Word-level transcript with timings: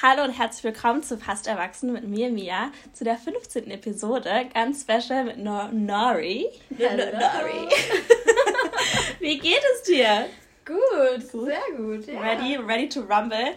Hallo 0.00 0.22
und 0.22 0.30
herzlich 0.30 0.62
willkommen 0.62 1.02
zu 1.02 1.18
Fast 1.18 1.48
Erwachsen 1.48 1.92
mit 1.92 2.06
mir, 2.06 2.30
Mia, 2.30 2.70
zu 2.92 3.02
der 3.02 3.16
15. 3.16 3.68
Episode, 3.68 4.46
ganz 4.54 4.82
special 4.82 5.24
mit 5.24 5.38
Nor 5.38 5.70
Nori. 5.72 6.46
Hello. 6.76 7.04
Nori. 7.18 7.68
Wie 9.18 9.38
geht 9.40 9.60
es 9.74 9.82
dir? 9.82 10.26
Gut, 10.64 11.32
gut. 11.32 11.46
sehr 11.46 11.76
gut. 11.76 12.06
Ja. 12.06 12.20
Ready, 12.20 12.58
ready 12.58 12.88
to 12.88 13.00
rumble. 13.00 13.56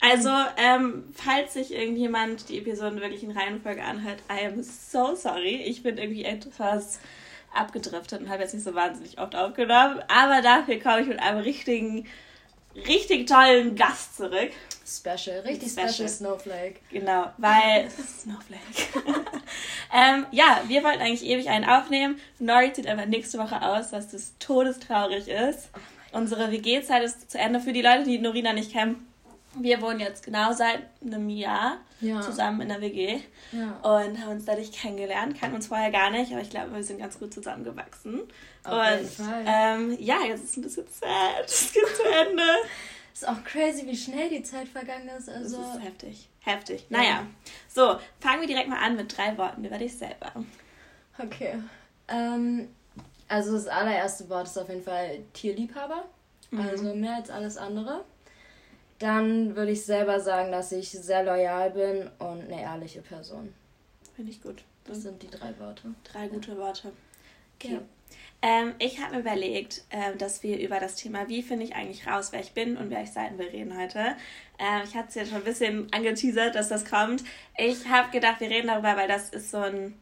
Also, 0.00 0.30
ähm, 0.56 1.04
falls 1.12 1.52
sich 1.52 1.74
irgendjemand 1.74 2.48
die 2.48 2.56
Episoden 2.60 3.02
wirklich 3.02 3.22
in 3.22 3.32
Reihenfolge 3.32 3.82
anhört, 3.82 4.20
I 4.32 4.46
am 4.46 4.62
so 4.62 5.14
sorry. 5.14 5.64
Ich 5.66 5.82
bin 5.82 5.98
irgendwie 5.98 6.24
etwas 6.24 6.98
abgedriftet 7.52 8.22
und 8.22 8.30
habe 8.30 8.40
jetzt 8.40 8.54
nicht 8.54 8.64
so 8.64 8.74
wahnsinnig 8.74 9.18
oft 9.18 9.36
aufgenommen. 9.36 10.00
Aber 10.08 10.40
dafür 10.40 10.78
komme 10.78 11.02
ich 11.02 11.08
mit 11.08 11.20
einem 11.20 11.40
richtigen, 11.40 12.06
richtig 12.86 13.26
tollen 13.26 13.76
Gast 13.76 14.16
zurück. 14.16 14.50
Special, 14.86 15.40
richtig 15.40 15.70
special, 15.70 15.88
special 15.88 16.08
Snowflake. 16.08 16.76
Genau, 16.90 17.26
weil 17.38 17.88
Snowflake. 18.20 18.60
ähm, 19.92 20.26
ja, 20.30 20.62
wir 20.66 20.84
wollten 20.84 21.00
eigentlich 21.00 21.24
ewig 21.24 21.48
einen 21.48 21.64
aufnehmen. 21.64 22.20
Nori 22.38 22.72
zieht 22.72 22.86
aber 22.86 23.06
nächste 23.06 23.38
Woche 23.38 23.62
aus, 23.62 23.92
was 23.92 24.10
das 24.10 24.34
todestraurig 24.38 25.28
ist. 25.28 25.70
Oh 25.74 26.18
Unsere 26.18 26.52
WG-Zeit 26.52 27.02
ist 27.02 27.30
zu 27.30 27.38
Ende 27.38 27.60
für 27.60 27.72
die 27.72 27.82
Leute, 27.82 28.04
die 28.04 28.18
Norina 28.18 28.52
nicht 28.52 28.72
kennen. 28.72 29.06
Wir 29.56 29.80
wohnen 29.80 30.00
jetzt 30.00 30.24
genau 30.24 30.52
seit 30.52 30.82
einem 31.04 31.28
Jahr 31.28 31.78
ja. 32.00 32.20
zusammen 32.20 32.60
in 32.60 32.68
der 32.68 32.80
WG 32.80 33.20
ja. 33.52 33.78
und 33.82 34.20
haben 34.20 34.30
uns 34.30 34.44
dadurch 34.44 34.72
kennengelernt. 34.72 35.38
Kannten 35.38 35.56
uns 35.56 35.68
vorher 35.68 35.90
gar 35.90 36.10
nicht, 36.10 36.32
aber 36.32 36.42
ich 36.42 36.50
glaube, 36.50 36.74
wir 36.74 36.82
sind 36.82 36.98
ganz 36.98 37.18
gut 37.18 37.32
zusammengewachsen. 37.32 38.22
Und 38.64 39.10
ähm, 39.46 39.96
ja, 40.00 40.20
jetzt 40.26 40.44
ist 40.44 40.50
es 40.50 40.56
ein 40.56 40.62
bisschen 40.62 40.86
sad. 40.88 41.44
Es 41.44 41.72
geht 41.72 41.96
zu 41.96 42.02
Ende. 42.04 42.42
ist 43.14 43.28
auch 43.28 43.44
crazy, 43.44 43.86
wie 43.86 43.96
schnell 43.96 44.28
die 44.28 44.42
Zeit 44.42 44.68
vergangen 44.68 45.08
ist. 45.08 45.28
Also 45.28 45.58
das 45.58 45.76
ist 45.76 45.82
heftig. 45.82 46.28
Heftig. 46.40 46.86
Ja. 46.88 46.98
Naja, 46.98 47.26
so, 47.68 47.98
fangen 48.20 48.40
wir 48.40 48.48
direkt 48.48 48.68
mal 48.68 48.82
an 48.84 48.96
mit 48.96 49.16
drei 49.16 49.36
Worten 49.38 49.64
über 49.64 49.78
dich 49.78 49.96
selber. 49.96 50.32
Okay. 51.18 51.54
Ähm, 52.08 52.68
also 53.28 53.52
das 53.52 53.66
allererste 53.66 54.28
Wort 54.28 54.46
ist 54.46 54.58
auf 54.58 54.68
jeden 54.68 54.82
Fall 54.82 55.20
Tierliebhaber. 55.32 56.04
Mhm. 56.50 56.60
Also 56.60 56.94
mehr 56.94 57.16
als 57.16 57.30
alles 57.30 57.56
andere. 57.56 58.04
Dann 58.98 59.56
würde 59.56 59.72
ich 59.72 59.84
selber 59.84 60.20
sagen, 60.20 60.52
dass 60.52 60.72
ich 60.72 60.90
sehr 60.90 61.24
loyal 61.24 61.70
bin 61.70 62.10
und 62.18 62.42
eine 62.42 62.60
ehrliche 62.60 63.02
Person. 63.02 63.52
Finde 64.14 64.30
ich 64.30 64.42
gut. 64.42 64.62
Das 64.84 65.02
sind 65.02 65.22
die 65.22 65.30
drei 65.30 65.58
Worte. 65.58 65.94
Drei 66.04 66.28
gute 66.28 66.56
Worte. 66.56 66.92
Okay. 67.58 67.74
Ja. 67.74 67.80
Ähm, 68.42 68.74
ich 68.78 69.00
habe 69.00 69.14
mir 69.14 69.20
überlegt, 69.20 69.84
äh, 69.90 70.16
dass 70.16 70.42
wir 70.42 70.58
über 70.58 70.78
das 70.80 70.96
Thema, 70.96 71.28
wie 71.28 71.42
finde 71.42 71.64
ich 71.64 71.74
eigentlich 71.74 72.06
raus, 72.06 72.28
wer 72.30 72.40
ich 72.40 72.52
bin 72.52 72.76
und 72.76 72.90
wer 72.90 73.02
ich 73.02 73.10
sein 73.10 73.38
will, 73.38 73.48
reden 73.48 73.78
heute. 73.78 74.16
Äh, 74.58 74.84
ich 74.84 74.94
hatte 74.94 75.08
es 75.08 75.14
ja 75.14 75.24
schon 75.24 75.36
ein 75.36 75.44
bisschen 75.44 75.92
angeteasert, 75.92 76.54
dass 76.54 76.68
das 76.68 76.84
kommt. 76.84 77.24
Ich 77.56 77.88
habe 77.88 78.10
gedacht, 78.10 78.40
wir 78.40 78.50
reden 78.50 78.66
darüber, 78.66 78.96
weil 78.96 79.08
das 79.08 79.30
ist 79.30 79.50
so 79.50 79.58
ein 79.58 79.94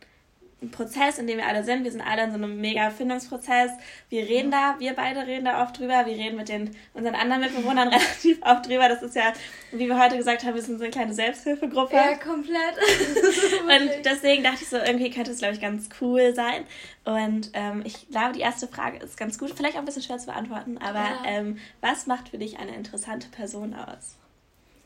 Prozess, 0.71 1.19
in 1.19 1.27
dem 1.27 1.39
wir 1.39 1.47
alle 1.47 1.65
sind. 1.65 1.85
Wir 1.85 1.91
sind 1.91 2.01
alle 2.01 2.25
in 2.25 2.31
so 2.31 2.37
einem 2.37 2.61
mega 2.61 2.91
Findungsprozess. 2.91 3.71
Wir 4.09 4.29
reden 4.29 4.51
da, 4.51 4.77
wir 4.79 4.95
beide 4.95 5.27
reden 5.27 5.45
da 5.45 5.63
oft 5.63 5.79
drüber. 5.79 6.07
Wir 6.07 6.15
reden 6.17 6.37
mit 6.37 6.49
den, 6.49 6.77
unseren 6.95 7.15
anderen 7.15 7.43
Mitbewohnern 7.43 7.89
relativ 7.93 8.39
oft 8.43 8.67
drüber. 8.67 8.89
Das 8.89 9.03
ist 9.03 9.17
ja, 9.17 9.33
wie 9.73 9.89
wir 9.89 9.99
heute 9.99 10.17
gesagt 10.17 10.45
haben, 10.45 10.55
wir 10.55 10.63
sind 10.63 10.79
so 10.79 10.85
eine 10.85 10.93
kleine 10.93 11.15
Selbsthilfegruppe. 11.15 11.97
Ja, 11.97 12.15
komplett. 12.17 12.77
und 13.63 14.05
deswegen 14.05 14.43
dachte 14.43 14.63
ich 14.63 14.69
so, 14.69 14.77
irgendwie 14.77 15.11
könnte 15.11 15.33
es, 15.33 15.39
glaube 15.39 15.55
ich, 15.55 15.61
ganz 15.61 15.89
cool 16.01 16.35
sein. 16.35 16.65
Und 17.05 17.51
ähm, 17.55 17.83
ich 17.85 18.09
glaube, 18.11 18.35
die 18.35 18.41
erste 18.41 18.69
Frage 18.69 18.99
ist 18.99 19.17
ganz 19.17 19.39
gut, 19.39 19.51
vielleicht 19.51 19.75
auch 19.75 19.81
ein 19.81 19.85
bisschen 19.85 20.03
schwer 20.03 20.19
zu 20.19 20.27
beantworten, 20.27 20.79
aber 20.79 21.01
ja. 21.01 21.23
ähm, 21.25 21.59
was 21.81 22.07
macht 22.07 22.29
für 22.29 22.39
dich 22.39 22.59
eine 22.59 22.77
interessante 22.77 23.29
Person 23.29 23.75
aus? 23.75 24.17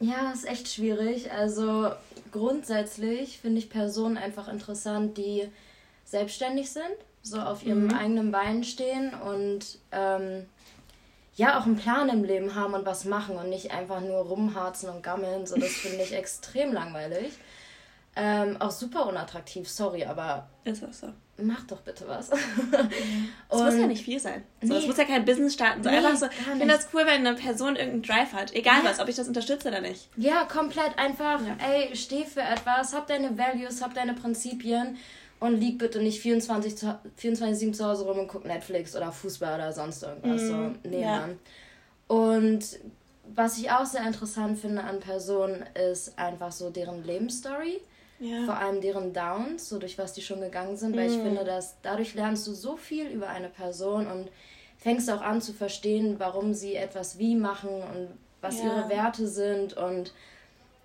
Ja, 0.00 0.30
ist 0.33 0.46
echt 0.46 0.68
schwierig. 0.68 1.33
Also 1.33 1.90
grundsätzlich 2.33 3.38
finde 3.38 3.58
ich 3.58 3.70
Personen 3.70 4.16
einfach 4.16 4.48
interessant, 4.48 5.16
die 5.16 5.48
selbstständig 6.06 6.70
sind, 6.70 6.96
so 7.22 7.38
auf 7.38 7.64
ihrem 7.64 7.88
mhm. 7.88 7.94
eigenen 7.94 8.32
Bein 8.32 8.64
stehen 8.64 9.12
und 9.14 9.78
ähm, 9.92 10.46
ja 11.34 11.58
auch 11.58 11.67
einen 11.67 11.77
Plan 11.77 12.08
im 12.08 12.24
Leben 12.24 12.55
haben 12.55 12.72
und 12.72 12.86
was 12.86 13.05
machen 13.05 13.36
und 13.36 13.50
nicht 13.50 13.72
einfach 13.72 14.00
nur 14.00 14.20
rumharzen 14.20 14.89
und 14.89 15.02
gammeln. 15.02 15.46
So, 15.46 15.56
das 15.56 15.72
finde 15.72 16.02
ich 16.02 16.14
extrem 16.14 16.72
langweilig. 16.72 17.33
Ähm, 18.18 18.56
auch 18.61 18.70
super 18.70 19.06
unattraktiv, 19.06 19.68
sorry, 19.68 20.06
aber. 20.06 20.48
Ist 20.64 20.83
auch 20.83 20.92
so. 20.92 21.08
Mach 21.39 21.64
doch 21.64 21.83
bitte 21.83 22.08
was. 22.08 22.30
Es 23.50 23.61
muss 23.61 23.74
ja 23.74 23.86
nicht 23.86 24.02
viel 24.02 24.18
sein. 24.18 24.42
So, 24.62 24.72
nee. 24.72 24.78
Es 24.78 24.86
muss 24.86 24.96
ja 24.96 25.05
kein 25.05 25.27
Business 25.27 25.52
starten. 25.52 25.83
So 25.83 25.90
nee, 25.90 25.98
einfach 25.98 26.16
so. 26.16 26.27
Ich 26.27 26.33
finde 26.33 26.66
das 26.66 26.89
cool, 26.95 27.02
wenn 27.05 27.27
eine 27.27 27.34
Person 27.34 27.77
irgendeinen 27.77 28.02
Drive 28.02 28.33
hat. 28.33 28.55
Egal 28.55 28.83
ja. 28.83 28.90
was, 28.90 29.00
ob 29.00 29.08
ich 29.08 29.16
das 29.16 29.28
unterstütze 29.28 29.68
oder 29.68 29.83
nicht. 29.83 30.08
Ja, 30.16 30.45
komplett 30.45 30.98
einfach, 30.98 31.40
ja. 31.42 31.56
ey, 31.58 31.95
steh 31.95 32.24
für 32.24 32.40
etwas, 32.40 32.95
hab 32.95 33.06
deine 33.06 33.36
Values, 33.36 33.83
hab 33.83 33.92
deine 33.92 34.14
Prinzipien 34.14 34.96
und 35.41 35.61
lieg 35.61 35.79
bitte 35.79 36.01
nicht 36.01 36.20
24, 36.20 36.74
24 37.17 37.58
7 37.58 37.74
zu 37.74 37.85
Hause 37.85 38.05
rum 38.05 38.19
und 38.20 38.29
guck 38.29 38.45
Netflix 38.45 38.97
oder 38.97 39.13
Fußball 39.13 39.57
oder 39.57 39.73
sonst 39.73 40.02
irgendwas. 40.02 40.42
Mm, 40.42 40.47
so, 40.47 40.55
mhm. 40.55 40.79
nee, 40.85 41.02
ja. 41.02 41.20
Mann. 41.20 41.39
Und 42.08 42.79
was 43.35 43.58
ich 43.58 43.70
auch 43.70 43.85
sehr 43.85 44.07
interessant 44.07 44.58
finde 44.58 44.85
an 44.85 45.01
Personen, 45.01 45.64
ist 45.91 46.19
einfach 46.19 46.52
so 46.52 46.70
deren 46.70 47.05
Lebensstory. 47.05 47.80
Ja. 48.19 48.45
Vor 48.45 48.57
allem 48.57 48.80
deren 48.80 49.13
Downs, 49.13 49.69
so 49.69 49.79
durch 49.79 49.98
was 49.98 50.14
die 50.14 50.23
schon 50.23 50.41
gegangen 50.41 50.77
sind, 50.77 50.96
weil 50.96 51.08
mm. 51.08 51.13
ich 51.13 51.19
mhm. 51.19 51.23
finde, 51.23 51.45
dass 51.45 51.77
dadurch 51.83 52.14
lernst 52.14 52.46
du 52.46 52.55
so 52.55 52.77
viel 52.77 53.08
über 53.08 53.29
eine 53.29 53.51
Person 53.51 54.07
und 54.07 54.30
fängst 54.79 55.11
auch 55.11 55.20
an 55.20 55.42
zu 55.42 55.52
verstehen, 55.52 56.17
warum 56.19 56.55
sie 56.55 56.77
etwas 56.77 57.19
wie 57.19 57.35
machen 57.35 57.69
und 57.69 58.08
was 58.41 58.58
ja. 58.58 58.67
ihre 58.67 58.89
Werte 58.89 59.27
sind 59.27 59.77
und 59.77 60.14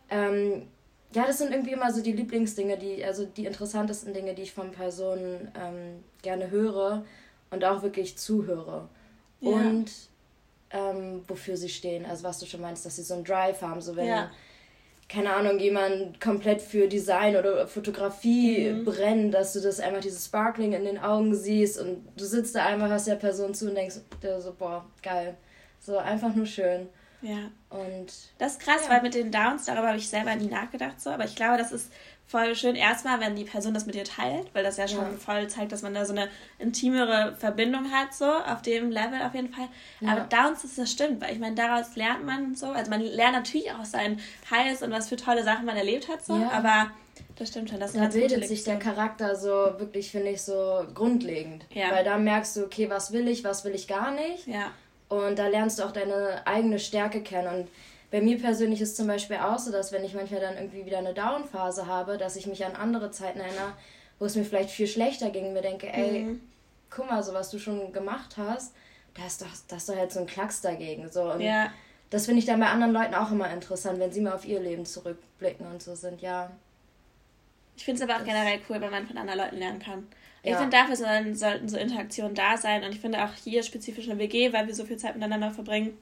ähm, 0.10 0.68
ja, 1.14 1.26
das 1.26 1.40
sind 1.40 1.52
irgendwie 1.52 1.74
immer 1.74 1.92
so 1.92 2.02
die 2.02 2.14
Lieblingsdinge, 2.14 2.78
die, 2.78 3.04
also 3.04 3.26
die 3.26 3.46
interessantesten 3.46 4.14
Dinge, 4.14 4.34
die 4.34 4.44
ich 4.44 4.54
von 4.54 4.72
Personen 4.72 5.52
ähm, 5.60 6.04
gerne 6.22 6.50
höre 6.50 7.04
und 7.50 7.66
auch 7.66 7.84
wirklich 7.84 8.18
zuhöre. 8.18 8.88
Ja. 9.42 9.52
Und 9.52 9.92
ähm, 10.72 11.24
wofür 11.28 11.58
sie 11.58 11.70
stehen. 11.70 12.06
Also 12.06 12.24
was 12.24 12.40
du 12.40 12.46
schon 12.46 12.62
meinst, 12.62 12.86
dass 12.86 12.96
sie 12.96 13.04
so 13.04 13.16
einen 13.16 13.26
Drive 13.26 13.62
haben, 13.62 13.82
so 13.82 13.96
wenn, 13.96 14.08
ja. 14.08 14.32
keine 15.10 15.34
Ahnung, 15.34 15.60
jemand 15.60 16.22
komplett 16.22 16.62
für 16.62 16.88
Design 16.88 17.36
oder 17.36 17.68
Fotografie 17.68 18.70
mhm. 18.70 18.86
brennt, 18.86 19.34
dass 19.34 19.54
du 19.54 19.60
das 19.60 19.80
einfach 19.82 20.02
dieses 20.02 20.26
Sparkling 20.26 20.72
in 20.72 20.86
den 20.86 20.98
Augen 20.98 21.36
siehst 21.36 21.80
und 21.80 22.08
du 22.16 22.24
sitzt 22.24 22.56
da 22.56 22.66
einfach, 22.66 22.90
hast 22.90 23.08
der 23.08 23.16
Person 23.16 23.54
zu 23.54 23.68
und 23.68 23.76
denkst 23.76 23.96
so, 24.40 24.54
boah, 24.58 24.86
geil. 25.04 25.36
So 25.80 25.98
einfach 25.98 26.34
nur 26.36 26.46
schön. 26.46 26.88
Ja. 27.22 27.52
Und 27.70 28.12
das 28.38 28.54
ist 28.54 28.60
krass, 28.60 28.82
ja. 28.86 28.90
weil 28.90 29.02
mit 29.02 29.14
den 29.14 29.32
Downs, 29.32 29.66
darüber 29.66 29.88
habe 29.88 29.98
ich 29.98 30.10
selber 30.10 30.36
nie 30.36 30.48
nachgedacht 30.48 31.00
so, 31.00 31.10
aber 31.10 31.26
ich 31.26 31.36
glaube, 31.36 31.58
das 31.58 31.72
ist 31.72 31.92
voll 32.28 32.56
schön 32.56 32.76
erstmal, 32.76 33.20
wenn 33.20 33.36
die 33.36 33.44
Person 33.44 33.74
das 33.74 33.86
mit 33.86 33.96
dir 33.96 34.06
teilt, 34.06 34.48
weil 34.54 34.64
das 34.64 34.78
ja 34.78 34.88
schon 34.88 35.04
ja. 35.04 35.18
voll 35.18 35.48
zeigt, 35.48 35.74
dass 35.74 35.82
man 35.82 35.94
da 35.94 36.06
so 36.06 36.14
eine 36.14 36.30
intimere 36.60 37.36
Verbindung 37.38 37.92
hat, 37.92 38.14
so 38.14 38.26
auf 38.26 38.62
dem 38.62 38.90
Level 38.90 39.22
auf 39.22 39.36
jeden 39.36 39.54
Fall. 39.54 39.68
Ja. 40.00 40.12
Aber 40.12 40.22
Downs 40.22 40.64
ist 40.64 40.78
das 40.78 40.90
stimmt, 40.90 41.22
weil 41.22 41.34
ich 41.34 41.40
meine, 41.40 41.56
daraus 41.56 41.96
lernt 41.96 42.26
man 42.26 42.56
so, 42.56 42.68
also 42.68 42.90
man 42.90 43.02
lernt 43.02 43.34
natürlich 43.34 43.72
auch 43.72 43.84
seinen 43.84 44.20
Highs 44.50 44.82
und 44.82 44.92
was 44.92 45.10
für 45.10 45.18
tolle 45.18 45.44
Sachen 45.44 45.66
man 45.66 45.76
erlebt 45.76 46.08
hat, 46.08 46.24
so, 46.24 46.34
aber 46.34 46.92
das 47.36 47.50
stimmt 47.50 47.70
schon. 47.70 47.80
Das 47.80 47.94
da 47.94 48.08
bildet 48.08 48.48
sich 48.48 48.64
der 48.64 48.80
Charakter 48.80 49.36
so 49.36 49.50
wirklich, 49.50 50.12
finde 50.12 50.30
ich, 50.30 50.42
so 50.42 50.86
grundlegend. 50.94 51.66
Ja. 51.74 51.92
Weil 51.92 52.04
da 52.04 52.18
merkst 52.18 52.56
du, 52.56 52.66
okay, 52.66 52.90
was 52.90 53.12
will 53.12 53.28
ich, 53.28 53.44
was 53.44 53.66
will 53.66 53.74
ich 53.74 53.88
gar 53.88 54.12
nicht. 54.12 54.48
Ja. 54.48 54.72
Und 55.12 55.38
da 55.38 55.48
lernst 55.48 55.78
du 55.78 55.84
auch 55.84 55.92
deine 55.92 56.48
eigene 56.48 56.80
Stärke 56.80 57.22
kennen. 57.22 57.54
Und 57.54 57.68
bei 58.12 58.22
mir 58.22 58.40
persönlich 58.40 58.80
ist 58.80 58.96
zum 58.96 59.08
Beispiel 59.08 59.36
auch 59.36 59.60
so, 59.60 59.70
dass 59.70 59.92
wenn 59.92 60.06
ich 60.06 60.14
manchmal 60.14 60.40
dann 60.40 60.56
irgendwie 60.56 60.86
wieder 60.86 61.00
eine 61.00 61.14
Down-Phase 61.14 61.86
habe, 61.86 62.18
dass 62.18 62.38
ich 62.38 62.48
mich 62.48 62.66
an 62.66 62.78
andere 62.78 63.12
Zeiten 63.12 63.42
erinnere, 63.42 63.74
wo 64.20 64.26
es 64.26 64.38
mir 64.38 64.46
vielleicht 64.46 64.70
viel 64.70 64.88
schlechter 64.88 65.30
ging 65.30 65.52
mir 65.52 65.62
denke, 65.62 65.92
ey, 65.92 66.22
mhm. 66.22 66.42
guck 66.90 67.10
mal, 67.10 67.22
so 67.24 67.34
was 67.34 67.52
du 67.52 67.60
schon 67.60 67.92
gemacht 67.92 68.38
hast, 68.38 68.74
da 69.16 69.26
ist 69.26 69.42
doch, 69.42 69.50
das 69.68 69.80
ist 69.80 69.90
doch 69.90 69.98
halt 69.98 70.14
so 70.14 70.22
ein 70.22 70.28
Klacks 70.28 70.62
dagegen. 70.62 71.10
So. 71.12 71.24
Und 71.34 71.42
ja. 71.42 71.74
das 72.10 72.28
finde 72.28 72.40
ich 72.40 72.46
dann 72.46 72.62
bei 72.62 72.68
anderen 72.68 72.94
Leuten 72.94 73.14
auch 73.14 73.32
immer 73.32 73.52
interessant, 73.52 74.00
wenn 74.00 74.14
sie 74.14 74.22
mal 74.22 74.32
auf 74.32 74.46
ihr 74.46 74.62
Leben 74.62 74.86
zurückblicken 74.86 75.68
und 75.68 75.84
so 75.84 75.94
sind, 75.94 76.22
ja. 76.22 76.52
Ich 77.76 77.84
finde 77.84 78.02
es 78.02 78.10
aber 78.10 78.22
auch 78.22 78.26
generell 78.26 78.62
cool, 78.70 78.80
wenn 78.80 78.92
man 78.92 79.08
von 79.08 79.18
anderen 79.18 79.40
Leuten 79.40 79.58
lernen 79.58 79.80
kann. 79.80 80.08
Ich 80.44 80.56
finde, 80.56 80.76
dafür 80.76 80.96
sollen, 80.96 81.36
sollten 81.36 81.70
so 81.70 81.78
Interaktionen 81.78 82.34
da 82.34 82.58
sein. 82.58 82.84
Und 82.84 82.92
ich 82.92 83.00
finde 83.00 83.24
auch 83.24 83.34
hier 83.44 83.62
spezifisch 83.62 84.08
in 84.08 84.18
WG, 84.18 84.52
weil 84.54 84.66
wir 84.68 84.74
so 84.74 84.86
viel 84.86 84.98
Zeit 84.98 85.16
miteinander 85.16 85.52
verbringen, 85.52 85.96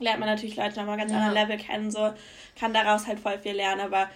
lernt 0.00 0.20
man 0.20 0.28
natürlich 0.28 0.56
Leute 0.56 0.78
nochmal 0.78 0.96
ganz 0.96 1.12
ja. 1.12 1.18
anderen 1.18 1.34
Level 1.34 1.64
kennen, 1.64 1.90
so 1.90 2.12
kann 2.58 2.74
daraus 2.74 3.06
halt 3.06 3.20
voll 3.20 3.38
viel 3.38 3.52
lernen. 3.52 3.80
Aber 3.80 4.08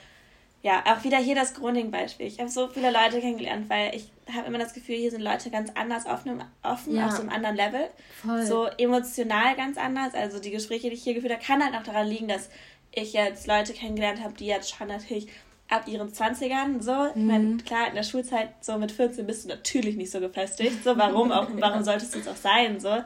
ja, 0.63 0.83
auch 0.87 1.03
wieder 1.05 1.19
hier 1.19 1.35
das 1.35 1.55
Grunding-Beispiel. 1.55 2.27
Ich 2.27 2.39
habe 2.39 2.49
so 2.49 2.69
viele 2.69 2.91
Leute 2.91 3.21
kennengelernt, 3.21 3.69
weil 3.69 3.95
ich 3.95 4.11
habe 4.33 4.47
immer 4.47 4.59
das 4.59 4.75
Gefühl, 4.75 4.97
hier 4.97 5.11
sind 5.11 5.23
Leute 5.23 5.51
ganz 5.51 5.71
anders 5.75 6.07
offen, 6.07 6.43
offen 6.63 6.97
ja. 6.97 7.07
auf 7.07 7.13
so 7.13 7.21
einem 7.21 7.31
anderen 7.31 7.57
Level. 7.57 7.91
Voll. 8.21 8.47
So 8.47 8.67
emotional 8.79 9.57
ganz 9.57 9.77
anders. 9.77 10.15
Also 10.15 10.39
die 10.39 10.51
Gespräche, 10.51 10.89
die 10.89 10.95
ich 10.95 11.03
hier 11.03 11.15
geführt 11.15 11.33
habe, 11.33 11.45
kann 11.45 11.65
halt 11.65 11.75
auch 11.75 11.83
daran 11.83 12.07
liegen, 12.07 12.29
dass 12.29 12.49
ich 12.93 13.13
jetzt 13.13 13.47
Leute 13.47 13.73
kennengelernt 13.73 14.23
habe, 14.23 14.35
die 14.35 14.47
jetzt 14.47 14.75
schon 14.75 14.87
natürlich 14.87 15.29
ab 15.73 15.89
ihren 15.89 16.13
20ern 16.13 16.83
so. 16.83 17.07
Ich 17.15 17.23
meine, 17.23 17.45
mhm. 17.45 17.65
klar, 17.65 17.89
in 17.89 17.95
der 17.95 18.03
Schulzeit 18.03 18.51
so 18.61 18.77
mit 18.79 18.93
14 18.93 19.27
bist 19.27 19.45
du 19.45 19.49
natürlich 19.49 19.97
nicht 19.97 20.11
so 20.11 20.21
gefestigt. 20.21 20.85
So, 20.85 20.97
warum 20.97 21.33
auch, 21.33 21.49
warum 21.55 21.83
solltest 21.83 22.15
du 22.15 22.19
es 22.19 22.29
auch 22.29 22.37
sein? 22.37 22.79
So. 22.79 23.03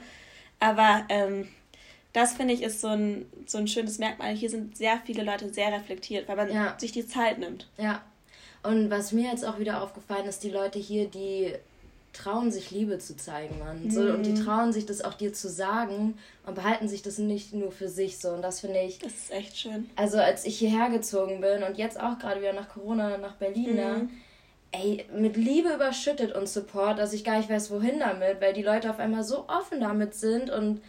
Aber 0.58 1.04
ähm, 1.08 1.48
das 2.12 2.34
finde 2.34 2.54
ich 2.54 2.62
ist 2.62 2.80
so 2.80 2.88
ein, 2.88 3.26
so 3.46 3.58
ein 3.58 3.68
schönes 3.68 3.98
Merkmal. 3.98 4.34
Hier 4.34 4.50
sind 4.50 4.76
sehr 4.76 5.00
viele 5.04 5.22
Leute 5.22 5.52
sehr 5.52 5.72
reflektiert, 5.72 6.28
weil 6.28 6.36
man 6.36 6.52
ja. 6.52 6.74
sich 6.78 6.92
die 6.92 7.06
Zeit 7.06 7.38
nimmt. 7.38 7.68
Ja. 7.78 8.02
Und 8.62 8.90
was 8.90 9.12
mir 9.12 9.30
jetzt 9.30 9.44
auch 9.44 9.60
wieder 9.60 9.82
aufgefallen 9.82 10.26
ist, 10.26 10.42
die 10.42 10.50
Leute 10.50 10.78
hier, 10.80 11.08
die 11.08 11.52
trauen 12.16 12.50
sich 12.50 12.70
Liebe 12.70 12.98
zu 12.98 13.16
zeigen, 13.16 13.58
Mann. 13.58 13.84
Mhm. 13.84 13.90
So, 13.90 14.00
und 14.00 14.24
die 14.24 14.30
mhm. 14.30 14.44
trauen 14.44 14.72
sich 14.72 14.86
das 14.86 15.02
auch 15.02 15.14
dir 15.14 15.32
zu 15.32 15.48
sagen 15.48 16.18
und 16.46 16.54
behalten 16.54 16.88
sich 16.88 17.02
das 17.02 17.18
nicht 17.18 17.52
nur 17.52 17.70
für 17.70 17.88
sich 17.88 18.18
so. 18.18 18.30
Und 18.30 18.42
das 18.42 18.60
finde 18.60 18.80
ich. 18.80 18.98
Das 18.98 19.12
ist 19.12 19.32
echt 19.32 19.56
schön. 19.58 19.90
Also 19.96 20.18
als 20.18 20.44
ich 20.44 20.58
hierher 20.58 20.90
gezogen 20.90 21.40
bin 21.40 21.62
und 21.62 21.78
jetzt 21.78 22.00
auch 22.00 22.18
gerade 22.18 22.40
wieder 22.40 22.52
nach 22.52 22.68
Corona 22.68 23.18
nach 23.18 23.34
Berlin, 23.34 23.76
ne, 23.76 23.94
mhm. 24.02 24.10
ey, 24.72 25.04
mit 25.16 25.36
Liebe 25.36 25.72
überschüttet 25.74 26.34
und 26.34 26.48
Support, 26.48 26.98
dass 26.98 27.12
ich 27.12 27.24
gar 27.24 27.38
nicht 27.38 27.50
weiß, 27.50 27.70
wohin 27.70 28.00
damit, 28.00 28.40
weil 28.40 28.52
die 28.52 28.62
Leute 28.62 28.90
auf 28.90 28.98
einmal 28.98 29.24
so 29.24 29.48
offen 29.48 29.80
damit 29.80 30.14
sind 30.14 30.50
und 30.50 30.80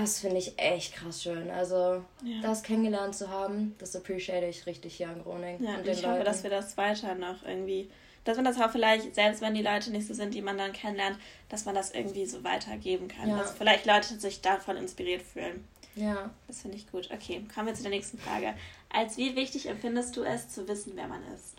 das 0.00 0.20
finde 0.20 0.38
ich 0.38 0.58
echt 0.58 0.94
krass 0.94 1.22
schön. 1.22 1.50
Also, 1.50 2.04
ja. 2.24 2.40
das 2.42 2.62
kennengelernt 2.62 3.14
zu 3.14 3.30
haben, 3.30 3.74
das 3.78 3.94
appreciate 3.96 4.46
ich 4.46 4.66
richtig 4.66 4.96
hier 4.96 5.10
in 5.10 5.22
Groningen. 5.22 5.62
Ja, 5.62 5.76
und 5.76 5.86
ich 5.86 6.06
hoffe, 6.06 6.24
dass 6.24 6.42
wir 6.42 6.50
das 6.50 6.76
weiter 6.76 7.14
noch 7.14 7.44
irgendwie 7.44 7.88
dass 8.26 8.36
man 8.36 8.44
das 8.44 8.60
auch 8.60 8.70
vielleicht, 8.70 9.14
selbst 9.14 9.40
wenn 9.40 9.54
die 9.54 9.62
Leute 9.62 9.92
nicht 9.92 10.06
so 10.06 10.12
sind, 10.12 10.34
die 10.34 10.42
man 10.42 10.58
dann 10.58 10.72
kennenlernt, 10.72 11.16
dass 11.48 11.64
man 11.64 11.76
das 11.76 11.92
irgendwie 11.92 12.26
so 12.26 12.42
weitergeben 12.42 13.06
kann. 13.06 13.30
Ja. 13.30 13.38
Dass 13.38 13.52
vielleicht 13.52 13.86
Leute 13.86 14.18
sich 14.18 14.40
davon 14.40 14.76
inspiriert 14.76 15.22
fühlen. 15.22 15.64
Ja. 15.94 16.30
Das 16.48 16.62
finde 16.62 16.76
ich 16.76 16.90
gut. 16.90 17.08
Okay, 17.12 17.46
kommen 17.54 17.68
wir 17.68 17.74
zu 17.74 17.82
der 17.82 17.92
nächsten 17.92 18.18
Frage. 18.18 18.54
Als 18.90 19.16
wie 19.16 19.36
wichtig 19.36 19.68
empfindest 19.68 20.16
du 20.16 20.24
es, 20.24 20.48
zu 20.48 20.66
wissen, 20.66 20.92
wer 20.96 21.06
man 21.06 21.22
ist? 21.34 21.54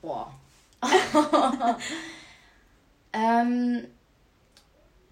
Boah. 0.00 0.32
ähm, 3.12 3.86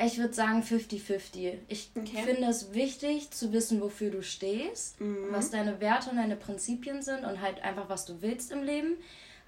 ich 0.02 0.19
würde 0.19 0.32
sagen 0.32 0.62
50-50. 0.62 1.58
Ich 1.69 1.91
okay. 1.94 2.23
finde 2.25 2.47
es 2.47 2.73
wichtig 2.73 3.31
zu 3.31 3.52
wissen, 3.52 3.81
wofür 3.81 4.11
du 4.11 4.23
stehst, 4.23 5.00
mhm. 5.00 5.26
was 5.31 5.50
deine 5.50 5.81
Werte 5.81 6.11
und 6.11 6.17
deine 6.17 6.37
Prinzipien 6.37 7.02
sind 7.02 7.25
und 7.25 7.41
halt 7.41 7.62
einfach, 7.62 7.88
was 7.88 8.06
du 8.06 8.23
willst 8.23 8.50
im 8.50 8.62
Leben. 8.62 8.97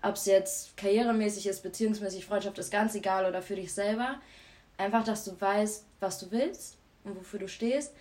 Ob 0.03 0.17
es 0.17 0.27
jetzt 0.27 0.77
karrieremäßig 0.77 1.47
ist, 1.47 1.63
beziehungsmäßig 1.63 2.27
Freundschaft, 2.27 2.59
ist 2.59 2.71
ganz 2.71 2.95
egal 2.95 3.25
oder 3.27 3.41
für 3.41 3.57
dich 3.57 3.73
selber. 3.73 4.21
Einfach, 4.77 5.05
dass 5.05 5.25
du 5.25 5.41
weißt, 5.41 5.85
was 6.01 6.19
du 6.19 6.31
willst 6.31 6.77
und 7.05 7.17
wofür 7.17 7.39
du 7.39 7.49
stehst. 7.49 7.93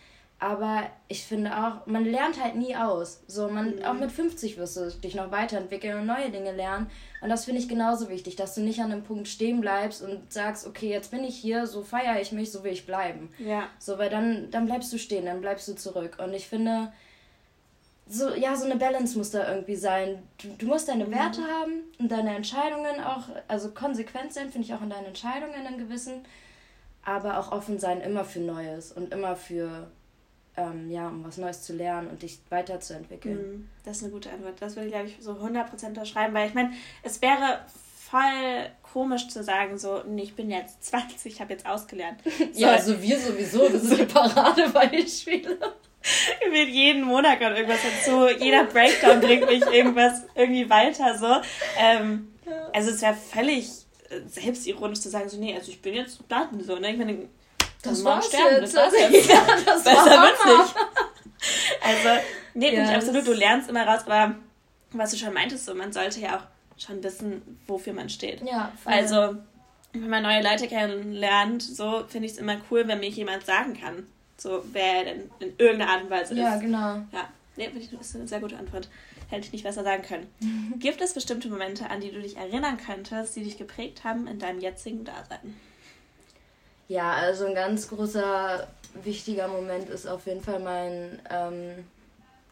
Aber 0.41 0.89
ich 1.07 1.23
finde 1.23 1.55
auch, 1.55 1.85
man 1.85 2.03
lernt 2.03 2.43
halt 2.43 2.55
nie 2.55 2.75
aus. 2.75 3.21
So, 3.27 3.47
man, 3.47 3.75
mhm. 3.75 3.85
auch 3.85 3.93
mit 3.93 4.11
50 4.11 4.57
wirst 4.57 4.75
du 4.75 4.89
dich 4.89 5.13
noch 5.13 5.29
weiterentwickeln 5.29 5.99
und 5.99 6.07
neue 6.07 6.31
Dinge 6.31 6.51
lernen. 6.51 6.89
Und 7.21 7.29
das 7.29 7.45
finde 7.45 7.61
ich 7.61 7.69
genauso 7.69 8.09
wichtig, 8.09 8.37
dass 8.37 8.55
du 8.55 8.61
nicht 8.61 8.79
an 8.79 8.91
einem 8.91 9.03
Punkt 9.03 9.27
stehen 9.27 9.61
bleibst 9.61 10.01
und 10.01 10.33
sagst, 10.33 10.65
okay, 10.65 10.89
jetzt 10.89 11.11
bin 11.11 11.23
ich 11.23 11.37
hier, 11.37 11.67
so 11.67 11.83
feiere 11.83 12.19
ich 12.19 12.31
mich, 12.31 12.51
so 12.51 12.63
will 12.63 12.71
ich 12.71 12.87
bleiben. 12.87 13.29
Ja. 13.37 13.67
So, 13.77 13.99
weil 13.99 14.09
dann, 14.09 14.49
dann 14.49 14.65
bleibst 14.65 14.91
du 14.91 14.97
stehen, 14.97 15.25
dann 15.25 15.41
bleibst 15.41 15.67
du 15.67 15.75
zurück. 15.75 16.17
Und 16.17 16.33
ich 16.33 16.47
finde, 16.47 16.91
so, 18.09 18.33
ja, 18.33 18.55
so 18.55 18.65
eine 18.65 18.77
Balance 18.77 19.15
muss 19.19 19.29
da 19.29 19.47
irgendwie 19.47 19.75
sein. 19.75 20.23
Du, 20.41 20.47
du 20.57 20.65
musst 20.65 20.87
deine 20.87 21.05
mhm. 21.05 21.11
Werte 21.11 21.43
haben 21.43 21.83
und 21.99 22.11
deine 22.11 22.35
Entscheidungen 22.35 22.99
auch, 22.99 23.25
also 23.47 23.69
konsequent 23.69 24.33
sein, 24.33 24.49
finde 24.49 24.65
ich 24.65 24.73
auch 24.73 24.81
in 24.81 24.89
deinen 24.89 25.05
Entscheidungen 25.05 25.67
in 25.67 25.77
gewissen, 25.77 26.25
aber 27.05 27.37
auch 27.37 27.51
offen 27.51 27.77
sein 27.77 28.01
immer 28.01 28.25
für 28.25 28.39
Neues 28.39 28.91
und 28.91 29.13
immer 29.13 29.35
für, 29.35 29.91
ähm, 30.57 30.89
ja, 30.89 31.07
um 31.07 31.23
was 31.23 31.37
Neues 31.37 31.61
zu 31.61 31.73
lernen 31.73 32.09
und 32.09 32.21
dich 32.21 32.39
weiterzuentwickeln. 32.49 33.37
Mhm. 33.37 33.69
Das 33.83 33.97
ist 33.97 34.03
eine 34.03 34.11
gute 34.11 34.29
Antwort. 34.29 34.61
Das 34.61 34.75
würde 34.75 34.87
ich, 34.87 34.93
glaube 34.93 35.07
ich, 35.07 35.17
so 35.19 35.33
100% 35.33 35.87
unterschreiben, 35.87 36.33
weil 36.33 36.47
ich 36.47 36.53
meine, 36.53 36.71
es 37.03 37.21
wäre 37.21 37.59
voll 38.09 38.69
komisch 38.81 39.29
zu 39.29 39.43
sagen, 39.43 39.77
so, 39.77 40.03
nee, 40.07 40.23
ich 40.23 40.35
bin 40.35 40.49
jetzt 40.49 40.83
20, 40.83 41.33
ich 41.33 41.39
habe 41.41 41.53
jetzt 41.53 41.65
ausgelernt. 41.65 42.19
So, 42.53 42.59
ja, 42.59 42.71
also 42.71 43.01
wir 43.01 43.17
sowieso, 43.17 43.71
wir 43.71 43.79
sind 43.79 44.07
Paradebeispiele 44.13 45.57
wird 46.51 46.69
jeden 46.69 47.03
Monat 47.03 47.39
gerade 47.39 47.55
irgendwas 47.55 47.79
dazu. 47.83 48.27
Jeder 48.43 48.65
Breakdown 48.65 49.19
bringt 49.21 49.45
mich 49.47 49.63
irgendwas 49.65 50.23
irgendwie 50.35 50.69
weiter 50.69 51.17
so. 51.17 51.27
Ähm, 51.79 52.33
also 52.73 52.91
es 52.91 53.01
wäre 53.01 53.13
völlig 53.13 53.69
selbstironisch 54.27 54.99
zu 54.99 55.09
sagen, 55.09 55.29
so, 55.29 55.37
nee, 55.37 55.55
also 55.55 55.71
ich 55.71 55.81
bin 55.81 55.93
jetzt 55.93 56.19
Daten 56.27 56.61
so, 56.63 56.75
ne? 56.77 56.91
Ich 56.91 56.97
meine, 56.97 57.29
das 57.81 58.03
war's 58.03 58.27
sterben, 58.27 58.55
jetzt. 58.61 58.75
Das, 58.75 58.93
war's 58.93 59.11
jetzt. 59.11 59.29
Ja, 59.29 59.45
das 59.65 59.83
Besser 59.83 60.21
wird's 60.21 60.45
nicht. 60.45 60.75
Also, 61.83 62.21
nee, 62.53 62.67
yes. 62.67 62.75
bin 62.75 62.83
ich 62.83 62.95
absolut, 62.95 63.25
du 63.25 63.33
lernst 63.33 63.67
immer 63.67 63.87
raus, 63.87 64.01
aber 64.05 64.35
was 64.91 65.09
du 65.09 65.17
schon 65.17 65.33
meintest, 65.33 65.65
so, 65.65 65.73
man 65.73 65.91
sollte 65.91 66.19
ja 66.19 66.37
auch 66.37 66.43
schon 66.79 67.03
wissen, 67.03 67.59
wofür 67.65 67.93
man 67.93 68.09
steht. 68.09 68.41
Ja, 68.43 68.71
voll. 68.83 68.93
Also, 68.93 69.37
wenn 69.93 70.09
man 70.09 70.23
neue 70.23 70.43
Leute 70.43 70.67
kennenlernt, 70.67 71.63
so 71.63 72.03
finde 72.07 72.27
ich 72.27 72.33
es 72.33 72.37
immer 72.37 72.57
cool, 72.69 72.87
wenn 72.87 72.99
mir 72.99 73.09
jemand 73.09 73.45
sagen 73.45 73.73
kann, 73.79 74.07
so 74.37 74.63
wer 74.71 74.97
er 74.97 75.03
denn 75.05 75.31
in 75.39 75.53
irgendeiner 75.57 75.91
Art 75.91 76.03
und 76.03 76.09
Weise 76.09 76.33
ist. 76.33 76.39
Ja, 76.39 76.57
genau. 76.57 76.95
Ja, 77.11 77.29
nee, 77.57 77.69
das 77.73 78.07
ist 78.07 78.15
eine 78.15 78.27
sehr 78.27 78.39
gute 78.39 78.57
Antwort. 78.57 78.89
Hätte 79.29 79.45
ich 79.45 79.53
nicht 79.53 79.63
besser 79.63 79.83
sagen 79.83 80.03
können. 80.03 80.27
Gibt 80.79 81.01
es 81.01 81.13
bestimmte 81.13 81.49
Momente, 81.49 81.89
an 81.89 82.01
die 82.01 82.11
du 82.11 82.21
dich 82.21 82.37
erinnern 82.37 82.77
könntest, 82.77 83.35
die 83.35 83.43
dich 83.43 83.57
geprägt 83.57 84.03
haben 84.03 84.27
in 84.27 84.39
deinem 84.39 84.59
jetzigen 84.59 85.03
Dasein? 85.05 85.55
Ja, 86.91 87.13
also 87.13 87.45
ein 87.45 87.55
ganz 87.55 87.87
großer, 87.87 88.67
wichtiger 89.01 89.47
Moment 89.47 89.89
ist 89.89 90.05
auf 90.07 90.27
jeden 90.27 90.41
Fall 90.41 90.59
mein 90.59 91.21
ähm, 91.29 91.85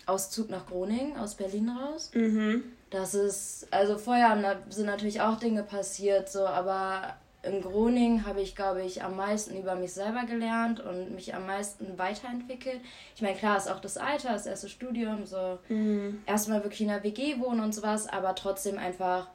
Auszug 0.06 0.50
nach 0.50 0.65
Groningen 0.65 1.18
aus 1.18 1.36
Berlin 1.36 1.68
raus. 1.68 2.09
Mhm. 2.13 2.63
Das 2.89 3.15
ist, 3.15 3.68
also 3.69 3.97
vorher 3.97 4.62
sind 4.69 4.86
natürlich 4.86 5.19
auch 5.19 5.38
Dinge 5.39 5.63
passiert, 5.63 6.30
so, 6.30 6.45
aber 6.45 7.18
in 7.44 7.62
Groningen 7.62 8.25
habe 8.25 8.39
ich, 8.39 8.56
glaube 8.56 8.81
ich, 8.81 9.03
am 9.03 9.18
meisten 9.18 9.57
über 9.57 9.75
mich 9.75 9.91
selber 9.91 10.24
gelernt 10.24 10.80
und 10.80 11.13
mich 11.15 11.35
am 11.35 11.45
meisten 11.45 11.97
weiterentwickelt. 11.97 12.80
Ich 13.18 13.21
meine, 13.21 13.35
klar 13.35 13.57
ist 13.57 13.69
auch 13.69 13.81
das 13.81 13.97
Alter, 13.97 14.30
das 14.31 14.45
erste 14.45 14.69
Studium, 14.69 15.25
so 15.25 15.59
mhm. 15.68 16.21
erstmal 16.25 16.63
wirklich 16.63 16.80
in 16.80 16.88
der 16.88 17.03
WG 17.03 17.42
wohnen 17.42 17.59
und 17.59 17.75
sowas, 17.75 18.07
aber 18.07 18.35
trotzdem 18.35 18.77
einfach, 18.77 19.27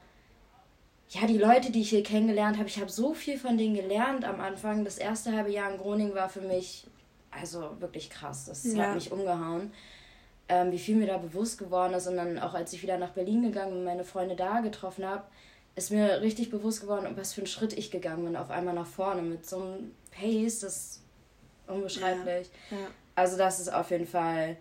ja, 1.11 1.27
die 1.27 1.39
Leute, 1.39 1.71
die 1.71 1.83
ich 1.83 1.91
hier 1.91 2.03
kennengelernt 2.03 2.59
habe, 2.59 2.69
ich 2.69 2.81
habe 2.81 2.91
so 2.91 3.15
viel 3.15 3.39
von 3.39 3.57
denen 3.57 3.75
gelernt 3.75 4.25
am 4.25 4.41
Anfang. 4.41 4.85
Das 4.85 4.99
erste 4.99 5.33
halbe 5.33 5.51
Jahr 5.51 5.71
in 5.71 5.79
Groningen 5.79 6.15
war 6.15 6.29
für 6.29 6.41
mich, 6.41 6.87
also 7.31 7.77
wirklich 7.81 8.11
krass, 8.11 8.47
das 8.47 8.65
ja. 8.65 8.85
hat 8.85 8.95
mich 8.95 9.13
umgehauen. 9.13 9.73
Ähm, 10.49 10.73
wie 10.73 10.79
viel 10.79 10.97
mir 10.97 11.07
da 11.07 11.17
bewusst 11.17 11.59
geworden 11.59 11.95
ist 11.95 12.07
und 12.07 12.17
dann 12.17 12.39
auch 12.39 12.53
als 12.53 12.73
ich 12.73 12.83
wieder 12.83 12.99
nach 12.99 13.11
Berlin 13.11 13.43
gegangen 13.43 13.73
und 13.73 13.85
meine 13.85 14.05
Freunde 14.05 14.37
da 14.37 14.61
getroffen 14.61 15.07
habe, 15.07 15.25
ist 15.75 15.91
mir 15.91 16.21
richtig 16.21 16.51
bewusst 16.51 16.83
geworden, 16.83 17.07
was 17.17 17.33
für 17.33 17.41
einen 17.41 17.47
Schritt 17.47 17.73
ich 17.73 17.91
gegangen 17.91 18.25
bin, 18.25 18.37
auf 18.37 18.51
einmal 18.51 18.75
nach 18.75 18.87
vorne 18.87 19.23
mit 19.23 19.47
so 19.47 19.57
einem 19.57 19.93
Pace, 20.11 20.61
das 20.61 20.77
ist 20.77 21.03
unbeschreiblich. 21.67 22.49
Ja, 22.71 22.77
ja. 22.77 22.87
Also 23.15 23.37
das 23.37 23.61
ist 23.61 23.73
auf 23.73 23.91
jeden 23.91 24.07
Fall, 24.07 24.57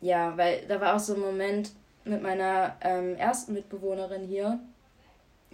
ja, 0.00 0.36
weil 0.36 0.66
da 0.66 0.80
war 0.80 0.96
auch 0.96 1.00
so 1.00 1.14
ein 1.14 1.20
Moment 1.20 1.72
mit 2.04 2.22
meiner 2.22 2.76
ähm, 2.80 3.16
ersten 3.16 3.52
Mitbewohnerin 3.52 4.26
hier, 4.26 4.58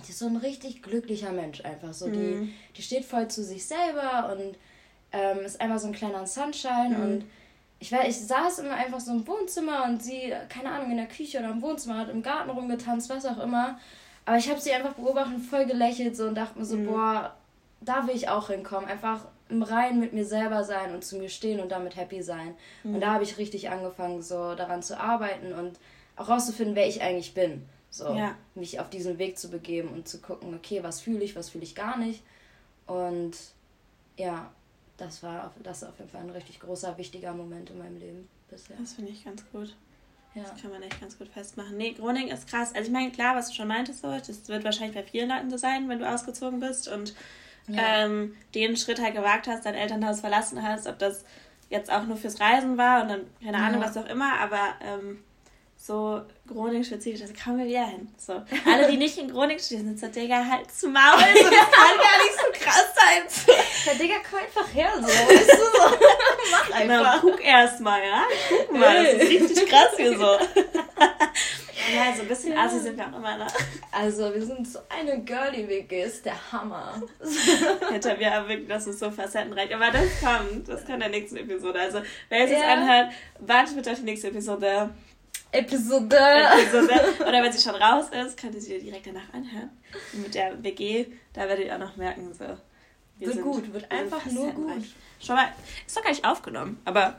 die 0.06 0.10
ist 0.10 0.18
so 0.18 0.26
ein 0.26 0.36
richtig 0.36 0.82
glücklicher 0.82 1.32
Mensch 1.32 1.64
einfach, 1.64 1.92
so 1.92 2.06
mhm. 2.06 2.12
die, 2.12 2.54
die 2.76 2.82
steht 2.82 3.04
voll 3.04 3.28
zu 3.28 3.42
sich 3.42 3.66
selber 3.66 4.32
und 4.32 4.56
ähm, 5.12 5.44
ist 5.44 5.60
einfach 5.60 5.78
so 5.78 5.86
ein 5.86 5.92
kleiner 5.92 6.26
Sunshine 6.26 6.96
mhm. 6.96 7.02
und 7.02 7.24
ich, 7.80 7.92
war, 7.92 8.06
ich 8.06 8.18
saß 8.18 8.60
immer 8.60 8.74
einfach 8.74 9.00
so 9.00 9.12
im 9.12 9.26
Wohnzimmer 9.26 9.84
und 9.84 10.02
sie, 10.02 10.32
keine 10.48 10.70
Ahnung, 10.70 10.90
in 10.90 10.96
der 10.96 11.06
Küche 11.06 11.38
oder 11.38 11.50
im 11.50 11.62
Wohnzimmer, 11.62 11.98
hat 11.98 12.08
im 12.08 12.22
Garten 12.22 12.50
rumgetanzt, 12.50 13.08
was 13.08 13.24
auch 13.24 13.38
immer. 13.38 13.78
Aber 14.24 14.36
ich 14.36 14.50
habe 14.50 14.60
sie 14.60 14.72
einfach 14.72 14.94
beobachtet 14.94 15.36
und 15.36 15.42
voll 15.42 15.64
gelächelt 15.64 16.16
so 16.16 16.24
und 16.24 16.34
dachte 16.34 16.58
mir 16.58 16.64
so, 16.64 16.76
mhm. 16.76 16.86
boah, 16.86 17.36
da 17.80 18.06
will 18.06 18.16
ich 18.16 18.28
auch 18.28 18.48
hinkommen. 18.48 18.88
Einfach 18.88 19.26
im 19.48 19.62
Reinen 19.62 20.00
mit 20.00 20.12
mir 20.12 20.24
selber 20.24 20.64
sein 20.64 20.92
und 20.92 21.04
zu 21.04 21.16
mir 21.16 21.28
stehen 21.28 21.60
und 21.60 21.70
damit 21.70 21.96
happy 21.96 22.22
sein. 22.22 22.54
Mhm. 22.82 22.96
Und 22.96 23.00
da 23.00 23.12
habe 23.12 23.24
ich 23.24 23.38
richtig 23.38 23.70
angefangen, 23.70 24.22
so 24.22 24.54
daran 24.54 24.82
zu 24.82 24.98
arbeiten 24.98 25.52
und 25.52 25.78
auch 26.16 26.28
rauszufinden, 26.28 26.74
wer 26.74 26.88
ich 26.88 27.00
eigentlich 27.00 27.32
bin. 27.32 27.64
So, 27.90 28.14
ja. 28.14 28.36
mich 28.54 28.80
auf 28.80 28.90
diesen 28.90 29.18
Weg 29.18 29.38
zu 29.38 29.48
begeben 29.48 29.88
und 29.88 30.08
zu 30.08 30.20
gucken, 30.20 30.54
okay, 30.54 30.82
was 30.82 31.00
fühle 31.00 31.24
ich, 31.24 31.36
was 31.36 31.48
fühle 31.48 31.64
ich 31.64 31.74
gar 31.74 31.96
nicht. 31.98 32.22
Und 32.86 33.32
ja, 34.16 34.50
das 34.98 35.22
war 35.22 35.52
das 35.62 35.84
auf 35.84 35.98
jeden 35.98 36.10
Fall 36.10 36.22
ein 36.22 36.30
richtig 36.30 36.60
großer, 36.60 36.98
wichtiger 36.98 37.32
Moment 37.32 37.70
in 37.70 37.78
meinem 37.78 37.98
Leben 37.98 38.28
bisher. 38.50 38.76
Das 38.78 38.94
finde 38.94 39.12
ich 39.12 39.24
ganz 39.24 39.42
gut. 39.52 39.74
Ja. 40.34 40.42
Das 40.42 40.60
kann 40.60 40.70
man 40.70 40.82
echt 40.82 41.00
ganz 41.00 41.16
gut 41.18 41.28
festmachen. 41.28 41.76
Nee, 41.76 41.92
Groningen 41.92 42.30
ist 42.30 42.48
krass. 42.48 42.74
Also 42.74 42.88
ich 42.88 42.92
meine, 42.92 43.10
klar, 43.10 43.34
was 43.34 43.48
du 43.48 43.54
schon 43.54 43.68
meintest, 43.68 44.02
so, 44.02 44.08
das 44.08 44.48
wird 44.48 44.64
wahrscheinlich 44.64 44.94
bei 44.94 45.02
vielen 45.02 45.28
Leuten 45.28 45.50
so 45.50 45.56
sein, 45.56 45.88
wenn 45.88 45.98
du 45.98 46.08
ausgezogen 46.08 46.60
bist 46.60 46.88
und 46.88 47.14
ja. 47.68 48.04
ähm, 48.04 48.36
den 48.54 48.76
Schritt 48.76 49.00
halt 49.00 49.14
gewagt 49.14 49.46
hast, 49.46 49.64
dein 49.64 49.74
Elternhaus 49.74 50.20
verlassen 50.20 50.62
hast, 50.62 50.86
ob 50.86 50.98
das 50.98 51.24
jetzt 51.70 51.90
auch 51.90 52.04
nur 52.04 52.16
fürs 52.16 52.40
Reisen 52.40 52.78
war 52.78 53.02
und 53.02 53.08
dann, 53.08 53.20
keine 53.42 53.58
Ahnung, 53.58 53.80
was 53.80 53.96
auch 53.96 54.06
immer, 54.06 54.38
aber 54.40 54.74
ähm, 54.80 55.22
so 55.78 56.22
Groningen-spezifisch, 56.48 57.20
das 57.20 57.32
kommen 57.32 57.58
wir 57.58 57.66
wieder 57.66 57.86
hin. 57.86 58.08
So. 58.18 58.42
Alle, 58.66 58.90
die 58.90 58.96
nicht 58.96 59.16
in 59.16 59.30
Groningen 59.30 59.60
stehen, 59.60 59.84
sind 59.84 60.00
so, 60.00 60.08
Digga, 60.08 60.44
halt 60.44 60.70
zu 60.70 60.88
Maul, 60.88 61.18
so, 61.18 61.44
das 61.44 61.50
kann 61.70 61.96
gar 61.96 62.18
nicht 62.18 62.34
so 62.36 62.64
krass 62.64 62.86
sein. 62.94 63.56
Ja, 63.86 63.94
Digga, 63.94 64.16
komm 64.28 64.40
einfach 64.40 64.74
her, 64.74 64.90
so, 64.96 65.06
weißt 65.06 65.50
du, 65.50 65.56
so. 65.56 65.96
Mach 66.50 66.70
einfach. 66.72 67.02
Na, 67.02 67.18
guck 67.20 67.44
erst 67.44 67.80
mal, 67.80 68.00
ja? 68.02 68.24
Guck 68.48 68.78
mal, 68.78 69.04
das 69.04 69.14
ist 69.14 69.30
richtig 69.30 69.68
krass 69.68 69.96
hier 69.96 70.18
so. 70.18 70.24
ja, 71.94 72.14
so 72.14 72.22
ein 72.22 72.28
bisschen 72.28 72.52
ja. 72.52 72.64
assi 72.64 72.80
sind 72.80 72.96
wir 72.96 73.04
auch 73.04 73.16
immer, 73.16 73.38
ne? 73.38 73.46
Also, 73.92 74.34
wir 74.34 74.44
sind 74.44 74.66
so 74.66 74.80
eine 74.88 75.22
Girly-WG, 75.22 76.02
ist 76.02 76.24
der 76.24 76.52
Hammer. 76.52 77.02
Hinter 77.90 78.16
mir 78.16 78.34
aber 78.34 78.48
wirklich, 78.48 78.68
das 78.68 78.86
ist 78.86 78.98
so 78.98 79.10
facettenreich. 79.10 79.74
Aber 79.74 79.90
das 79.90 80.20
kommt, 80.20 80.68
das 80.68 80.84
kann 80.84 80.94
in 80.94 81.00
der 81.00 81.08
nächsten 81.10 81.36
Episode. 81.36 81.80
Also, 81.80 82.00
wer 82.28 82.44
es 82.44 82.50
ja. 82.50 82.58
jetzt 82.58 82.66
anhört, 82.66 83.12
wartet 83.40 83.76
bitte 83.76 83.92
auf 83.92 83.98
die 83.98 84.04
nächste 84.04 84.28
Episode. 84.28 84.90
Episode. 85.52 86.16
Episode. 86.16 87.00
Oder 87.20 87.42
wenn 87.42 87.52
sie 87.52 87.62
schon 87.62 87.74
raus 87.74 88.06
ist, 88.10 88.36
könnt 88.36 88.54
ihr 88.54 88.60
sie 88.60 88.78
direkt 88.78 89.06
danach 89.06 89.32
anhören. 89.32 89.70
Und 90.12 90.22
mit 90.22 90.34
der 90.34 90.62
WG, 90.62 91.06
da 91.32 91.48
werdet 91.48 91.66
ihr 91.66 91.74
auch 91.74 91.78
noch 91.78 91.96
merken, 91.96 92.32
so. 92.32 92.44
Wir 93.18 93.28
wird 93.28 93.42
gut, 93.42 93.72
wird 93.72 93.90
einfach 93.90 94.24
nur 94.26 94.52
gut. 94.52 94.84
Schau 95.20 95.34
mal, 95.34 95.48
ist 95.86 95.96
doch 95.96 96.02
gar 96.02 96.10
nicht 96.10 96.24
aufgenommen, 96.24 96.80
aber 96.84 97.18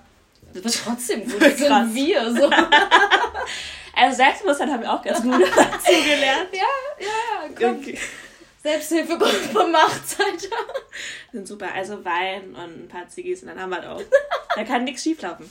das 0.54 0.64
wird 0.64 0.82
trotzdem 0.86 1.24
gut. 1.30 1.42
Das 1.42 1.58
sind 1.58 1.96
wir 1.96 2.34
so. 2.34 2.50
also 3.96 4.16
Selbstbewusstsein 4.16 4.72
haben 4.72 4.82
wir 4.82 4.94
auch 4.94 5.02
ganz 5.02 5.22
gut 5.22 5.42
dazu 5.42 5.92
gelernt. 5.92 6.50
Ja, 6.54 7.06
ja, 7.06 7.50
komm. 7.58 7.80
Okay. 7.80 7.98
Selbsthilfegruppe 8.62 9.68
macht's, 9.72 10.18
Alter. 10.20 10.56
Sind 11.32 11.48
super. 11.48 11.74
Also 11.74 12.04
Wein 12.04 12.56
und 12.56 12.84
ein 12.84 12.88
paar 12.90 13.08
Ziggis 13.08 13.42
und 13.42 13.48
dann 13.48 13.60
haben 13.60 13.70
wir 13.70 13.82
das 13.82 13.88
auch. 13.88 14.02
Da 14.56 14.64
kann 14.64 14.84
nichts 14.84 15.04
schieflaufen. 15.04 15.50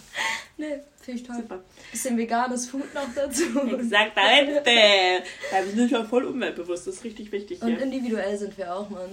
Nee, 0.58 0.80
finde 1.00 1.20
ich 1.20 1.26
toll. 1.26 1.36
Super. 1.36 1.60
Bisschen 1.90 2.18
veganes 2.18 2.68
Food 2.68 2.92
noch 2.92 3.06
dazu. 3.14 3.44
Exaktamente. 3.60 4.70
Da 5.50 5.62
sind 5.62 5.90
wir 5.90 6.04
voll 6.04 6.24
umweltbewusst. 6.24 6.86
Das 6.86 6.96
ist 6.96 7.04
richtig 7.04 7.32
wichtig 7.32 7.60
hier. 7.62 7.68
Und 7.68 7.80
individuell 7.80 8.36
sind 8.36 8.58
wir 8.58 8.74
auch, 8.74 8.90
Mann. 8.90 9.08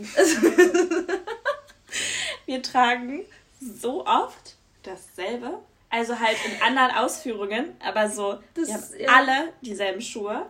wir 2.45 2.61
tragen 2.63 3.21
so 3.61 4.05
oft 4.05 4.55
dasselbe. 4.83 5.59
Also 5.89 6.19
halt 6.19 6.35
in 6.45 6.61
anderen 6.61 6.91
Ausführungen, 6.91 7.77
aber 7.79 8.09
so, 8.09 8.39
das, 8.55 8.67
wir 8.67 9.07
haben 9.07 9.27
ja. 9.27 9.33
alle 9.35 9.53
dieselben 9.61 10.01
Schuhe. 10.01 10.45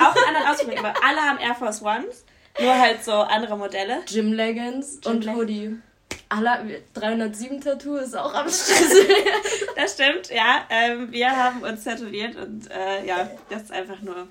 Auch 0.00 0.16
in 0.16 0.22
anderen 0.24 0.48
Ausführungen, 0.48 0.84
aber 0.84 0.94
alle 1.02 1.20
haben 1.20 1.38
Air 1.38 1.54
Force 1.54 1.80
Ones. 1.80 2.26
Nur 2.60 2.78
halt 2.78 3.02
so 3.04 3.12
andere 3.12 3.56
Modelle. 3.56 4.02
Gym 4.06 4.32
Leggings 4.32 5.00
Gym 5.00 5.12
und 5.12 5.34
Hoodie. 5.34 5.76
Alla, 6.28 6.64
307 6.94 7.60
Tattoo 7.60 7.96
ist 7.96 8.16
auch 8.16 8.32
am 8.32 8.46
Schlüssel. 8.48 9.06
das 9.76 9.94
stimmt, 9.94 10.30
ja. 10.30 10.66
Ähm, 10.70 11.12
wir 11.12 11.30
haben 11.30 11.62
uns 11.62 11.84
tätowiert 11.84 12.36
und 12.36 12.70
äh, 12.70 13.04
ja, 13.06 13.30
das 13.50 13.64
ist 13.64 13.72
einfach 13.72 14.00
nur, 14.00 14.28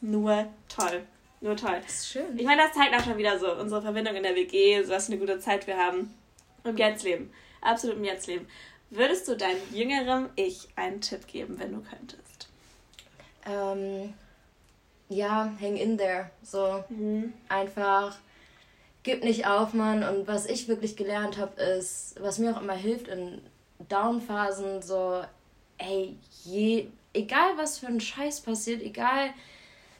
nur 0.00 0.46
toll. 0.74 1.02
Nur 1.42 1.56
toll. 1.56 1.78
Das 1.82 2.00
ist 2.00 2.08
schön. 2.08 2.38
Ich 2.38 2.44
meine, 2.44 2.62
das 2.62 2.72
zeigt 2.72 2.94
auch 2.94 3.04
schon 3.04 3.16
wieder 3.18 3.38
so 3.38 3.52
unsere 3.54 3.80
Verbindung 3.82 4.14
in 4.14 4.22
der 4.22 4.34
WG, 4.34 4.82
so 4.82 4.92
was 4.92 5.06
für 5.06 5.12
eine 5.12 5.20
gute 5.20 5.38
Zeit 5.40 5.66
wir 5.66 5.76
haben. 5.76 6.14
Im 6.64 6.76
Jetzt-Leben. 6.76 7.32
Absolut 7.62 7.96
im 7.96 8.04
Jetzt-Leben. 8.04 8.46
Würdest 8.90 9.28
du 9.28 9.36
deinem 9.36 9.60
jüngeren 9.72 10.28
Ich 10.36 10.68
einen 10.76 11.00
Tipp 11.00 11.26
geben, 11.26 11.58
wenn 11.58 11.72
du 11.72 11.80
könntest? 11.80 12.48
Ähm, 13.46 14.12
ja, 15.10 15.52
hang 15.60 15.76
in 15.76 15.98
there. 15.98 16.30
So 16.42 16.82
mhm. 16.88 17.34
einfach 17.48 18.16
gib 19.02 19.24
nicht 19.24 19.46
auf, 19.46 19.74
Mann. 19.74 20.02
Und 20.04 20.26
was 20.26 20.46
ich 20.46 20.68
wirklich 20.68 20.96
gelernt 20.96 21.36
habe, 21.36 21.60
ist, 21.60 22.14
was 22.20 22.38
mir 22.38 22.56
auch 22.56 22.62
immer 22.62 22.74
hilft 22.74 23.08
in 23.08 23.42
Downphasen, 23.88 24.80
so, 24.82 25.22
ey, 25.78 26.16
je, 26.44 26.88
egal 27.12 27.56
was 27.56 27.78
für 27.78 27.88
ein 27.88 28.00
Scheiß 28.00 28.40
passiert, 28.40 28.82
egal 28.82 29.30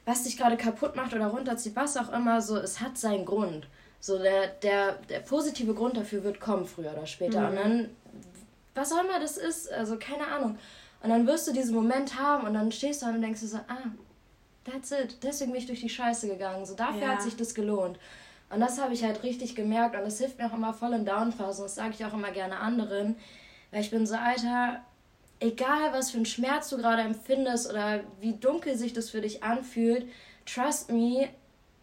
was 0.07 0.23
dich 0.23 0.37
gerade 0.37 0.57
kaputt 0.57 0.97
macht 0.97 1.13
oder 1.13 1.27
runterzieht, 1.27 1.77
was 1.77 1.97
auch 1.97 2.13
immer, 2.13 2.41
so, 2.41 2.57
es 2.57 2.81
hat 2.81 2.97
seinen 2.97 3.25
Grund. 3.25 3.67
So, 4.01 4.19
der, 4.19 4.49
der, 4.49 4.93
der 5.09 5.21
positive 5.21 5.75
Grund 5.75 5.97
dafür 5.97 6.25
wird 6.25 6.41
kommen, 6.41 6.67
früher 6.67 6.93
oder 6.93 7.07
später. 7.07 7.41
Mhm. 7.41 7.49
Und 7.49 7.57
dann, 7.57 7.91
was 8.75 8.93
auch 8.93 9.05
immer 9.05 9.21
das 9.21 9.37
ist, 9.37 9.71
also 9.73 9.99
keine 9.99 10.27
Ahnung. 10.27 10.57
Und 11.03 11.11
dann 11.11 11.27
wirst 11.27 11.49
du 11.49 11.53
diesen 11.53 11.75
Moment 11.75 12.19
haben 12.19 12.47
und 12.47 12.55
dann 12.55 12.71
stehst 12.71 13.03
du 13.03 13.07
da 13.07 13.13
und 13.13 13.23
denkst 13.23 13.41
du 13.41 13.47
so, 13.47 13.57
ah, 13.57 13.91
That's 14.65 14.91
it. 14.93 15.19
Deswegen 15.23 15.53
bin 15.53 15.61
ich 15.61 15.67
durch 15.67 15.81
die 15.81 15.89
Scheiße 15.89 16.29
gegangen. 16.29 16.67
So 16.67 16.75
dafür 16.75 17.03
ja. 17.03 17.09
hat 17.09 17.23
sich 17.23 17.37
das 17.37 17.55
gelohnt. 17.55 17.99
Und 18.51 18.61
das 18.61 18.81
habe 18.81 18.93
ich 18.93 19.05
halt 19.05 19.23
richtig 19.23 19.55
gemerkt 19.55 19.95
und 19.95 20.03
das 20.03 20.19
hilft 20.19 20.39
mir 20.39 20.47
auch 20.47 20.55
immer 20.55 20.75
voll 20.75 20.93
in 20.93 21.05
Downphasen. 21.05 21.65
Das 21.65 21.77
sage 21.77 21.95
ich 21.95 22.05
auch 22.05 22.13
immer 22.13 22.33
gerne 22.33 22.59
anderen. 22.59 23.17
Weil 23.71 23.81
ich 23.81 23.91
bin 23.91 24.07
so, 24.07 24.17
Alter, 24.17 24.81
egal 25.39 25.93
was 25.93 26.11
für 26.11 26.17
einen 26.17 26.27
Schmerz 26.27 26.69
du 26.69 26.77
gerade 26.77 27.03
empfindest 27.03 27.71
oder 27.71 28.01
wie 28.21 28.35
dunkel 28.35 28.77
sich 28.77 28.93
das 28.93 29.11
für 29.11 29.21
dich 29.21 29.43
anfühlt, 29.43 30.07
trust 30.47 30.91
me, 30.91 31.29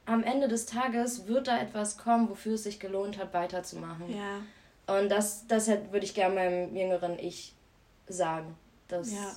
am 0.06 0.24
Ende 0.24 0.48
des 0.48 0.66
Tages 0.66 1.28
wird 1.28 1.48
da 1.48 1.60
etwas 1.60 1.98
kommen, 1.98 2.30
wofür 2.30 2.56
es 2.56 2.64
sich 2.64 2.80
gelohnt 2.80 3.18
hat, 3.18 3.34
weiterzumachen. 3.34 4.16
Ja. 4.16 4.98
Und 5.00 5.10
das, 5.10 5.48
das 5.48 5.68
würde 5.68 6.06
ich 6.06 6.14
gerne 6.14 6.36
meinem 6.36 6.76
jüngeren 6.76 7.20
Ich 7.20 7.54
sagen. 8.08 8.56
Das, 8.88 9.12
ja. 9.12 9.36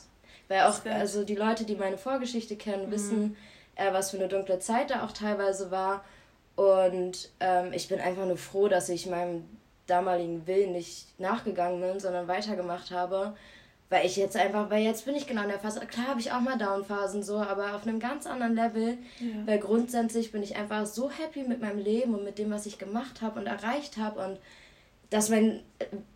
Weil 0.50 0.62
auch, 0.62 0.84
also 0.84 1.22
die 1.22 1.36
Leute, 1.36 1.64
die 1.64 1.76
meine 1.76 1.96
Vorgeschichte 1.96 2.56
kennen, 2.56 2.88
mhm. 2.88 2.90
wissen, 2.90 3.36
äh, 3.76 3.92
was 3.92 4.10
für 4.10 4.16
eine 4.16 4.26
dunkle 4.26 4.58
Zeit 4.58 4.90
da 4.90 5.04
auch 5.04 5.12
teilweise 5.12 5.70
war. 5.70 6.04
Und 6.56 7.30
ähm, 7.38 7.72
ich 7.72 7.86
bin 7.86 8.00
einfach 8.00 8.26
nur 8.26 8.36
froh, 8.36 8.66
dass 8.66 8.88
ich 8.88 9.06
meinem 9.06 9.44
damaligen 9.86 10.48
Willen 10.48 10.72
nicht 10.72 11.06
nachgegangen 11.20 11.80
bin, 11.80 12.00
sondern 12.00 12.26
weitergemacht 12.26 12.90
habe. 12.90 13.36
Weil 13.90 14.04
ich 14.06 14.16
jetzt 14.16 14.36
einfach, 14.36 14.70
weil 14.70 14.82
jetzt 14.82 15.04
bin 15.04 15.14
ich 15.14 15.28
genau 15.28 15.42
in 15.42 15.50
der 15.50 15.60
Phase, 15.60 15.86
klar 15.86 16.08
habe 16.08 16.20
ich 16.20 16.32
auch 16.32 16.40
mal 16.40 16.58
Downphasen 16.58 17.22
so, 17.22 17.38
aber 17.38 17.76
auf 17.76 17.86
einem 17.86 18.00
ganz 18.00 18.26
anderen 18.26 18.56
Level. 18.56 18.98
Ja. 19.20 19.46
Weil 19.46 19.60
grundsätzlich 19.60 20.32
bin 20.32 20.42
ich 20.42 20.56
einfach 20.56 20.84
so 20.84 21.10
happy 21.10 21.44
mit 21.44 21.60
meinem 21.60 21.78
Leben 21.78 22.12
und 22.12 22.24
mit 22.24 22.38
dem, 22.38 22.50
was 22.50 22.66
ich 22.66 22.76
gemacht 22.76 23.22
habe 23.22 23.38
und 23.38 23.46
erreicht 23.46 23.98
habe 23.98 24.18
und 24.24 24.38
dass 25.10 25.28
mein, 25.28 25.62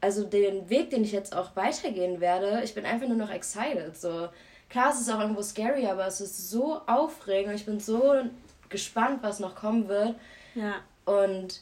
also 0.00 0.24
den 0.24 0.70
Weg, 0.70 0.90
den 0.90 1.02
ich 1.02 1.12
jetzt 1.12 1.36
auch 1.36 1.56
weitergehen 1.56 2.20
werde, 2.20 2.62
ich 2.62 2.74
bin 2.74 2.86
einfach 2.86 3.08
nur 3.08 3.16
noch 3.16 3.30
excited. 3.30 3.96
So. 3.96 4.28
Klar, 4.70 4.92
es 4.92 5.00
ist 5.00 5.10
auch 5.10 5.20
irgendwo 5.20 5.42
scary, 5.42 5.86
aber 5.86 6.06
es 6.06 6.20
ist 6.20 6.50
so 6.50 6.80
aufregend 6.86 7.50
und 7.50 7.54
ich 7.56 7.66
bin 7.66 7.80
so 7.80 8.14
gespannt, 8.68 9.18
was 9.22 9.40
noch 9.40 9.54
kommen 9.54 9.88
wird. 9.88 10.14
Ja. 10.54 10.76
Und 11.04 11.60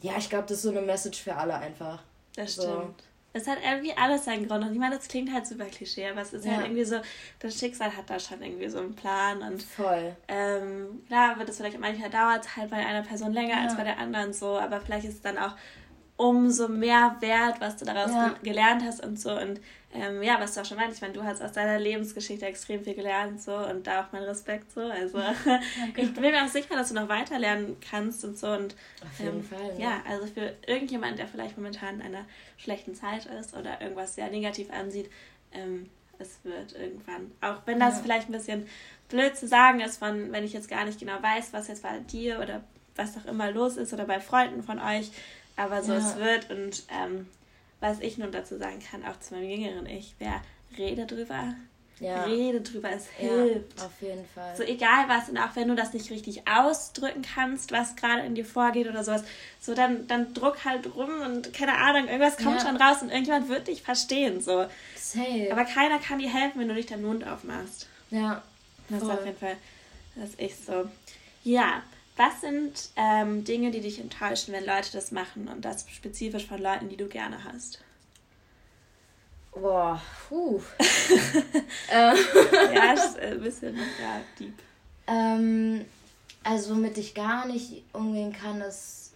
ja, 0.00 0.12
ich 0.18 0.28
glaube, 0.28 0.46
das 0.46 0.58
ist 0.58 0.62
so 0.62 0.70
eine 0.70 0.82
Message 0.82 1.22
für 1.22 1.34
alle 1.34 1.54
einfach. 1.54 2.02
Das 2.36 2.54
so. 2.54 2.62
stimmt. 2.62 3.02
Es 3.34 3.46
hat 3.46 3.58
irgendwie 3.62 3.92
alles 3.96 4.24
seinen 4.24 4.48
Grund. 4.48 4.64
Und 4.64 4.72
ich 4.72 4.78
meine, 4.78 4.96
das 4.96 5.08
klingt 5.08 5.32
halt 5.32 5.46
super 5.46 5.66
klischee, 5.66 6.08
aber 6.08 6.22
es 6.22 6.32
ist 6.32 6.44
halt 6.44 6.46
ja. 6.46 6.56
halt 6.56 6.66
irgendwie 6.66 6.84
so, 6.84 6.96
das 7.40 7.58
Schicksal 7.58 7.94
hat 7.96 8.08
da 8.08 8.18
schon 8.18 8.42
irgendwie 8.42 8.68
so 8.68 8.78
einen 8.78 8.94
Plan. 8.94 9.42
Und 9.42 9.62
Voll. 9.62 10.16
Ähm, 10.28 11.02
klar 11.06 11.38
wird 11.38 11.48
es 11.48 11.58
vielleicht 11.58 11.78
manchmal 11.78 12.10
dauert 12.10 12.56
halt 12.56 12.70
bei 12.70 12.76
einer 12.76 13.02
Person 13.02 13.32
länger 13.32 13.56
ja. 13.56 13.62
als 13.64 13.76
bei 13.76 13.84
der 13.84 13.98
anderen 13.98 14.32
so, 14.32 14.58
aber 14.58 14.80
vielleicht 14.80 15.06
ist 15.06 15.14
es 15.14 15.20
dann 15.22 15.38
auch 15.38 15.54
umso 16.18 16.68
mehr 16.68 17.16
wert, 17.20 17.60
was 17.60 17.76
du 17.76 17.84
daraus 17.84 18.10
ja. 18.10 18.34
gelernt 18.42 18.82
hast 18.84 19.04
und 19.04 19.18
so. 19.18 19.30
Und 19.30 19.60
ähm, 19.94 20.22
ja, 20.22 20.38
was 20.40 20.52
du 20.52 20.60
auch 20.60 20.64
schon 20.64 20.76
meinst, 20.76 20.96
ich 20.96 21.00
meine, 21.00 21.14
du 21.14 21.22
hast 21.22 21.40
aus 21.40 21.52
deiner 21.52 21.78
Lebensgeschichte 21.78 22.44
extrem 22.44 22.82
viel 22.82 22.94
gelernt 22.94 23.40
so 23.40 23.56
und 23.56 23.86
da 23.86 24.02
auch 24.02 24.12
mein 24.12 24.24
Respekt 24.24 24.70
so. 24.72 24.80
Also 24.80 25.18
ich 25.96 26.12
bin 26.12 26.22
mir 26.22 26.44
auch 26.44 26.48
sicher, 26.48 26.74
dass 26.74 26.88
du 26.88 26.94
noch 26.94 27.08
weiter 27.08 27.38
lernen 27.38 27.76
kannst 27.80 28.24
und 28.24 28.36
so. 28.36 28.48
Und, 28.48 28.74
Auf 29.02 29.18
jeden 29.20 29.38
ähm, 29.38 29.44
Fall. 29.44 29.78
Ja. 29.78 29.90
ja, 29.90 30.02
also 30.08 30.26
für 30.26 30.54
irgendjemand, 30.66 31.20
der 31.20 31.28
vielleicht 31.28 31.56
momentan 31.56 32.00
in 32.00 32.06
einer 32.06 32.24
schlechten 32.56 32.96
Zeit 32.96 33.26
ist 33.26 33.56
oder 33.56 33.80
irgendwas 33.80 34.16
sehr 34.16 34.28
negativ 34.28 34.70
ansieht, 34.72 35.08
ähm, 35.52 35.88
es 36.18 36.40
wird 36.42 36.72
irgendwann, 36.72 37.30
auch 37.40 37.62
wenn 37.64 37.78
das 37.78 37.98
ja. 37.98 38.02
vielleicht 38.02 38.28
ein 38.28 38.32
bisschen 38.32 38.66
blöd 39.08 39.36
zu 39.36 39.46
sagen 39.46 39.78
ist, 39.78 39.98
von 39.98 40.32
wenn 40.32 40.42
ich 40.42 40.52
jetzt 40.52 40.68
gar 40.68 40.84
nicht 40.84 40.98
genau 40.98 41.22
weiß, 41.22 41.52
was 41.52 41.68
jetzt 41.68 41.84
bei 41.84 42.00
dir 42.00 42.40
oder 42.40 42.64
was 42.96 43.16
auch 43.16 43.24
immer 43.26 43.52
los 43.52 43.76
ist 43.76 43.92
oder 43.92 44.04
bei 44.04 44.18
Freunden 44.18 44.64
von 44.64 44.80
euch, 44.80 45.12
aber 45.58 45.82
so 45.82 45.92
ja. 45.92 45.98
es 45.98 46.16
wird 46.16 46.50
und 46.50 46.84
ähm, 46.90 47.26
was 47.80 48.00
ich 48.00 48.18
nun 48.18 48.32
dazu 48.32 48.58
sagen 48.58 48.80
kann, 48.80 49.04
auch 49.04 49.18
zu 49.20 49.34
meinem 49.34 49.50
jüngeren 49.50 49.86
Ich, 49.86 50.14
wer 50.18 50.40
rede 50.76 51.06
drüber. 51.06 51.54
Ja. 52.00 52.22
Rede 52.24 52.60
drüber, 52.60 52.90
es 52.90 53.08
hilft. 53.08 53.78
Ja, 53.78 53.86
auf 53.86 54.00
jeden 54.00 54.24
Fall. 54.32 54.56
So 54.56 54.62
egal 54.62 55.08
was, 55.08 55.28
und 55.28 55.36
auch 55.36 55.56
wenn 55.56 55.66
du 55.66 55.74
das 55.74 55.92
nicht 55.92 56.10
richtig 56.10 56.42
ausdrücken 56.46 57.22
kannst, 57.22 57.72
was 57.72 57.96
gerade 57.96 58.22
in 58.22 58.36
dir 58.36 58.44
vorgeht 58.44 58.88
oder 58.88 59.02
sowas, 59.02 59.24
so 59.60 59.74
dann, 59.74 60.06
dann 60.06 60.32
druck 60.32 60.64
halt 60.64 60.94
rum 60.94 61.10
und 61.24 61.52
keine 61.52 61.76
Ahnung, 61.76 62.06
irgendwas 62.06 62.36
kommt 62.36 62.60
ja. 62.60 62.66
schon 62.66 62.76
raus 62.76 63.02
und 63.02 63.08
irgendjemand 63.08 63.48
wird 63.48 63.66
dich 63.66 63.82
verstehen. 63.82 64.40
So. 64.40 64.66
Safe. 64.96 65.48
Aber 65.50 65.64
keiner 65.64 65.98
kann 65.98 66.20
dir 66.20 66.32
helfen, 66.32 66.60
wenn 66.60 66.68
du 66.68 66.74
nicht 66.74 66.90
deinen 66.92 67.04
Mund 67.04 67.26
aufmachst. 67.26 67.88
Ja. 68.10 68.42
Das 68.88 69.02
ist 69.02 69.10
auf 69.10 69.24
jeden 69.24 69.38
Fall, 69.38 69.56
das 70.14 70.34
ist 70.36 70.66
so. 70.66 70.88
Ja, 71.42 71.82
was 72.18 72.40
sind 72.40 72.90
ähm, 72.96 73.44
Dinge, 73.44 73.70
die 73.70 73.80
dich 73.80 74.00
enttäuschen, 74.00 74.52
wenn 74.52 74.66
Leute 74.66 74.90
das 74.92 75.12
machen 75.12 75.48
und 75.48 75.64
das 75.64 75.86
spezifisch 75.88 76.46
von 76.46 76.60
Leuten, 76.60 76.88
die 76.88 76.96
du 76.96 77.06
gerne 77.06 77.44
hast? 77.44 77.80
Boah, 79.52 80.00
puh. 80.28 80.60
Ähm. 81.90 82.16
ja, 82.74 82.92
ist 82.92 83.18
ein 83.18 83.40
bisschen 83.40 83.74
ja, 83.76 84.20
deep. 84.38 84.52
Ähm, 85.06 85.86
also, 86.44 86.74
womit 86.74 86.98
ich 86.98 87.14
gar 87.14 87.46
nicht 87.46 87.82
umgehen 87.92 88.32
kann, 88.32 88.60
ist. 88.60 89.14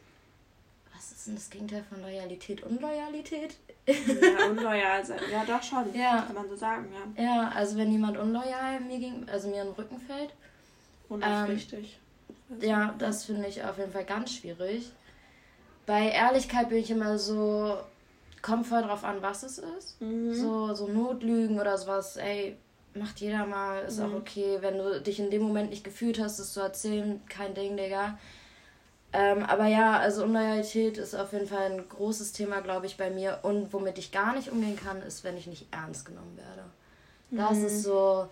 Was 0.95 1.13
ist 1.13 1.27
denn 1.27 1.35
das 1.35 1.51
Gegenteil 1.51 1.85
von 1.89 2.01
Loyalität? 2.01 2.63
Unloyalität? 2.63 3.57
ja, 3.87 4.47
unloyal 4.51 5.05
sein. 5.05 5.21
Ja, 5.31 5.45
doch 5.45 5.63
schon. 5.63 5.95
Ja. 5.95 6.23
Kann 6.23 6.35
man 6.35 6.49
so 6.49 6.57
sagen, 6.57 6.89
ja. 7.17 7.25
Ja, 7.25 7.49
also 7.51 7.77
wenn 7.77 7.93
jemand 7.93 8.17
unloyal 8.17 8.81
mir 8.81 8.99
ging, 8.99 9.29
also 9.29 9.49
mir 9.49 9.63
in 9.63 9.69
den 9.69 9.75
Rücken 9.75 10.01
fällt. 10.01 10.33
Unaufrichtig. 11.09 11.99
Ähm, 12.61 12.69
ja, 12.69 12.95
das 12.99 13.25
finde 13.25 13.49
ich 13.49 13.63
auf 13.65 13.79
jeden 13.79 13.93
Fall 13.93 14.05
ganz 14.05 14.33
schwierig. 14.33 14.91
Bei 15.87 16.11
Ehrlichkeit 16.11 16.69
bin 16.69 16.79
ich 16.79 16.91
immer 16.91 17.19
so, 17.19 17.77
kommt 18.41 18.67
voll 18.67 18.83
drauf 18.83 19.05
an, 19.05 19.21
was 19.21 19.43
es 19.43 19.59
ist. 19.59 20.01
Mhm. 20.01 20.35
So, 20.35 20.75
so 20.75 20.87
Notlügen 20.87 21.61
oder 21.61 21.77
sowas, 21.77 22.17
ey, 22.17 22.57
macht 22.95 23.21
jeder 23.21 23.47
mal, 23.47 23.83
ist 23.83 23.99
mhm. 23.99 24.07
auch 24.07 24.19
okay. 24.19 24.59
Wenn 24.61 24.79
du 24.79 25.01
dich 25.01 25.19
in 25.19 25.31
dem 25.31 25.43
Moment 25.43 25.71
nicht 25.71 25.85
gefühlt 25.85 26.21
hast, 26.21 26.39
das 26.39 26.53
zu 26.53 26.61
erzählen, 26.61 27.21
kein 27.29 27.55
Ding, 27.55 27.77
Digga. 27.77 28.19
Ähm, 29.15 29.45
aber 29.45 29.67
ja, 29.67 29.99
also 29.99 30.25
Unloyalität 30.25 30.97
ist 30.97 31.15
auf 31.15 31.33
jeden 31.33 31.47
Fall 31.47 31.73
ein 31.73 31.89
großes 31.89 32.33
Thema, 32.33 32.61
glaube 32.61 32.87
ich, 32.87 32.97
bei 32.97 33.11
mir. 33.11 33.41
Und 33.43 33.73
womit 33.73 33.99
ich 33.99 34.11
gar 34.11 34.35
nicht 34.35 34.51
umgehen 34.51 34.77
kann, 34.77 35.03
ist, 35.03 35.23
wenn 35.25 35.37
ich 35.37 35.47
nicht 35.47 35.67
ernst 35.71 36.07
genommen 36.07 36.37
werde. 36.37 36.65
Das 37.31 37.59
mhm. 37.59 37.67
ist 37.67 37.83
so, 37.83 38.29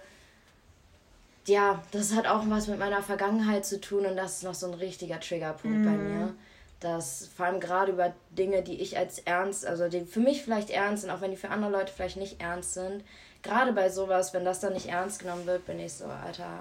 ja, 1.51 1.83
das 1.91 2.15
hat 2.15 2.27
auch 2.27 2.45
was 2.47 2.69
mit 2.69 2.79
meiner 2.79 3.03
Vergangenheit 3.03 3.67
zu 3.67 3.81
tun 3.81 4.07
und 4.07 4.17
das 4.17 4.37
ist 4.37 4.45
noch 4.45 4.55
so 4.55 4.67
ein 4.67 4.75
richtiger 4.75 5.21
Triggerpunkt 5.21 5.79
mhm. 5.79 5.85
bei 5.85 5.91
mir. 5.91 6.35
Dass 6.79 7.29
vor 7.37 7.47
allem 7.47 7.61
gerade 7.61 7.93
über 7.93 8.15
Dinge, 8.31 8.63
die 8.63 8.81
ich 8.81 8.97
als 8.97 9.19
ernst, 9.19 9.67
also 9.67 9.89
die 9.89 10.01
für 10.07 10.21
mich 10.21 10.43
vielleicht 10.43 10.71
ernst 10.71 11.03
sind, 11.03 11.11
auch 11.11 11.21
wenn 11.21 11.31
die 11.31 11.37
für 11.37 11.51
andere 11.51 11.71
Leute 11.71 11.93
vielleicht 11.93 12.17
nicht 12.17 12.41
ernst 12.41 12.73
sind, 12.73 13.05
gerade 13.43 13.73
bei 13.73 13.91
sowas, 13.91 14.33
wenn 14.33 14.47
das 14.47 14.61
dann 14.61 14.73
nicht 14.73 14.87
ernst 14.87 15.21
genommen 15.21 15.45
wird, 15.45 15.67
bin 15.67 15.79
ich 15.79 15.93
so, 15.93 16.07
Alter, 16.07 16.61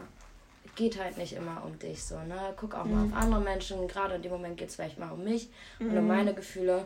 geht 0.75 1.01
halt 1.01 1.17
nicht 1.17 1.33
immer 1.33 1.63
um 1.65 1.79
dich 1.79 2.03
so, 2.03 2.15
ne? 2.19 2.53
Guck 2.57 2.75
auch 2.75 2.83
mhm. 2.83 2.95
mal 2.95 3.05
auf 3.05 3.23
andere 3.23 3.41
Menschen, 3.41 3.87
gerade 3.87 4.15
in 4.15 4.21
dem 4.21 4.31
Moment 4.31 4.57
geht 4.57 4.69
es 4.69 4.75
vielleicht 4.75 4.99
mal 4.99 5.11
um 5.11 5.23
mich 5.23 5.49
mhm. 5.79 5.91
und 5.91 5.97
um 5.97 6.03
mhm. 6.03 6.07
meine 6.07 6.33
Gefühle. 6.33 6.85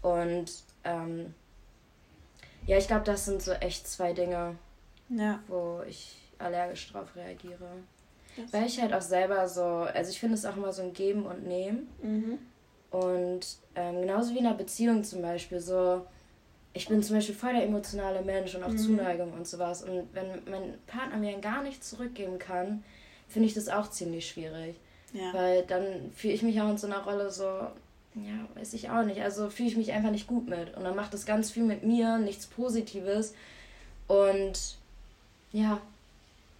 Und 0.00 0.50
ähm, 0.84 1.34
ja, 2.66 2.78
ich 2.78 2.86
glaube, 2.86 3.04
das 3.04 3.26
sind 3.26 3.42
so 3.42 3.52
echt 3.52 3.88
zwei 3.88 4.14
Dinge, 4.14 4.56
ja. 5.10 5.40
wo 5.48 5.82
ich 5.86 6.19
allergisch 6.40 6.90
drauf 6.90 7.14
reagiere. 7.16 7.68
Yes. 8.36 8.52
Weil 8.52 8.66
ich 8.66 8.80
halt 8.80 8.92
auch 8.92 9.00
selber 9.00 9.48
so, 9.48 9.62
also 9.62 10.10
ich 10.10 10.20
finde 10.20 10.34
es 10.34 10.44
auch 10.44 10.56
immer 10.56 10.72
so 10.72 10.82
ein 10.82 10.92
Geben 10.92 11.26
und 11.26 11.46
Nehmen. 11.46 11.88
Mhm. 12.02 12.38
Und 12.90 13.40
ähm, 13.74 14.00
genauso 14.00 14.34
wie 14.34 14.38
in 14.38 14.46
einer 14.46 14.56
Beziehung 14.56 15.04
zum 15.04 15.22
Beispiel, 15.22 15.60
so, 15.60 16.06
ich 16.72 16.88
bin 16.88 17.02
zum 17.02 17.16
Beispiel 17.16 17.34
voll 17.34 17.52
der 17.52 17.64
emotionale 17.64 18.22
Mensch 18.22 18.54
und 18.54 18.62
auch 18.62 18.70
mhm. 18.70 18.78
Zuneigung 18.78 19.32
und 19.32 19.46
sowas. 19.46 19.82
Und 19.82 20.08
wenn 20.12 20.26
mein 20.48 20.74
Partner 20.86 21.16
mir 21.16 21.38
gar 21.38 21.62
nichts 21.62 21.90
zurückgeben 21.90 22.38
kann, 22.38 22.84
finde 23.28 23.48
ich 23.48 23.54
das 23.54 23.68
auch 23.68 23.90
ziemlich 23.90 24.28
schwierig. 24.28 24.76
Ja. 25.12 25.32
Weil 25.34 25.62
dann 25.64 26.12
fühle 26.14 26.34
ich 26.34 26.42
mich 26.42 26.60
auch 26.60 26.70
in 26.70 26.78
so 26.78 26.86
einer 26.86 27.02
Rolle 27.04 27.30
so, 27.30 27.44
ja, 27.44 28.48
weiß 28.54 28.74
ich 28.74 28.90
auch 28.90 29.04
nicht. 29.04 29.20
Also 29.20 29.50
fühle 29.50 29.68
ich 29.68 29.76
mich 29.76 29.92
einfach 29.92 30.10
nicht 30.10 30.26
gut 30.26 30.48
mit. 30.48 30.76
Und 30.76 30.84
dann 30.84 30.96
macht 30.96 31.14
das 31.14 31.26
ganz 31.26 31.50
viel 31.50 31.64
mit 31.64 31.84
mir, 31.84 32.18
nichts 32.18 32.46
Positives. 32.46 33.34
Und 34.08 34.76
ja, 35.52 35.80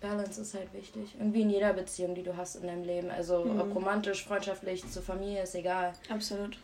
Balance 0.00 0.40
ist 0.40 0.54
halt 0.54 0.73
wichtig. 0.73 1.14
Irgendwie 1.19 1.42
in 1.42 1.50
jeder 1.50 1.73
Beziehung, 1.73 2.14
die 2.14 2.23
du 2.23 2.37
hast 2.37 2.57
in 2.57 2.66
deinem 2.66 2.85
Leben. 2.85 3.11
Also 3.11 3.45
mhm. 3.45 3.61
ob 3.61 3.75
romantisch, 3.75 4.25
freundschaftlich, 4.25 4.88
zur 4.88 5.02
Familie, 5.02 5.42
ist 5.42 5.54
egal. 5.54 5.92
Absolut. 6.09 6.59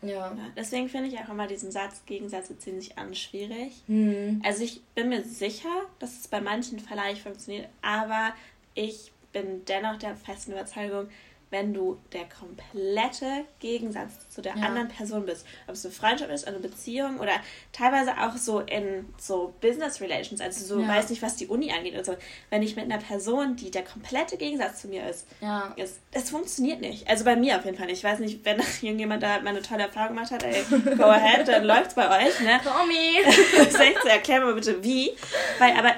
Ja. 0.00 0.08
ja 0.08 0.36
deswegen 0.56 0.88
finde 0.88 1.08
ich 1.08 1.18
auch 1.18 1.28
immer 1.28 1.46
diesen 1.46 1.70
Satz, 1.70 2.02
Gegensätze 2.06 2.58
ziemlich 2.58 2.96
an 2.98 3.14
schwierig. 3.14 3.72
Mhm. 3.88 4.42
Also 4.44 4.64
ich 4.64 4.82
bin 4.94 5.10
mir 5.10 5.22
sicher, 5.22 5.82
dass 5.98 6.18
es 6.18 6.28
bei 6.28 6.40
manchen 6.40 6.78
vielleicht 6.78 7.22
funktioniert, 7.22 7.68
aber 7.82 8.32
ich 8.74 9.12
bin 9.32 9.64
dennoch 9.66 9.98
der 9.98 10.16
festen 10.16 10.52
Überzeugung, 10.52 11.08
wenn 11.50 11.72
du 11.72 11.98
der 12.12 12.24
komplette 12.28 13.44
Gegensatz 13.58 14.28
zu 14.28 14.42
der 14.42 14.56
ja. 14.56 14.62
anderen 14.62 14.88
Person 14.88 15.24
bist. 15.24 15.46
Ob 15.66 15.74
es 15.74 15.84
eine 15.84 15.94
Freundschaft 15.94 16.30
ist, 16.30 16.46
eine 16.46 16.58
Beziehung 16.58 17.18
oder 17.20 17.32
teilweise 17.72 18.12
auch 18.20 18.36
so 18.36 18.60
in 18.60 19.06
so 19.18 19.54
Business 19.60 20.00
Relations, 20.00 20.40
also 20.40 20.64
so 20.64 20.80
ja. 20.80 20.88
weiß 20.88 21.08
nicht, 21.10 21.22
was 21.22 21.36
die 21.36 21.46
Uni 21.46 21.72
angeht 21.72 21.96
und 21.96 22.04
so. 22.04 22.16
Wenn 22.50 22.62
ich 22.62 22.76
mit 22.76 22.84
einer 22.84 22.98
Person, 22.98 23.56
die 23.56 23.70
der 23.70 23.82
komplette 23.82 24.36
Gegensatz 24.36 24.82
zu 24.82 24.88
mir 24.88 25.08
ist, 25.08 25.26
ja. 25.40 25.72
ist 25.76 26.00
das 26.12 26.30
funktioniert 26.30 26.80
nicht. 26.80 27.08
Also 27.08 27.24
bei 27.24 27.36
mir 27.36 27.56
auf 27.56 27.64
jeden 27.64 27.76
Fall 27.76 27.86
nicht. 27.86 27.98
Ich 27.98 28.04
weiß 28.04 28.18
nicht, 28.18 28.44
wenn 28.44 28.58
irgendjemand 28.82 29.22
da 29.22 29.40
mal 29.40 29.50
eine 29.50 29.62
tolle 29.62 29.84
Erfahrung 29.84 30.16
gemacht 30.16 30.30
hat, 30.30 30.42
ey, 30.42 30.62
go 30.96 31.04
ahead, 31.04 31.48
dann 31.48 31.64
läuft's 31.64 31.94
bei 31.94 32.26
euch, 32.26 32.40
ne? 32.40 32.60
Tommy! 32.62 33.22
so, 33.70 34.08
erklär 34.08 34.44
mir 34.44 34.54
bitte 34.54 34.82
wie. 34.82 35.12
Weil, 35.58 35.76
aber 35.76 35.94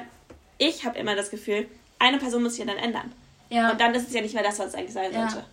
ich 0.58 0.84
habe 0.84 0.98
immer 0.98 1.16
das 1.16 1.30
Gefühl, 1.30 1.66
eine 1.98 2.18
Person 2.18 2.42
muss 2.42 2.56
sich 2.56 2.66
ja 2.66 2.72
dann 2.72 2.82
ändern. 2.82 3.12
Ja. 3.50 3.72
Und 3.72 3.80
dann 3.80 3.94
ist 3.94 4.08
es 4.08 4.14
ja 4.14 4.22
nicht 4.22 4.34
mehr 4.34 4.42
das, 4.42 4.58
was 4.58 4.68
es 4.68 4.74
eigentlich 4.74 4.92
sein 4.92 5.12
sollte. 5.12 5.44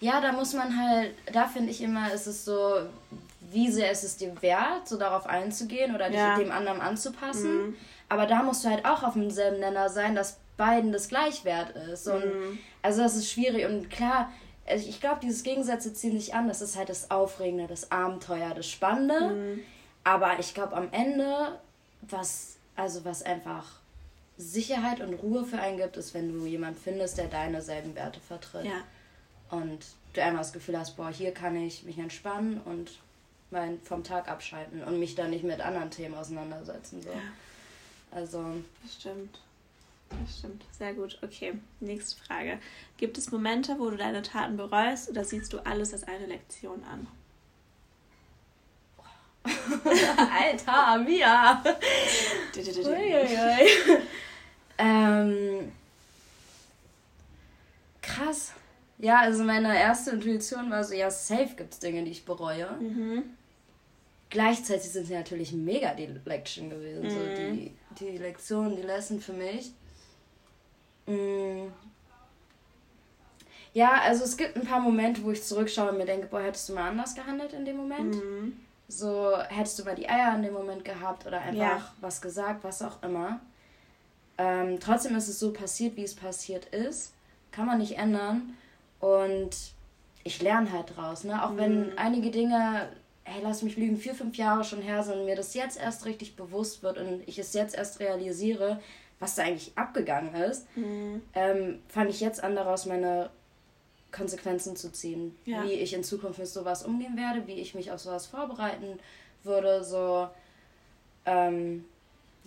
Ja, 0.00 0.20
da 0.20 0.32
muss 0.32 0.52
man 0.52 0.76
halt, 0.78 1.14
da 1.32 1.46
finde 1.46 1.70
ich 1.70 1.80
immer, 1.80 2.12
ist 2.12 2.26
es 2.26 2.44
so, 2.44 2.80
wie 3.52 3.70
sehr 3.70 3.90
ist 3.90 4.04
es 4.04 4.16
dir 4.16 4.34
wert, 4.42 4.88
so 4.88 4.96
darauf 4.98 5.26
einzugehen 5.26 5.94
oder 5.94 6.08
dich 6.08 6.18
ja. 6.18 6.36
dem 6.36 6.50
anderen 6.50 6.80
anzupassen. 6.80 7.68
Mhm. 7.68 7.76
Aber 8.08 8.26
da 8.26 8.42
musst 8.42 8.64
du 8.64 8.68
halt 8.68 8.84
auch 8.84 9.02
auf 9.02 9.14
demselben 9.14 9.60
Nenner 9.60 9.88
sein, 9.88 10.14
dass 10.14 10.38
beiden 10.56 10.92
das 10.92 11.08
gleich 11.08 11.44
wert 11.44 11.70
ist. 11.92 12.08
Und 12.08 12.24
mhm. 12.24 12.58
also 12.82 13.02
das 13.02 13.16
ist 13.16 13.30
schwierig. 13.30 13.66
Und 13.66 13.90
klar, 13.90 14.30
also 14.66 14.88
ich 14.88 15.00
glaube, 15.00 15.20
dieses 15.22 15.42
Gegensätze 15.42 15.92
ziehen 15.92 16.18
sich 16.18 16.34
an. 16.34 16.48
Das 16.48 16.60
ist 16.60 16.76
halt 16.76 16.88
das 16.88 17.10
Aufregende, 17.10 17.66
das 17.66 17.90
Abenteuer, 17.90 18.52
das 18.54 18.68
Spannende. 18.68 19.34
Mhm. 19.34 19.60
Aber 20.04 20.38
ich 20.38 20.54
glaube, 20.54 20.76
am 20.76 20.88
Ende, 20.92 21.58
was, 22.02 22.56
also 22.76 23.04
was 23.04 23.22
einfach 23.22 23.64
Sicherheit 24.38 25.00
und 25.00 25.14
Ruhe 25.14 25.44
für 25.44 25.58
einen 25.58 25.78
gibt, 25.78 25.96
ist, 25.96 26.14
wenn 26.14 26.32
du 26.32 26.46
jemanden 26.46 26.78
findest, 26.78 27.18
der 27.18 27.26
deine 27.26 27.62
selben 27.62 27.94
Werte 27.94 28.20
vertritt. 28.20 28.66
Ja. 28.66 28.82
Und 29.50 29.86
du 30.12 30.22
einmal 30.22 30.42
das 30.42 30.52
Gefühl 30.52 30.78
hast, 30.78 30.96
boah, 30.96 31.10
hier 31.10 31.32
kann 31.32 31.56
ich 31.56 31.84
mich 31.84 31.98
entspannen 31.98 32.60
und 32.64 32.98
mein, 33.50 33.80
vom 33.82 34.04
Tag 34.04 34.28
abschalten 34.28 34.82
und 34.82 34.98
mich 34.98 35.14
dann 35.14 35.30
nicht 35.30 35.44
mit 35.44 35.60
anderen 35.60 35.90
Themen 35.90 36.14
auseinandersetzen. 36.14 37.02
So. 37.02 37.10
Ja. 37.10 37.20
Also. 38.10 38.44
Das 38.82 38.94
stimmt. 38.94 39.40
Das 40.10 40.38
stimmt. 40.38 40.64
Sehr 40.72 40.94
gut. 40.94 41.18
Okay, 41.22 41.54
nächste 41.80 42.22
Frage. 42.24 42.58
Gibt 42.96 43.18
es 43.18 43.30
Momente, 43.30 43.76
wo 43.78 43.90
du 43.90 43.96
deine 43.96 44.22
Taten 44.22 44.56
bereust 44.56 45.08
oder 45.08 45.24
siehst 45.24 45.52
du 45.52 45.58
alles 45.60 45.92
als 45.92 46.04
eine 46.04 46.26
Lektion 46.26 46.82
an? 46.84 47.06
Alter, 49.84 50.98
Mia! 50.98 51.62
ähm, 54.78 55.72
krass. 58.02 58.52
Ja, 58.98 59.20
also 59.20 59.44
meine 59.44 59.78
erste 59.78 60.10
Intuition 60.12 60.70
war 60.70 60.82
so, 60.82 60.94
ja, 60.94 61.10
safe 61.10 61.54
gibt 61.56 61.74
es 61.74 61.78
Dinge, 61.78 62.04
die 62.04 62.12
ich 62.12 62.24
bereue. 62.24 62.70
Mhm. 62.80 63.24
Gleichzeitig 64.30 64.90
sind 64.90 65.06
sie 65.06 65.14
natürlich 65.14 65.52
mega 65.52 65.94
die 65.94 66.08
Lection 66.24 66.70
gewesen. 66.70 67.04
Mhm. 67.04 67.10
So 67.10 67.18
die, 67.18 67.72
die 68.00 68.18
Lektion, 68.18 68.74
die 68.76 68.82
Lesson 68.82 69.20
für 69.20 69.34
mich. 69.34 69.72
Mhm. 71.06 71.72
Ja, 73.72 74.00
also 74.02 74.24
es 74.24 74.38
gibt 74.38 74.56
ein 74.56 74.64
paar 74.64 74.80
Momente, 74.80 75.22
wo 75.22 75.30
ich 75.30 75.42
zurückschaue 75.42 75.90
und 75.90 75.98
mir 75.98 76.06
denke, 76.06 76.28
boah, 76.28 76.40
hättest 76.40 76.68
du 76.68 76.72
mal 76.72 76.88
anders 76.88 77.14
gehandelt 77.14 77.52
in 77.52 77.66
dem 77.66 77.76
Moment. 77.76 78.14
Mhm. 78.14 78.56
So, 78.88 79.36
hättest 79.48 79.78
du 79.78 79.84
mal 79.84 79.94
die 79.94 80.08
Eier 80.08 80.34
in 80.34 80.42
dem 80.42 80.54
Moment 80.54 80.84
gehabt 80.84 81.26
oder 81.26 81.40
einfach 81.40 81.56
ja. 81.58 81.94
was 82.00 82.22
gesagt, 82.22 82.64
was 82.64 82.80
auch 82.80 83.02
immer. 83.02 83.40
Ähm, 84.38 84.78
trotzdem 84.80 85.16
ist 85.16 85.28
es 85.28 85.38
so 85.38 85.52
passiert, 85.52 85.96
wie 85.96 86.04
es 86.04 86.14
passiert 86.14 86.66
ist. 86.66 87.12
Kann 87.52 87.66
man 87.66 87.78
nicht 87.78 87.98
ändern. 87.98 88.54
Und 89.00 89.50
ich 90.24 90.42
lerne 90.42 90.72
halt 90.72 90.96
draus. 90.96 91.24
Ne? 91.24 91.42
Auch 91.42 91.52
mhm. 91.52 91.58
wenn 91.58 91.98
einige 91.98 92.30
Dinge, 92.30 92.88
hey, 93.24 93.40
lass 93.42 93.62
mich 93.62 93.76
lügen, 93.76 93.96
vier, 93.96 94.14
fünf 94.14 94.36
Jahre 94.36 94.64
schon 94.64 94.82
her 94.82 95.02
sind 95.02 95.18
und 95.18 95.24
mir 95.26 95.36
das 95.36 95.54
jetzt 95.54 95.78
erst 95.78 96.04
richtig 96.04 96.36
bewusst 96.36 96.82
wird 96.82 96.98
und 96.98 97.26
ich 97.26 97.38
es 97.38 97.54
jetzt 97.54 97.76
erst 97.76 98.00
realisiere, 98.00 98.80
was 99.18 99.34
da 99.34 99.44
eigentlich 99.44 99.72
abgegangen 99.76 100.34
ist, 100.34 100.66
mhm. 100.76 101.22
ähm, 101.34 101.80
fange 101.88 102.10
ich 102.10 102.20
jetzt 102.20 102.42
an, 102.44 102.54
daraus 102.54 102.86
meine 102.86 103.30
Konsequenzen 104.12 104.76
zu 104.76 104.92
ziehen. 104.92 105.36
Ja. 105.44 105.64
Wie 105.64 105.72
ich 105.72 105.94
in 105.94 106.04
Zukunft 106.04 106.38
mit 106.38 106.48
sowas 106.48 106.84
umgehen 106.84 107.16
werde, 107.16 107.46
wie 107.46 107.54
ich 107.54 107.74
mich 107.74 107.90
auf 107.90 108.00
sowas 108.00 108.26
vorbereiten 108.26 108.98
würde. 109.42 109.84
So, 109.84 110.28
ähm, 111.24 111.84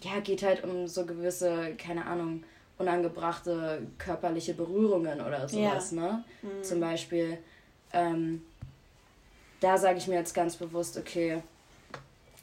ja, 0.03 0.19
geht 0.19 0.43
halt 0.43 0.63
um 0.63 0.87
so 0.87 1.05
gewisse, 1.05 1.75
keine 1.75 2.05
Ahnung, 2.05 2.43
unangebrachte 2.77 3.85
körperliche 3.97 4.53
Berührungen 4.53 5.21
oder 5.21 5.47
sowas, 5.47 5.91
ja. 5.91 6.01
ne? 6.01 6.23
Mhm. 6.41 6.63
Zum 6.63 6.79
Beispiel, 6.79 7.37
ähm, 7.93 8.41
da 9.59 9.77
sage 9.77 9.97
ich 9.97 10.07
mir 10.07 10.15
jetzt 10.15 10.33
ganz 10.33 10.55
bewusst, 10.55 10.97
okay, 10.97 11.43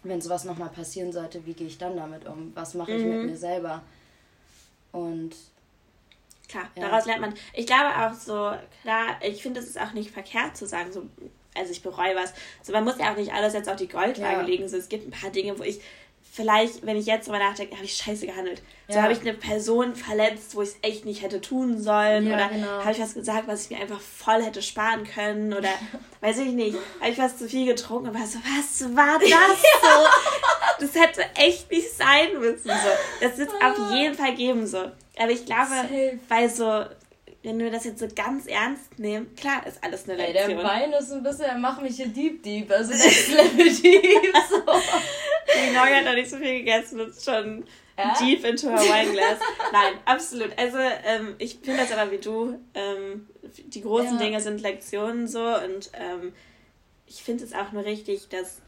wenn 0.02 0.20
sowas 0.20 0.44
nochmal 0.44 0.68
passieren 0.68 1.12
sollte, 1.12 1.44
wie 1.46 1.54
gehe 1.54 1.66
ich 1.66 1.78
dann 1.78 1.96
damit 1.96 2.26
um? 2.26 2.52
Was 2.54 2.74
mache 2.74 2.92
ich 2.92 3.02
mhm. 3.02 3.16
mit 3.16 3.30
mir 3.30 3.36
selber? 3.36 3.82
Und 4.92 5.34
Klar, 6.48 6.70
ja. 6.76 6.88
daraus 6.88 7.06
lernt 7.06 7.20
man. 7.20 7.34
Ich 7.54 7.66
glaube 7.66 7.90
auch 7.98 8.14
so, 8.14 8.52
klar, 8.82 9.18
ich 9.20 9.42
finde, 9.42 9.60
es 9.60 9.66
ist 9.66 9.80
auch 9.80 9.92
nicht 9.92 10.10
verkehrt 10.10 10.56
zu 10.56 10.66
sagen, 10.66 10.92
so, 10.92 11.06
also 11.56 11.72
ich 11.72 11.82
bereue 11.82 12.14
was. 12.14 12.32
So, 12.62 12.72
man 12.72 12.84
muss 12.84 12.98
ja 12.98 13.12
auch 13.12 13.16
nicht 13.16 13.32
alles 13.32 13.52
jetzt 13.54 13.68
auf 13.68 13.76
die 13.76 13.88
Goldwaage 13.88 14.40
ja. 14.40 14.42
legen. 14.42 14.68
So, 14.68 14.76
es 14.76 14.88
gibt 14.88 15.08
ein 15.08 15.10
paar 15.10 15.30
Dinge, 15.30 15.58
wo 15.58 15.62
ich 15.62 15.80
vielleicht, 16.36 16.84
wenn 16.84 16.98
ich 16.98 17.06
jetzt 17.06 17.26
drüber 17.26 17.38
nachdenke, 17.38 17.74
habe 17.74 17.86
ich 17.86 17.96
scheiße 17.96 18.26
gehandelt. 18.26 18.62
Ja. 18.88 18.94
So 18.94 19.02
habe 19.02 19.14
ich 19.14 19.20
eine 19.22 19.32
Person 19.32 19.96
verletzt, 19.96 20.54
wo 20.54 20.60
ich 20.60 20.68
es 20.68 20.76
echt 20.82 21.06
nicht 21.06 21.22
hätte 21.22 21.40
tun 21.40 21.80
sollen. 21.80 22.26
Ja, 22.26 22.34
oder 22.34 22.48
genau. 22.48 22.66
habe 22.66 22.92
ich 22.92 23.00
was 23.00 23.14
gesagt, 23.14 23.48
was 23.48 23.64
ich 23.64 23.70
mir 23.70 23.80
einfach 23.80 24.00
voll 24.00 24.42
hätte 24.42 24.60
sparen 24.60 25.04
können. 25.04 25.54
Oder 25.54 25.70
weiß 26.20 26.38
ich 26.40 26.52
nicht, 26.52 26.76
habe 27.00 27.10
ich 27.10 27.18
was 27.18 27.38
zu 27.38 27.48
viel 27.48 27.64
getrunken 27.64 28.10
und 28.10 28.14
war 28.14 28.26
so, 28.26 28.38
was 28.40 28.94
war 28.94 29.18
das 29.18 29.30
so? 29.30 30.84
Das 30.86 30.94
hätte 30.94 31.22
echt 31.36 31.70
nicht 31.70 31.90
sein 31.90 32.38
müssen. 32.38 32.68
So. 32.68 33.22
Das 33.22 33.38
wird 33.38 33.48
es 33.48 33.54
auf 33.54 33.78
ah. 33.78 33.94
jeden 33.94 34.14
Fall 34.14 34.34
geben. 34.34 34.66
so. 34.66 34.90
Aber 35.18 35.30
ich 35.30 35.46
glaube, 35.46 35.70
Safe. 35.70 36.18
weil 36.28 36.50
so 36.50 36.84
wenn 37.46 37.60
wir 37.60 37.70
das 37.70 37.84
jetzt 37.84 38.00
so 38.00 38.08
ganz 38.12 38.46
ernst 38.46 38.98
nehmen, 38.98 39.32
klar 39.36 39.64
ist 39.68 39.82
alles 39.84 40.08
eine 40.08 40.16
Lektion. 40.16 40.50
Ey, 40.50 40.56
der 40.56 40.64
Wein 40.64 40.92
ist 40.92 41.12
ein 41.12 41.22
bisschen, 41.22 41.44
er 41.44 41.58
macht 41.58 41.80
mich 41.80 41.94
hier 41.94 42.08
deep 42.08 42.42
deep, 42.42 42.68
also 42.72 42.92
Next 42.92 43.28
Level 43.28 43.72
deep, 43.72 44.34
so. 44.50 44.62
Die 45.54 45.70
Nog 45.72 45.86
hat 45.86 46.04
noch 46.04 46.14
nicht 46.14 46.28
so 46.28 46.38
viel 46.38 46.58
gegessen 46.58 47.00
und 47.00 47.10
ist 47.10 47.24
schon 47.24 47.64
deep 48.18 48.44
into 48.44 48.68
her 48.68 48.80
wine 48.80 49.12
glass. 49.12 49.38
Nein, 49.72 49.92
absolut. 50.06 50.58
Also 50.58 50.78
ähm, 50.78 51.36
ich 51.38 51.60
finde 51.62 51.82
das 51.82 51.92
aber 51.92 52.10
wie 52.10 52.18
du. 52.18 52.58
Ähm, 52.74 53.28
die 53.66 53.80
großen 53.80 54.14
ja. 54.14 54.24
Dinge 54.24 54.40
sind 54.40 54.60
Lektionen 54.60 55.28
so 55.28 55.44
und 55.44 55.92
ähm, 55.94 56.32
ich 57.06 57.22
finde 57.22 57.44
es 57.44 57.52
auch 57.52 57.70
nur 57.70 57.84
richtig, 57.84 58.28
dass 58.28 58.60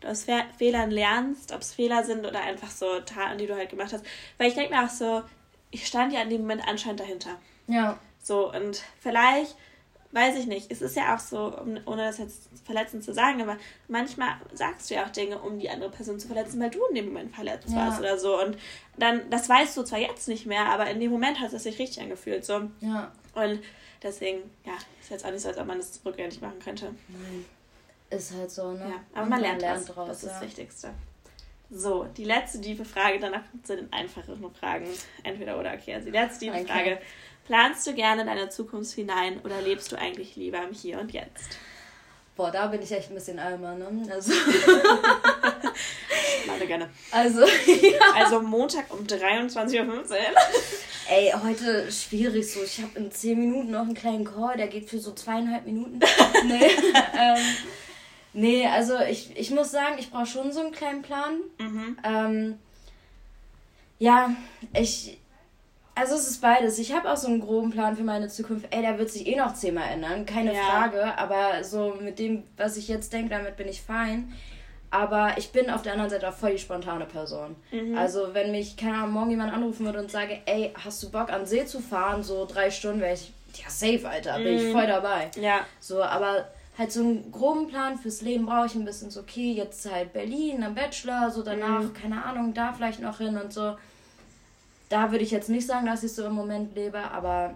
du 0.00 0.08
aus 0.08 0.24
Fehlern 0.56 0.90
lernst, 0.90 1.52
ob 1.52 1.60
es 1.60 1.74
Fehler 1.74 2.04
sind 2.04 2.24
oder 2.24 2.40
einfach 2.40 2.70
so 2.70 3.00
Taten, 3.00 3.36
die 3.36 3.46
du 3.46 3.54
halt 3.54 3.68
gemacht 3.68 3.92
hast. 3.92 4.06
Weil 4.38 4.48
ich 4.48 4.54
denke 4.54 4.74
mir 4.74 4.82
auch 4.82 4.88
so, 4.88 5.24
ich 5.70 5.86
stand 5.86 6.12
ja 6.12 6.22
in 6.22 6.30
dem 6.30 6.42
Moment 6.42 6.66
anscheinend 6.66 7.00
dahinter. 7.00 7.36
Ja. 7.66 7.98
So, 8.22 8.52
und 8.52 8.82
vielleicht, 9.00 9.56
weiß 10.12 10.36
ich 10.36 10.46
nicht, 10.46 10.70
es 10.70 10.82
ist 10.82 10.96
ja 10.96 11.14
auch 11.14 11.18
so, 11.18 11.58
ohne 11.86 12.04
das 12.04 12.18
jetzt 12.18 12.48
verletzend 12.64 13.04
zu 13.04 13.12
sagen, 13.12 13.42
aber 13.42 13.56
manchmal 13.88 14.36
sagst 14.52 14.90
du 14.90 14.94
ja 14.94 15.04
auch 15.04 15.10
Dinge, 15.10 15.38
um 15.38 15.58
die 15.58 15.70
andere 15.70 15.90
Person 15.90 16.18
zu 16.18 16.26
verletzen, 16.26 16.60
weil 16.60 16.70
du 16.70 16.84
in 16.86 16.94
dem 16.94 17.06
Moment 17.06 17.34
verletzt 17.34 17.68
ja. 17.70 17.76
warst 17.76 18.00
oder 18.00 18.18
so. 18.18 18.40
Und 18.40 18.56
dann, 18.96 19.28
das 19.30 19.48
weißt 19.48 19.76
du 19.76 19.82
zwar 19.82 19.98
jetzt 19.98 20.28
nicht 20.28 20.46
mehr, 20.46 20.66
aber 20.66 20.88
in 20.90 21.00
dem 21.00 21.10
Moment 21.10 21.40
hat 21.40 21.52
es 21.52 21.62
sich 21.62 21.78
richtig 21.78 22.02
angefühlt. 22.02 22.44
So. 22.44 22.68
Ja. 22.80 23.12
Und 23.34 23.60
deswegen, 24.02 24.38
ja, 24.64 24.72
ist 25.00 25.10
jetzt 25.10 25.24
auch 25.24 25.30
nicht 25.30 25.42
so, 25.42 25.48
als 25.48 25.58
ob 25.58 25.66
man 25.66 25.78
das 25.78 26.00
rückgängig 26.04 26.40
machen 26.40 26.58
könnte. 26.58 26.94
Nein. 27.08 27.44
Ist 28.10 28.34
halt 28.34 28.50
so, 28.50 28.72
ne? 28.72 28.88
Ja, 28.88 29.00
aber 29.12 29.20
man, 29.22 29.28
man 29.28 29.40
lernt, 29.42 29.60
lernt 29.60 29.94
draus. 29.94 30.08
Das 30.08 30.22
ist 30.22 30.32
das 30.32 30.40
Wichtigste. 30.40 30.90
So, 31.70 32.06
die 32.16 32.24
letzte 32.24 32.60
tiefe 32.60 32.84
Frage, 32.84 33.18
danach 33.18 33.42
zu 33.62 33.76
den 33.76 33.92
einfacheren 33.92 34.54
Fragen. 34.54 34.88
Entweder 35.22 35.58
oder, 35.58 35.74
okay. 35.74 35.94
Also 35.94 36.06
die 36.06 36.12
letzte 36.12 36.46
tiefe 36.46 36.56
okay. 36.56 36.66
Frage. 36.66 36.98
Planst 37.44 37.86
du 37.86 37.94
gerne 37.94 38.24
deine 38.24 38.48
Zukunft 38.48 38.94
hinein 38.94 39.40
oder 39.42 39.60
lebst 39.62 39.92
du 39.92 39.96
eigentlich 39.96 40.36
lieber 40.36 40.62
im 40.62 40.72
Hier 40.72 40.98
und 40.98 41.12
Jetzt? 41.12 41.58
Boah, 42.36 42.50
da 42.50 42.68
bin 42.68 42.80
ich 42.80 42.92
echt 42.92 43.10
ein 43.10 43.14
bisschen 43.14 43.38
almer, 43.38 43.74
ne? 43.74 44.12
Also. 44.12 44.32
Meine 46.46 46.66
gerne. 46.66 46.88
Also, 47.10 47.40
ja. 47.40 48.00
Also 48.14 48.40
Montag 48.40 48.86
um 48.90 49.04
23.15 49.04 49.88
Uhr. 49.88 50.04
Ey, 51.10 51.32
heute 51.42 51.90
schwierig 51.90 52.52
so. 52.52 52.62
Ich 52.62 52.80
habe 52.80 52.98
in 52.98 53.10
10 53.10 53.38
Minuten 53.38 53.70
noch 53.70 53.80
einen 53.80 53.94
kleinen 53.94 54.24
Call, 54.24 54.56
der 54.56 54.68
geht 54.68 54.88
für 54.88 54.98
so 54.98 55.14
zweieinhalb 55.14 55.64
Minuten. 55.64 55.98
nee. 56.46 56.70
ähm, 57.18 57.56
Nee, 58.32 58.66
also 58.66 58.98
ich, 59.00 59.36
ich 59.36 59.50
muss 59.50 59.70
sagen, 59.70 59.96
ich 59.98 60.10
brauche 60.10 60.26
schon 60.26 60.52
so 60.52 60.60
einen 60.60 60.72
kleinen 60.72 61.02
Plan. 61.02 61.40
Mhm. 61.58 61.98
Ähm, 62.04 62.58
ja, 63.98 64.30
ich. 64.74 65.18
Also 65.94 66.14
es 66.14 66.28
ist 66.28 66.40
beides. 66.40 66.78
Ich 66.78 66.92
habe 66.92 67.10
auch 67.10 67.16
so 67.16 67.26
einen 67.26 67.40
groben 67.40 67.70
Plan 67.70 67.96
für 67.96 68.04
meine 68.04 68.28
Zukunft. 68.28 68.68
Ey, 68.70 68.82
der 68.82 68.98
wird 68.98 69.10
sich 69.10 69.26
eh 69.26 69.34
noch 69.34 69.54
zehnmal 69.54 69.90
ändern, 69.90 70.26
keine 70.26 70.54
ja. 70.54 70.62
Frage. 70.62 71.18
Aber 71.18 71.64
so 71.64 71.96
mit 72.00 72.20
dem, 72.20 72.44
was 72.56 72.76
ich 72.76 72.86
jetzt 72.86 73.12
denke, 73.12 73.30
damit 73.30 73.56
bin 73.56 73.66
ich 73.66 73.82
fein. 73.82 74.32
Aber 74.90 75.32
ich 75.36 75.50
bin 75.50 75.68
auf 75.68 75.82
der 75.82 75.92
anderen 75.92 76.10
Seite 76.10 76.28
auch 76.28 76.34
voll 76.34 76.52
die 76.52 76.58
spontane 76.58 77.04
Person. 77.04 77.56
Mhm. 77.72 77.98
Also 77.98 78.32
wenn 78.32 78.52
mich, 78.52 78.76
keine 78.76 78.98
Ahnung, 78.98 79.12
morgen 79.12 79.30
jemand 79.30 79.52
anrufen 79.52 79.84
würde 79.84 79.98
und 79.98 80.10
sage, 80.10 80.38
ey, 80.46 80.72
hast 80.82 81.02
du 81.02 81.10
Bock 81.10 81.30
an 81.30 81.44
See 81.44 81.66
zu 81.66 81.80
fahren, 81.80 82.22
so 82.22 82.46
drei 82.46 82.70
Stunden, 82.70 83.00
wäre 83.00 83.14
ich, 83.14 83.32
ja, 83.54 83.68
safe, 83.68 84.08
Alter, 84.08 84.38
bin 84.38 84.54
mhm. 84.54 84.66
ich 84.66 84.72
voll 84.72 84.86
dabei. 84.86 85.30
Ja. 85.38 85.66
So, 85.80 86.02
aber 86.02 86.46
halt 86.78 86.92
so 86.92 87.00
einen 87.00 87.32
groben 87.32 87.66
Plan 87.66 87.98
fürs 87.98 88.22
Leben 88.22 88.46
brauche 88.46 88.66
ich 88.66 88.74
ein 88.76 88.84
bisschen 88.84 89.10
so, 89.10 89.20
okay, 89.20 89.52
jetzt 89.52 89.90
halt 89.90 90.12
Berlin 90.12 90.62
am 90.62 90.76
Bachelor, 90.76 91.30
so 91.30 91.42
danach, 91.42 91.82
mhm. 91.82 91.92
keine 91.92 92.24
Ahnung, 92.24 92.54
da 92.54 92.72
vielleicht 92.72 93.00
noch 93.00 93.18
hin 93.18 93.36
und 93.36 93.52
so. 93.52 93.76
Da 94.88 95.10
würde 95.10 95.24
ich 95.24 95.32
jetzt 95.32 95.50
nicht 95.50 95.66
sagen, 95.66 95.86
dass 95.86 96.04
ich 96.04 96.14
so 96.14 96.24
im 96.24 96.32
Moment 96.32 96.74
lebe, 96.76 96.98
aber 97.10 97.54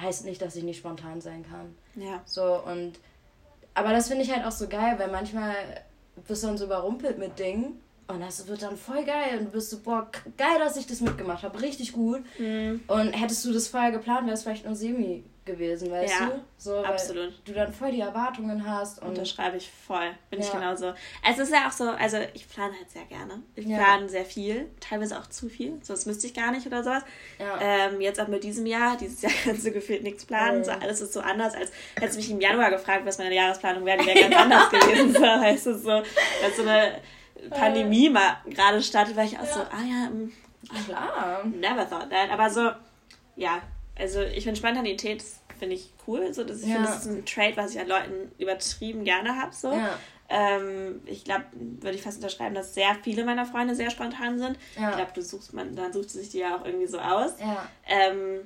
heißt 0.00 0.24
nicht, 0.24 0.40
dass 0.40 0.56
ich 0.56 0.62
nicht 0.62 0.78
spontan 0.78 1.20
sein 1.20 1.44
kann. 1.44 1.74
Ja. 1.96 2.22
So 2.24 2.62
und 2.64 2.98
aber 3.74 3.90
das 3.90 4.06
finde 4.06 4.22
ich 4.22 4.32
halt 4.32 4.46
auch 4.46 4.52
so 4.52 4.68
geil, 4.68 4.94
weil 4.98 5.10
manchmal 5.10 5.54
bist 6.28 6.44
du 6.44 6.46
dann 6.46 6.58
so 6.58 6.66
überrumpelt 6.66 7.18
mit 7.18 7.38
Dingen 7.40 7.80
und 8.06 8.20
das 8.20 8.46
wird 8.46 8.62
dann 8.62 8.76
voll 8.76 9.04
geil 9.04 9.38
und 9.38 9.46
du 9.46 9.50
bist 9.52 9.70
so, 9.70 9.78
boah, 9.80 10.10
geil, 10.36 10.58
dass 10.58 10.76
ich 10.76 10.86
das 10.86 11.00
mitgemacht 11.00 11.42
habe, 11.42 11.60
richtig 11.62 11.92
gut. 11.92 12.22
Mhm. 12.38 12.82
Und 12.86 13.12
hättest 13.12 13.44
du 13.44 13.52
das 13.52 13.68
vorher 13.68 13.92
geplant, 13.92 14.26
wäre 14.26 14.34
es 14.34 14.42
vielleicht 14.42 14.66
nur 14.66 14.74
semi 14.74 15.24
gewesen, 15.44 15.90
weißt 15.90 16.20
ja, 16.20 16.26
du? 16.26 16.40
So, 16.56 16.78
absolut. 16.78 17.32
du 17.44 17.52
dann 17.52 17.72
voll 17.72 17.92
die 17.92 18.00
Erwartungen 18.00 18.66
hast. 18.66 19.00
Und 19.02 19.10
Unterschreibe 19.10 19.56
ich 19.56 19.70
voll. 19.70 20.10
Bin 20.30 20.40
ja. 20.40 20.46
ich 20.46 20.52
genauso. 20.52 20.94
Es 21.28 21.38
ist 21.38 21.52
ja 21.52 21.68
auch 21.68 21.72
so, 21.72 21.84
also 21.90 22.18
ich 22.32 22.48
plane 22.48 22.74
halt 22.74 22.90
sehr 22.90 23.04
gerne. 23.04 23.42
Ich 23.54 23.66
ja. 23.66 23.76
plane 23.76 24.08
sehr 24.08 24.24
viel, 24.24 24.70
teilweise 24.80 25.18
auch 25.18 25.26
zu 25.26 25.48
viel. 25.48 25.78
So, 25.82 25.92
das 25.92 26.06
müsste 26.06 26.26
ich 26.26 26.34
gar 26.34 26.50
nicht 26.50 26.66
oder 26.66 26.82
sowas. 26.82 27.02
Ja. 27.38 27.58
Ähm, 27.60 28.00
jetzt 28.00 28.20
auch 28.20 28.28
mit 28.28 28.42
diesem 28.44 28.66
Jahr, 28.66 28.96
dieses 28.96 29.22
Jahr 29.22 29.32
kannst 29.44 29.66
du 29.66 29.70
gefühlt 29.70 30.02
nichts 30.02 30.24
planen. 30.24 30.60
Mhm. 30.60 30.64
So, 30.64 30.70
alles 30.70 31.00
ist 31.00 31.12
so 31.12 31.20
anders, 31.20 31.54
als 31.54 31.70
hättest 31.96 32.14
du 32.14 32.20
mich 32.20 32.30
im 32.30 32.40
Januar 32.40 32.70
gefragt, 32.70 33.04
was 33.04 33.18
meine 33.18 33.34
Jahresplanung 33.34 33.84
wäre, 33.84 33.98
die 33.98 34.06
wäre 34.06 34.20
ganz 34.30 34.36
anders 34.36 34.70
gewesen. 34.70 35.12
So, 35.12 35.20
weißt 35.20 35.66
du, 35.66 35.78
so, 35.78 35.90
als 35.90 36.56
so 36.56 36.62
eine 36.62 37.00
Pandemie 37.50 38.10
mal 38.10 38.36
gerade 38.48 38.82
startet, 38.82 39.16
war 39.16 39.24
ich 39.24 39.38
auch 39.38 39.46
so, 39.46 39.60
ah 39.60 39.82
ja, 39.88 40.10
mh, 40.10 40.24
mm, 40.24 40.32
klar. 40.86 41.44
Never 41.44 41.88
thought 41.88 42.10
that. 42.10 42.30
Aber 42.30 42.50
so, 42.50 42.70
ja, 43.36 43.60
also 43.98 44.22
ich 44.22 44.44
finde 44.44 44.58
Spontanität 44.58 45.22
finde 45.58 45.76
ich 45.76 45.92
cool. 46.06 46.32
So, 46.32 46.44
dass 46.44 46.62
ich 46.62 46.68
ja. 46.68 46.74
finde, 46.74 46.88
das 46.88 47.06
ist 47.06 47.12
ein 47.12 47.24
Trade, 47.24 47.56
was 47.56 47.74
ich 47.74 47.80
an 47.80 47.88
Leuten 47.88 48.32
übertrieben 48.38 49.04
gerne 49.04 49.40
habe. 49.40 49.54
So. 49.54 49.72
Ja. 49.72 49.98
Ähm, 50.28 51.02
ich 51.06 51.24
glaube, 51.24 51.44
würde 51.52 51.96
ich 51.96 52.02
fast 52.02 52.16
unterschreiben, 52.16 52.54
dass 52.54 52.74
sehr 52.74 52.94
viele 53.02 53.24
meiner 53.24 53.46
Freunde 53.46 53.74
sehr 53.74 53.90
spontan 53.90 54.38
sind. 54.38 54.58
Ja. 54.78 54.90
Ich 54.90 54.96
glaube, 54.96 55.12
du 55.14 55.22
suchst 55.22 55.52
man, 55.52 55.76
dann 55.76 55.92
sucht 55.92 56.10
sich 56.10 56.30
die 56.30 56.38
ja 56.38 56.56
auch 56.56 56.64
irgendwie 56.64 56.86
so 56.86 56.98
aus. 56.98 57.32
Ja. 57.40 57.68
Ähm, 57.86 58.40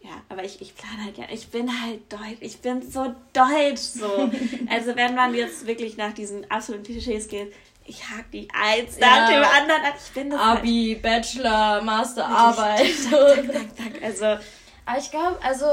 ja, 0.00 0.10
aber 0.28 0.42
ich, 0.42 0.60
ich 0.60 0.74
plane 0.74 1.04
halt 1.04 1.16
ja, 1.16 1.26
ich 1.32 1.48
bin 1.48 1.68
halt 1.80 2.12
deutsch, 2.12 2.38
ich 2.40 2.58
bin 2.58 2.82
so 2.82 3.14
deutsch 3.32 3.78
so. 3.78 4.30
also 4.68 4.96
wenn 4.96 5.14
man 5.14 5.32
jetzt 5.32 5.66
wirklich 5.66 5.96
nach 5.96 6.12
diesen 6.12 6.50
absoluten 6.50 6.84
Klischees 6.84 7.28
geht, 7.28 7.52
ich 7.84 8.08
hake 8.08 8.26
die 8.32 8.48
eins 8.52 8.98
nach 8.98 9.28
dem 9.28 9.42
anderen 9.42 9.82
an. 9.82 9.92
Ich 9.96 10.12
bin 10.12 10.30
das 10.30 10.40
Abi, 10.40 10.92
halt. 10.92 11.02
Bachelor, 11.02 11.82
Masterarbeit. 11.82 12.82
Also, 14.02 14.24
aber 14.24 14.98
ich 14.98 15.10
glaube, 15.10 15.38
also 15.42 15.66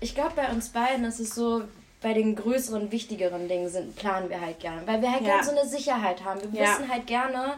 ich 0.00 0.14
glaube, 0.14 0.32
bei 0.36 0.48
uns 0.48 0.70
beiden 0.70 1.04
ist 1.04 1.20
es 1.20 1.34
so, 1.34 1.62
bei 2.02 2.12
den 2.12 2.36
größeren, 2.36 2.92
wichtigeren 2.92 3.48
Dingen 3.48 3.68
sind, 3.68 3.96
planen 3.96 4.28
wir 4.30 4.40
halt 4.40 4.60
gerne. 4.60 4.82
Weil 4.86 5.02
wir 5.02 5.10
halt 5.10 5.22
ja. 5.22 5.28
gerne 5.28 5.44
so 5.44 5.50
eine 5.50 5.66
Sicherheit 5.66 6.24
haben. 6.24 6.40
Wir 6.52 6.62
ja. 6.62 6.72
wissen 6.72 6.90
halt 6.90 7.06
gerne 7.06 7.54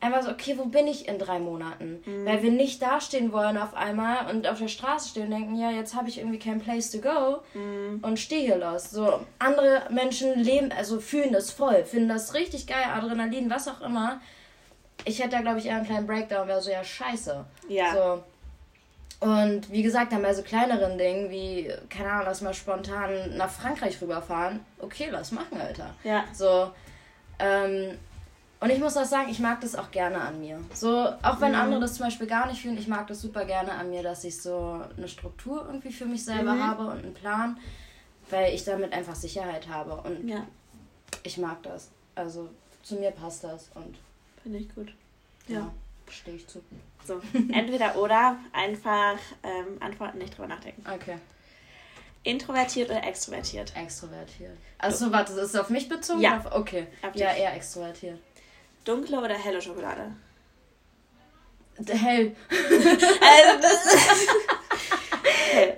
einfach 0.00 0.22
so, 0.22 0.30
okay, 0.30 0.56
wo 0.56 0.64
bin 0.64 0.86
ich 0.86 1.08
in 1.08 1.18
drei 1.18 1.38
Monaten? 1.38 2.02
Mhm. 2.04 2.26
Weil 2.26 2.42
wir 2.42 2.50
nicht 2.50 2.80
dastehen 2.82 3.32
wollen 3.32 3.58
auf 3.58 3.74
einmal 3.74 4.30
und 4.30 4.46
auf 4.46 4.58
der 4.58 4.68
Straße 4.68 5.10
stehen 5.10 5.24
und 5.24 5.30
denken, 5.30 5.56
ja, 5.56 5.70
jetzt 5.70 5.94
habe 5.94 6.08
ich 6.08 6.18
irgendwie 6.18 6.38
kein 6.38 6.60
Place 6.60 6.90
to 6.90 6.98
go 6.98 7.42
mhm. 7.54 8.00
und 8.02 8.18
stehe 8.18 8.42
hier 8.42 8.56
los. 8.56 8.90
So, 8.90 9.20
andere 9.38 9.82
Menschen 9.90 10.38
leben, 10.38 10.72
also 10.72 11.00
fühlen 11.00 11.32
das 11.32 11.50
voll, 11.50 11.84
finden 11.84 12.08
das 12.08 12.34
richtig 12.34 12.66
geil, 12.66 12.84
Adrenalin, 12.94 13.50
was 13.50 13.68
auch 13.68 13.80
immer. 13.80 14.20
Ich 15.04 15.18
hätte 15.18 15.30
da, 15.30 15.40
glaube 15.40 15.58
ich, 15.58 15.66
eher 15.66 15.76
einen 15.76 15.86
kleinen 15.86 16.06
Breakdown, 16.06 16.48
wäre 16.48 16.60
so, 16.60 16.70
ja, 16.70 16.84
scheiße. 16.84 17.44
Ja. 17.68 17.92
So. 17.94 18.22
Und 19.26 19.70
wie 19.70 19.82
gesagt, 19.82 20.12
dann 20.12 20.22
bei 20.22 20.32
so 20.32 20.42
kleineren 20.42 20.96
Dingen 20.96 21.30
wie, 21.30 21.70
keine 21.90 22.10
Ahnung, 22.10 22.24
lass 22.26 22.40
mal 22.40 22.54
spontan 22.54 23.36
nach 23.36 23.50
Frankreich 23.50 24.00
rüberfahren. 24.00 24.60
Okay, 24.78 25.08
lass 25.10 25.30
machen, 25.30 25.60
Alter. 25.60 25.94
Ja. 26.04 26.24
So, 26.32 26.70
ähm, 27.38 27.98
und 28.60 28.70
ich 28.70 28.78
muss 28.78 28.96
auch 28.96 29.04
sagen, 29.04 29.30
ich 29.30 29.38
mag 29.38 29.62
das 29.62 29.74
auch 29.74 29.90
gerne 29.90 30.20
an 30.20 30.38
mir. 30.40 30.60
So, 30.74 31.06
auch 31.22 31.40
wenn 31.40 31.52
mhm. 31.52 31.58
andere 31.58 31.80
das 31.80 31.94
zum 31.94 32.04
Beispiel 32.04 32.26
gar 32.26 32.46
nicht 32.46 32.60
fühlen, 32.60 32.76
ich 32.76 32.88
mag 32.88 33.06
das 33.06 33.22
super 33.22 33.46
gerne 33.46 33.72
an 33.72 33.88
mir, 33.88 34.02
dass 34.02 34.22
ich 34.24 34.40
so 34.40 34.82
eine 34.96 35.08
Struktur 35.08 35.64
irgendwie 35.66 35.92
für 35.92 36.04
mich 36.04 36.24
selber 36.24 36.54
mhm. 36.54 36.66
habe 36.66 36.84
und 36.84 37.02
einen 37.02 37.14
Plan, 37.14 37.58
weil 38.28 38.54
ich 38.54 38.64
damit 38.64 38.92
einfach 38.92 39.14
Sicherheit 39.14 39.68
habe. 39.68 39.96
Und 40.06 40.28
ja. 40.28 40.46
ich 41.22 41.38
mag 41.38 41.62
das. 41.62 41.88
Also 42.14 42.50
zu 42.82 42.96
mir 42.96 43.12
passt 43.12 43.44
das 43.44 43.70
und. 43.74 43.96
Finde 44.42 44.58
ich 44.58 44.74
gut. 44.74 44.92
Ja. 45.48 45.60
ja 45.60 45.70
Stehe 46.10 46.36
ich 46.36 46.46
zu. 46.46 46.60
So, 47.06 47.20
entweder 47.52 47.96
oder, 47.96 48.36
einfach 48.52 49.16
ähm, 49.42 49.78
antworten, 49.80 50.18
nicht 50.18 50.36
drüber 50.36 50.48
nachdenken. 50.48 50.84
Okay. 50.92 51.16
Introvertiert 52.22 52.90
oder 52.90 53.02
extrovertiert? 53.04 53.74
Extrovertiert. 53.74 54.58
Also, 54.78 55.10
warte, 55.10 55.34
das 55.34 55.46
ist 55.46 55.56
auf 55.58 55.70
mich 55.70 55.88
bezogen? 55.88 56.20
Ja. 56.20 56.38
Auf, 56.38 56.52
okay. 56.52 56.86
Auf 57.00 57.14
ja, 57.14 57.32
eher 57.32 57.54
extrovertiert. 57.54 58.18
Dunkle 58.84 59.18
oder 59.18 59.34
helle 59.34 59.60
Schokolade? 59.60 60.12
Hell. 61.88 62.36
also, 62.50 63.62
das 63.62 63.86
ist. 63.86 64.28
hell. 65.52 65.76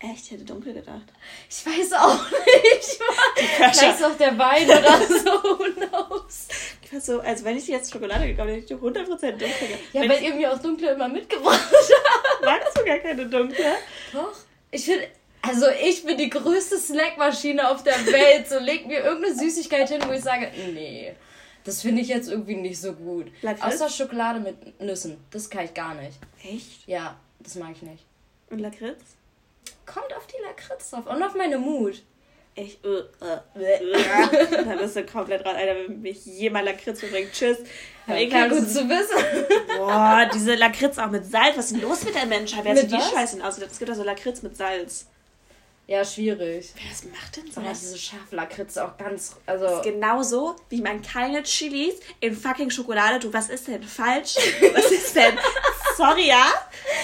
Echt, 0.00 0.26
ich 0.26 0.30
hätte 0.32 0.44
dunkel 0.44 0.74
gedacht. 0.74 1.04
Ich 1.48 1.64
weiß 1.64 1.92
auch 1.94 2.30
nicht. 2.30 3.00
Vielleicht 3.36 3.82
ist 3.82 4.04
auch 4.04 4.16
der 4.18 4.36
Wein 4.38 4.68
oder 4.68 5.00
so. 5.00 5.30
Who 5.42 5.64
knows? 5.72 6.48
So, 7.00 7.20
also 7.20 7.44
wenn 7.44 7.56
ich 7.56 7.66
jetzt 7.66 7.90
Schokolade 7.90 8.26
gekauft 8.26 8.48
hätte, 8.50 8.60
hätte 8.60 8.74
ich 8.74 8.80
100% 8.80 9.30
dunkel 9.30 9.48
Ja, 9.92 10.02
wenn 10.02 10.10
weil 10.10 10.18
ich 10.18 10.24
irgendwie 10.24 10.46
auch 10.46 10.58
dunkle 10.58 10.90
immer 10.90 11.08
mitgebracht 11.08 11.58
habe. 11.72 12.44
Magst 12.44 12.76
du 12.76 12.84
gar 12.84 12.98
keine 12.98 13.26
dunkle? 13.26 13.64
Doch. 14.12 14.32
Ich 14.70 14.84
finde, 14.84 15.08
also 15.42 15.66
ich 15.82 16.04
bin 16.04 16.18
die 16.18 16.30
größte 16.30 16.78
Snackmaschine 16.78 17.68
auf 17.70 17.82
der 17.82 18.06
Welt. 18.06 18.48
So 18.48 18.58
leg 18.58 18.86
mir 18.86 19.00
irgendeine 19.02 19.34
Süßigkeit 19.34 19.88
hin, 19.88 20.02
wo 20.06 20.12
ich 20.12 20.22
sage, 20.22 20.50
nee, 20.72 21.14
das 21.64 21.80
finde 21.82 22.02
ich 22.02 22.08
jetzt 22.08 22.28
irgendwie 22.28 22.56
nicht 22.56 22.80
so 22.80 22.92
gut. 22.92 23.26
Lakritz? 23.42 23.74
Außer 23.74 23.88
Schokolade 23.88 24.40
mit 24.40 24.80
Nüssen. 24.80 25.16
Das 25.30 25.48
kann 25.48 25.64
ich 25.64 25.74
gar 25.74 25.94
nicht. 25.94 26.18
Echt? 26.42 26.86
Ja, 26.86 27.16
das 27.40 27.54
mag 27.56 27.72
ich 27.72 27.82
nicht. 27.82 28.04
Und 28.50 28.58
Lakritz? 28.58 29.02
Kommt 29.86 30.14
auf 30.14 30.26
die 30.26 30.42
Lakritz 30.42 30.90
drauf 30.90 31.06
und 31.06 31.22
auf 31.22 31.34
meine 31.34 31.58
Mut. 31.58 32.02
Ich, 32.56 32.78
uh, 32.84 32.88
uh, 32.88 33.58
uh, 33.58 34.64
dann 34.64 34.78
bist 34.78 34.96
du 34.96 35.04
komplett 35.04 35.44
raus. 35.44 35.54
Alter, 35.56 35.74
wenn 35.88 36.02
mich 36.02 36.24
jemand 36.24 36.66
Lakritz 36.66 37.00
bringt, 37.00 37.32
tschüss. 37.32 37.58
Ja, 38.06 38.16
ja, 38.16 38.48
gut 38.48 38.68
zu 38.68 38.88
wissen. 38.88 39.46
Boah, 39.76 40.28
diese 40.32 40.54
Lakritz 40.54 40.98
auch 40.98 41.10
mit 41.10 41.24
Salz. 41.24 41.56
Was 41.56 41.66
ist 41.66 41.74
denn 41.74 41.82
los 41.82 42.04
mit 42.04 42.14
der 42.14 42.26
Menschheit? 42.26 42.64
Wer 42.64 42.76
sieht 42.76 42.92
die 42.92 43.00
Scheiße 43.00 43.44
aus? 43.44 43.58
Es 43.58 43.78
gibt 43.78 43.90
also 43.90 44.04
Lakritz 44.04 44.42
mit 44.42 44.56
Salz. 44.56 45.06
Ja, 45.86 46.02
schwierig. 46.02 46.72
Wer 46.76 47.10
macht 47.10 47.36
denn 47.36 47.50
so? 47.50 47.60
Oder 47.60 47.70
diese 47.70 47.98
Schaflakritze 47.98 48.84
auch 48.84 48.96
ganz. 48.96 49.36
Also 49.44 49.64
das 49.64 49.76
ist 49.76 49.82
genauso, 49.82 50.56
wie 50.70 50.80
man 50.80 51.02
keine 51.02 51.42
Chilis 51.42 51.94
in 52.20 52.34
fucking 52.34 52.70
Schokolade 52.70 53.18
tut. 53.18 53.34
Was 53.34 53.50
ist 53.50 53.68
denn 53.68 53.82
falsch? 53.82 54.36
Was 54.74 54.90
ist 54.90 55.14
denn? 55.14 55.36
Sorry, 55.96 56.28
ja? 56.28 56.46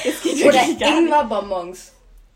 Das 0.02 0.22
geht 0.22 0.44
Oder 0.44 0.62
Ingwer-Bonbons. 0.62 1.92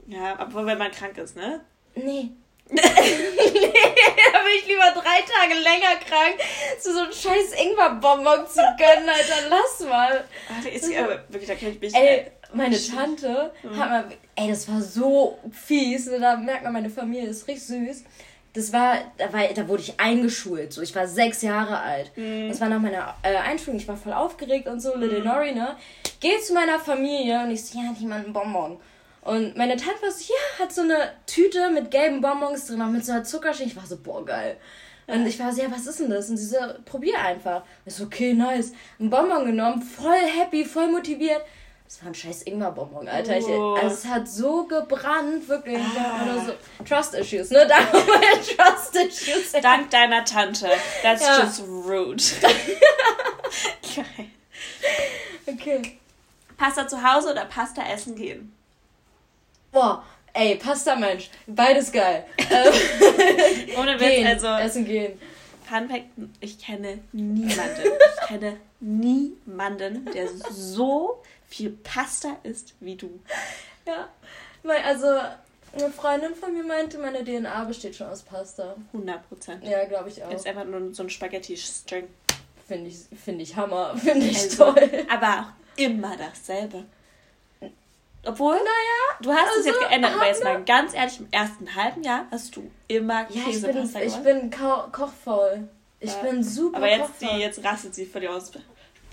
Ja, 0.07 0.39
obwohl, 0.39 0.67
wenn 0.67 0.77
man 0.77 0.91
krank 0.91 1.17
ist, 1.17 1.35
ne? 1.35 1.65
Nee. 1.95 2.31
nee, 2.71 2.81
da 2.81 4.39
bin 4.39 4.53
ich 4.59 4.67
lieber 4.67 4.91
drei 4.95 5.21
Tage 5.21 5.55
länger 5.61 5.97
krank, 6.07 6.39
zu 6.79 6.93
so 6.93 7.01
einem 7.01 7.13
scheiß 7.13 7.53
Ingwer-Bonbon 7.63 8.47
zu 8.47 8.61
gönnen, 8.79 9.09
Alter. 9.09 9.49
Lass 9.49 9.81
mal. 9.89 10.25
Ach, 10.51 10.65
ist, 10.67 10.95
aber 10.95 11.25
wirklich, 11.29 11.47
da 11.47 11.55
kann 11.55 11.71
ich 11.71 11.81
mich. 11.81 11.95
Ey, 11.95 12.31
meine 12.53 12.79
Tante 12.83 13.53
mhm. 13.63 13.79
hat 13.79 13.91
mal, 13.91 14.05
ey, 14.37 14.49
das 14.49 14.69
war 14.69 14.81
so 14.81 15.39
fies, 15.51 16.07
ne, 16.07 16.19
da 16.21 16.37
merkt 16.37 16.65
man, 16.65 16.73
meine 16.73 16.91
Familie 16.91 17.29
ist 17.29 17.49
richtig 17.49 17.67
süß. 17.67 18.05
Das 18.53 18.73
war, 18.73 18.99
da, 19.17 19.33
war, 19.33 19.43
da 19.53 19.67
wurde 19.67 19.83
ich 19.83 19.99
eingeschult, 19.99 20.73
so, 20.73 20.81
ich 20.81 20.95
war 20.95 21.09
sechs 21.09 21.43
Jahre 21.43 21.81
alt. 21.81 22.13
Mhm. 22.17 22.49
Das 22.49 22.61
war 22.61 22.69
nach 22.69 22.81
meiner 22.81 23.15
äh, 23.23 23.37
Einschulung, 23.37 23.81
ich 23.81 23.89
war 23.89 23.97
voll 23.97 24.13
aufgeregt 24.13 24.69
und 24.69 24.81
so, 24.81 24.97
Little 24.97 25.21
mhm. 25.21 25.25
Nori, 25.25 25.53
ne. 25.53 25.77
Geh 26.21 26.39
zu 26.41 26.55
meiner 26.55 26.79
Familie 26.79 27.43
und 27.43 27.51
ich 27.51 27.65
so, 27.65 27.79
ja, 27.79 27.89
hat 27.89 27.99
jemand 27.99 28.25
einen 28.25 28.33
Bonbon? 28.33 28.79
Und 29.23 29.57
meine 29.57 29.77
Tante 29.77 30.03
war 30.03 30.11
so, 30.11 30.23
ja, 30.33 30.65
hat 30.65 30.73
so 30.73 30.83
eine 30.83 31.13
Tüte 31.27 31.71
mit 31.71 31.91
gelben 31.91 32.21
Bonbons 32.21 32.67
drin, 32.67 32.83
auch 32.83 32.91
mit 32.91 33.05
so 33.05 33.13
einer 33.13 33.25
Zuckerschicht. 33.25 33.71
Ich 33.71 33.77
war 33.77 33.87
so, 33.87 33.97
boah, 33.97 34.25
geil. 34.25 34.57
Und 35.07 35.27
ich 35.27 35.39
war 35.39 35.53
so, 35.53 35.63
ja, 35.63 35.71
was 35.71 35.87
ist 35.87 36.01
denn 36.01 36.11
das? 36.11 36.31
Und 36.31 36.37
sie 36.37 36.47
so, 36.47 36.57
probier 36.85 37.19
einfach. 37.19 37.63
Ich 37.87 37.95
so, 37.95 38.05
okay, 38.05 38.35
nice. 38.35 38.73
Ein 39.01 39.11
Bonbon 39.11 39.47
genommen, 39.47 39.83
voll 39.83 40.13
happy, 40.13 40.65
voll 40.65 40.91
motiviert. 40.91 41.41
Das 41.85 42.01
war 42.01 42.09
ein 42.09 42.15
scheiß 42.15 42.43
Ingwer-Bonbon, 42.43 43.07
Alter. 43.09 43.37
Ich, 43.37 43.47
also 43.47 43.87
es 43.87 44.05
hat 44.07 44.27
so 44.27 44.65
gebrannt, 44.65 45.47
wirklich. 45.49 45.79
Ah. 45.97 46.45
So, 46.47 46.85
Trust 46.85 47.15
Issues, 47.15 47.51
ne? 47.51 47.67
Dank 47.69 47.91
Trust 47.93 48.97
Issues. 48.97 49.53
Dank 49.61 49.91
deiner 49.91 50.25
Tante. 50.25 50.69
That's 51.03 51.23
ja. 51.23 51.43
just 51.43 51.63
rude. 51.63 52.23
Geil. 52.41 54.05
Okay. 55.47 55.99
Pasta 56.57 56.89
zu 56.89 57.03
Hause 57.03 57.33
oder 57.33 57.45
Pasta 57.45 57.83
essen 57.93 58.17
gehen? 58.17 58.53
Boah, 59.71 60.03
ey, 60.33 60.57
Pasta 60.57 60.97
Mensch. 60.97 61.29
Beides 61.47 61.93
geil. 61.93 62.25
Ohne 63.79 64.01
Witz, 64.01 64.09
gehen, 64.09 64.27
also. 64.27 64.47
Essen 64.47 64.85
gehen. 64.87 65.19
Fun 65.69 65.89
Fact, 65.89 66.05
ich 66.41 66.59
kenne 66.59 67.01
niemanden. 67.13 67.83
Ich 67.83 68.27
kenne 68.27 68.57
niemanden, 68.81 70.07
der 70.13 70.29
so 70.51 71.23
viel 71.55 71.71
Pasta 71.71 72.37
isst 72.43 72.75
wie 72.81 72.97
du. 72.97 73.21
Ja, 73.87 74.09
also 74.85 75.07
eine 75.73 75.91
Freundin 75.91 76.35
von 76.35 76.53
mir 76.53 76.65
meinte, 76.65 76.99
meine 76.99 77.25
DNA 77.25 77.65
besteht 77.65 77.95
schon 77.95 78.09
aus 78.09 78.23
Pasta. 78.23 78.77
100 78.93 79.29
Prozent. 79.29 79.65
Ja, 79.65 79.85
glaube 79.85 80.09
ich 80.09 80.23
auch. 80.23 80.31
Ist 80.31 80.47
einfach 80.47 80.65
nur 80.65 80.95
so 80.95 81.03
ein 81.03 81.11
Spaghetti-String. 81.11 82.09
Finde 82.67 82.91
ich, 82.91 82.97
find 83.19 83.41
ich 83.41 83.57
Hammer. 83.57 83.97
Finde 83.97 84.27
ich 84.27 84.39
also, 84.39 84.73
toll. 84.73 85.07
Aber 85.11 85.27
auch 85.41 85.79
immer 85.79 86.17
dasselbe. 86.17 86.85
Obwohl, 88.27 88.55
naja, 88.55 89.19
du 89.21 89.31
hast 89.31 89.49
also, 89.49 89.61
es 89.61 89.67
jetzt 89.67 89.77
also, 89.77 89.89
geändert, 89.89 90.13
aber 90.15 90.27
jetzt 90.27 90.45
mal 90.45 90.65
ganz 90.65 90.95
ehrlich, 90.95 91.21
im 91.21 91.29
ersten 91.31 91.75
halben 91.75 92.03
Jahr 92.03 92.27
hast 92.31 92.57
du 92.57 92.71
immer 92.89 93.31
ja, 93.31 93.43
Käsepasta 93.45 94.01
ich 94.01 94.15
bin, 94.17 94.49
ich 94.49 94.51
bin 94.51 94.51
ko 94.51 94.85
kochvoll. 94.91 95.69
Ich 96.01 96.11
ja. 96.11 96.23
bin 96.23 96.43
super 96.43 96.79
Aber 96.79 96.89
jetzt, 96.89 97.21
die, 97.21 97.27
jetzt 97.27 97.63
rastet 97.63 97.95
sie 97.95 98.07
völlig 98.07 98.31
aus. 98.31 98.51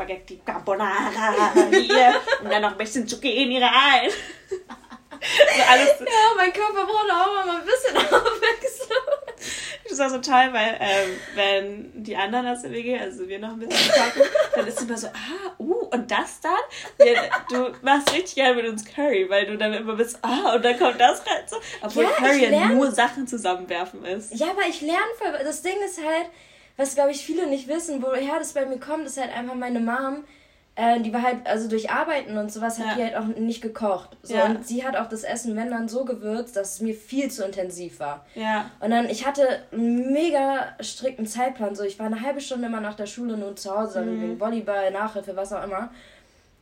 Spaghetti 0.01 0.41
Carbonara 0.43 1.53
hier 1.69 2.15
und 2.41 2.51
dann 2.51 2.61
noch 2.63 2.71
ein 2.71 2.77
bisschen 2.77 3.07
Zucchini 3.07 3.61
rein. 3.61 4.09
so 4.49 5.63
alles. 5.69 5.89
Ja, 5.99 6.35
mein 6.35 6.51
Körper 6.51 6.85
braucht 6.85 7.11
auch 7.11 7.45
mal 7.45 7.57
ein 7.57 7.65
bisschen 7.65 7.97
Abwechslung. 7.97 8.97
Das 9.87 9.99
war 9.99 10.09
so 10.09 10.17
toll, 10.17 10.49
weil 10.53 10.77
ähm, 10.79 11.19
wenn 11.35 12.03
die 12.03 12.15
anderen 12.15 12.47
aus 12.47 12.63
der 12.63 12.71
WG, 12.71 12.97
also 12.97 13.27
wir 13.27 13.37
noch 13.37 13.49
ein 13.49 13.59
bisschen 13.59 13.91
kochen, 13.91 14.23
dann 14.55 14.67
ist 14.67 14.81
immer 14.81 14.97
so, 14.97 15.07
ah, 15.07 15.51
uh, 15.59 15.87
und 15.91 16.09
das 16.09 16.39
dann? 16.39 17.05
Ja, 17.05 17.21
du 17.49 17.71
machst 17.81 18.11
richtig 18.13 18.35
gerne 18.35 18.55
mit 18.55 18.71
uns 18.71 18.85
Curry, 18.85 19.29
weil 19.29 19.45
du 19.45 19.57
dann 19.57 19.73
immer 19.73 19.95
bist, 19.95 20.17
ah, 20.21 20.55
und 20.55 20.65
dann 20.65 20.79
kommt 20.79 20.99
das 20.99 21.19
rein. 21.27 21.43
So. 21.45 21.57
Obwohl 21.81 22.03
ja, 22.05 22.09
Curry 22.11 22.51
ja 22.51 22.69
nur 22.69 22.91
Sachen 22.91 23.27
zusammenwerfen 23.27 24.03
ist. 24.05 24.33
Ja, 24.33 24.51
aber 24.51 24.65
ich 24.67 24.81
lerne 24.81 25.01
voll. 25.17 25.31
Das 25.43 25.61
Ding 25.61 25.77
ist 25.85 25.99
halt, 26.03 26.27
was 26.77 26.95
glaube 26.95 27.11
ich 27.11 27.25
viele 27.25 27.47
nicht 27.47 27.67
wissen, 27.67 28.01
woher 28.01 28.39
das 28.39 28.53
bei 28.53 28.65
mir 28.65 28.79
kommt, 28.79 29.05
ist 29.05 29.19
halt 29.19 29.35
einfach 29.35 29.55
meine 29.55 29.79
Mom. 29.79 30.23
Äh, 30.75 31.01
die 31.01 31.13
war 31.13 31.21
halt, 31.21 31.45
also 31.45 31.67
durch 31.67 31.91
Arbeiten 31.91 32.37
und 32.37 32.51
sowas 32.51 32.79
hat 32.79 32.85
ja. 32.85 32.95
die 32.95 33.03
halt 33.03 33.15
auch 33.17 33.27
nicht 33.37 33.61
gekocht. 33.61 34.15
So, 34.23 34.35
ja. 34.35 34.45
Und 34.45 34.65
sie 34.65 34.85
hat 34.85 34.95
auch 34.95 35.09
das 35.09 35.23
Essen, 35.23 35.57
wenn 35.57 35.69
dann, 35.69 35.89
so 35.89 36.05
gewürzt, 36.05 36.55
dass 36.55 36.75
es 36.75 36.79
mir 36.79 36.95
viel 36.95 37.29
zu 37.29 37.43
intensiv 37.43 37.99
war. 37.99 38.25
Ja. 38.35 38.71
Und 38.79 38.91
dann, 38.91 39.09
ich 39.09 39.25
hatte 39.25 39.63
einen 39.73 40.13
mega 40.13 40.73
strikten 40.79 41.27
Zeitplan. 41.27 41.75
So, 41.75 41.83
ich 41.83 41.99
war 41.99 42.05
eine 42.05 42.21
halbe 42.21 42.39
Stunde 42.39 42.67
immer 42.67 42.79
nach 42.79 42.95
der 42.95 43.05
Schule 43.05 43.35
nur 43.35 43.55
zu 43.57 43.77
Hause, 43.77 44.01
mhm. 44.01 44.21
wegen 44.21 44.39
Volleyball, 44.39 44.91
Nachhilfe, 44.91 45.35
was 45.35 45.51
auch 45.51 45.63
immer. 45.63 45.91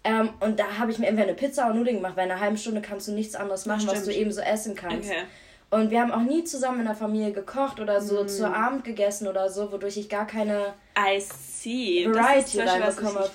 Ähm, 0.03 0.29
und 0.39 0.59
da 0.59 0.79
habe 0.79 0.91
ich 0.91 0.97
mir 0.97 1.07
entweder 1.07 1.27
eine 1.27 1.37
Pizza 1.37 1.65
oder 1.65 1.75
Nudeln 1.75 1.97
gemacht, 1.97 2.15
weil 2.15 2.25
in 2.25 2.31
einer 2.31 2.41
halben 2.41 2.57
Stunde 2.57 2.81
kannst 2.81 3.07
du 3.07 3.11
nichts 3.11 3.35
anderes 3.35 3.67
machen, 3.67 3.85
was 3.87 4.05
du 4.05 4.11
eben 4.11 4.31
so 4.31 4.41
essen 4.41 4.75
kannst. 4.75 5.09
Okay. 5.09 5.23
Und 5.71 5.91
wir 5.91 6.01
haben 6.01 6.11
auch 6.11 6.21
nie 6.21 6.43
zusammen 6.43 6.79
in 6.79 6.85
der 6.85 6.95
Familie 6.95 7.31
gekocht 7.31 7.79
oder 7.79 8.01
so 8.01 8.23
mm. 8.23 8.27
zu 8.27 8.51
Abend 8.51 8.83
gegessen 8.83 9.27
oder 9.27 9.49
so, 9.49 9.71
wodurch 9.71 9.97
ich 9.97 10.09
gar 10.09 10.25
keine 10.25 10.73
I 10.97 11.19
see. 11.19 12.07
Variety 12.07 12.59
reinbekomme. 12.61 13.29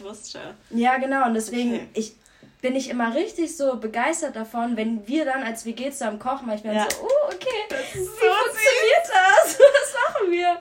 Ja, 0.71 0.99
genau. 0.99 1.27
Und 1.27 1.35
deswegen, 1.35 1.75
okay. 1.75 1.89
ich 1.95 2.17
bin 2.61 2.75
ich 2.77 2.89
immer 2.89 3.15
richtig 3.15 3.57
so 3.57 3.77
begeistert 3.77 4.37
davon, 4.37 4.77
wenn 4.77 5.07
wir 5.07 5.27
dann 5.27 5.43
als 5.43 5.67
WG 5.67 5.91
zusammen 5.91 6.19
kochen, 6.19 6.49
weil 6.49 6.57
ich 6.57 6.63
bin 6.63 6.73
ja. 6.73 6.89
so, 6.91 7.03
oh, 7.03 7.27
okay, 7.27 7.49
das 7.69 7.95
ist 7.95 7.95
so 7.95 8.01
wie 8.01 8.27
funktioniert 8.27 9.07
das? 9.07 9.59
Was 9.59 9.95
machen 10.15 10.31
wir? 10.31 10.61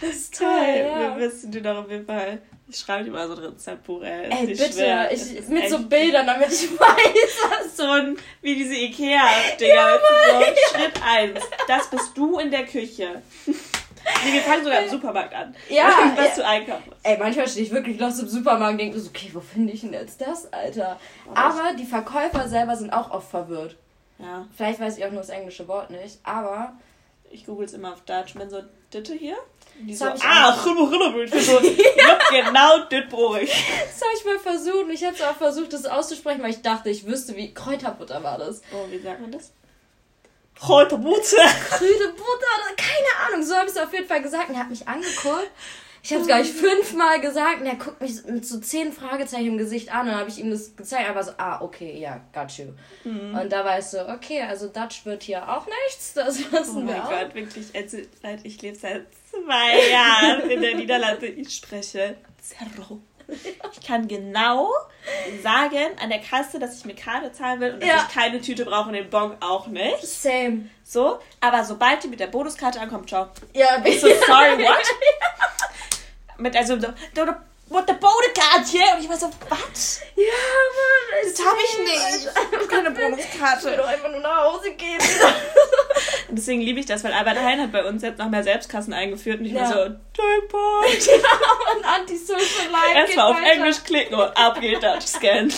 Das 0.00 0.10
ist 0.10 0.36
toll. 0.36 1.05
Ja. 1.16 1.26
Wissen 1.26 1.50
dir 1.50 1.62
doch 1.62 1.84
auf 1.84 1.90
jeden 1.90 2.06
Fall 2.06 2.40
ich 2.68 2.78
schreibe 2.78 3.04
dir 3.04 3.10
mal 3.12 3.28
so 3.28 3.34
ein 3.34 3.38
Rezeptbuch, 3.38 4.02
ey. 4.02 4.28
Ey, 4.28 4.46
bitte. 4.46 4.72
Schwer. 4.72 5.12
Ich, 5.12 5.48
mit 5.48 5.70
so 5.70 5.78
Bildern, 5.78 6.26
damit 6.26 6.48
ich 6.48 6.68
weiß. 6.78 7.76
so 7.76 7.88
ein, 7.88 8.16
wie 8.42 8.56
diese 8.56 8.74
Ikea-Dinger. 8.74 9.74
Ja, 9.74 9.98
so, 9.98 10.76
Schritt 10.76 11.00
1. 11.04 11.40
Das 11.68 11.88
bist 11.88 12.16
du 12.16 12.38
in 12.38 12.50
der 12.50 12.66
Küche. 12.66 13.22
Nee, 13.46 14.32
wir 14.32 14.40
fangen 14.40 14.64
sogar 14.64 14.82
im 14.82 14.90
Supermarkt 14.90 15.34
an. 15.34 15.54
Ja. 15.68 16.12
Was 16.16 16.28
ja. 16.28 16.34
zu 16.34 16.46
einkaufen. 16.46 16.92
Ey, 17.02 17.18
manchmal 17.18 17.48
stehe 17.48 17.66
ich 17.66 17.72
wirklich 17.72 18.00
los 18.00 18.18
im 18.18 18.28
Supermarkt 18.28 18.72
und 18.72 18.78
denke 18.78 18.98
so, 18.98 19.10
okay, 19.10 19.30
wo 19.32 19.40
finde 19.40 19.72
ich 19.72 19.82
denn 19.82 19.92
jetzt 19.92 20.20
das, 20.20 20.52
Alter? 20.52 20.98
Oh, 21.28 21.32
aber 21.34 21.74
die 21.76 21.84
Verkäufer 21.84 22.48
selber 22.48 22.76
sind 22.76 22.92
auch 22.92 23.10
oft 23.10 23.30
verwirrt. 23.30 23.76
Ja. 24.18 24.46
Vielleicht 24.56 24.80
weiß 24.80 24.98
ich 24.98 25.04
auch 25.04 25.10
nur 25.10 25.20
das 25.20 25.30
englische 25.30 25.68
Wort 25.68 25.90
nicht, 25.90 26.18
aber. 26.24 26.76
Ich 27.28 27.44
google 27.44 27.66
es 27.66 27.74
immer 27.74 27.92
auf 27.92 28.02
Dutch. 28.02 28.36
Wenn 28.36 28.48
so, 28.48 28.62
Ditte 28.92 29.12
hier? 29.12 29.36
Die 29.80 29.94
so, 29.94 30.06
ah, 30.06 30.50
Rille, 30.64 31.14
Rille, 31.14 31.24
ich 31.24 31.46
so, 31.46 31.58
genau 32.30 32.78
das 32.90 33.08
brauche 33.10 33.40
ich. 33.40 33.50
Das 33.50 34.00
habe 34.00 34.12
ich 34.16 34.24
mal 34.24 34.38
versucht. 34.38 34.90
Ich 34.90 35.04
habe 35.04 35.16
auch 35.30 35.36
versucht, 35.36 35.72
das 35.72 35.84
auszusprechen, 35.84 36.42
weil 36.42 36.50
ich 36.50 36.62
dachte, 36.62 36.88
ich 36.88 37.06
wüsste, 37.06 37.36
wie 37.36 37.52
Kräuterbutter 37.52 38.22
war 38.22 38.38
das. 38.38 38.62
Oh, 38.72 38.90
wie 38.90 38.98
sagt 38.98 39.20
man 39.20 39.30
das? 39.30 39.52
Kräuterbutter. 40.58 41.42
Kräuterbutter, 41.68 42.74
keine 42.76 43.28
Ahnung. 43.28 43.46
So 43.46 43.54
habe 43.54 43.66
ich 43.66 43.72
es 43.72 43.78
auf 43.78 43.92
jeden 43.92 44.06
Fall 44.06 44.22
gesagt. 44.22 44.48
Und 44.48 44.54
er 44.54 44.60
hat 44.62 44.70
mich 44.70 44.88
angeguckt. 44.88 45.50
Ich 46.06 46.12
habe 46.12 46.20
es, 46.20 46.28
glaube 46.28 46.42
ich, 46.42 46.52
fünfmal 46.52 47.20
gesagt 47.20 47.62
und 47.62 47.66
er 47.66 47.74
guckt 47.74 48.00
mich 48.00 48.24
mit 48.26 48.46
so 48.46 48.60
zehn 48.60 48.92
Fragezeichen 48.92 49.48
im 49.48 49.58
Gesicht 49.58 49.92
an 49.92 50.02
und 50.02 50.06
dann 50.12 50.20
habe 50.20 50.30
ich 50.30 50.38
ihm 50.38 50.52
das 50.52 50.76
gezeigt. 50.76 51.08
Er 51.08 51.16
war 51.16 51.24
so, 51.24 51.32
ah, 51.36 51.60
okay, 51.60 51.98
ja, 51.98 52.20
got 52.32 52.52
you. 52.52 52.66
Mhm. 53.02 53.36
Und 53.36 53.50
da 53.50 53.64
weißt 53.64 53.94
du, 53.94 54.08
okay, 54.08 54.42
also 54.42 54.68
Dutch 54.68 55.04
wird 55.04 55.24
hier 55.24 55.42
auch 55.48 55.66
nichts. 55.66 56.14
Das 56.14 56.38
wissen 56.52 56.84
oh 56.84 56.86
wir 56.86 57.02
auch. 57.02 57.08
Oh 57.08 57.10
mein 57.10 57.24
Gott, 57.24 57.34
wirklich, 57.34 57.74
also, 57.74 57.98
ich 58.44 58.62
lebe 58.62 58.76
seit 58.76 59.06
zwei 59.44 59.90
Jahren 59.90 60.50
in 60.50 60.60
der 60.60 60.74
Niederlande. 60.74 61.26
Ich 61.26 61.54
spreche 61.54 62.16
Zerro. 62.40 63.00
Ich 63.72 63.86
kann 63.86 64.06
genau 64.06 64.70
sagen 65.42 65.98
an 66.00 66.10
der 66.10 66.20
Kasse, 66.20 66.58
dass 66.58 66.78
ich 66.78 66.84
mit 66.84 66.96
Karte 66.96 67.32
zahlen 67.32 67.60
will 67.60 67.74
und 67.74 67.80
dass 67.80 67.88
ja. 67.88 68.06
ich 68.08 68.14
keine 68.14 68.40
Tüte 68.40 68.64
brauche 68.64 68.88
und 68.88 68.94
den 68.94 69.10
Bon 69.10 69.36
auch 69.40 69.66
nicht. 69.66 70.06
Same. 70.06 70.68
So, 70.84 71.18
aber 71.40 71.64
sobald 71.64 72.04
die 72.04 72.08
mit 72.08 72.20
der 72.20 72.28
Bonuskarte 72.28 72.80
ankommt, 72.80 73.08
ciao. 73.08 73.28
Ja, 73.52 73.82
ich 73.84 74.00
so, 74.00 74.06
sorry, 74.26 74.58
what? 74.58 74.84
mit 76.38 76.56
also 76.56 76.78
so, 76.78 76.88
what 77.68 77.88
the 77.88 77.94
Bonekarte? 77.94 78.78
Und 78.94 79.02
ich 79.02 79.08
war 79.08 79.16
so, 79.16 79.30
was? 79.48 80.00
Ja, 80.14 80.22
Mann. 80.22 81.24
Das 81.24 81.44
habe 81.44 81.58
ich 81.64 81.78
nicht. 81.78 82.26
Ich 82.26 82.54
habe 82.54 82.66
keine 82.66 82.90
Bonuskarte. 82.92 83.58
Ich 83.58 83.64
will 83.64 83.76
doch 83.76 83.86
einfach 83.86 84.10
nur 84.10 84.20
nach 84.20 84.44
Hause 84.44 84.72
gehen. 84.72 84.98
deswegen 86.30 86.60
liebe 86.60 86.80
ich 86.80 86.86
das, 86.86 87.02
weil 87.04 87.12
Albert 87.12 87.38
Hein 87.38 87.60
hat 87.60 87.72
bei 87.72 87.84
uns 87.84 88.02
jetzt 88.02 88.18
noch 88.18 88.28
mehr 88.28 88.42
Selbstkassen 88.42 88.92
eingeführt 88.92 89.40
und 89.40 89.46
ich 89.46 89.52
ja. 89.52 89.62
war 89.62 89.72
so, 89.72 89.78
Jackpot. 89.78 91.06
ja, 91.06 91.76
und 91.76 91.84
Anti-Social 91.84 92.70
Life 92.70 92.94
Erstmal 92.94 93.32
auf 93.32 93.36
weiter. 93.36 93.52
Englisch 93.52 93.82
klicken 93.84 94.14
und 94.14 94.36
ab 94.36 94.60
geht 94.60 94.82
Dutch 94.82 95.06
Scan. 95.06 95.50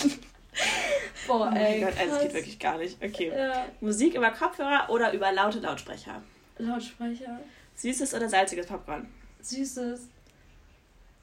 Boah, 1.27 1.53
ey. 1.55 1.79
Oh 1.79 1.81
mein 1.81 1.81
Gott, 1.81 2.01
also, 2.01 2.15
das 2.15 2.23
geht 2.23 2.35
wirklich 2.35 2.59
gar 2.59 2.79
nicht. 2.79 3.03
Okay. 3.03 3.33
Ja. 3.37 3.67
Musik 3.81 4.15
über 4.15 4.31
Kopfhörer 4.31 4.89
oder 4.89 5.13
über 5.13 5.31
laute 5.31 5.59
Lautsprecher? 5.59 6.23
Lautsprecher. 6.59 7.39
Süßes 7.75 8.15
oder 8.15 8.29
salziges 8.29 8.67
Popcorn? 8.67 9.09
Süßes. 9.41 10.09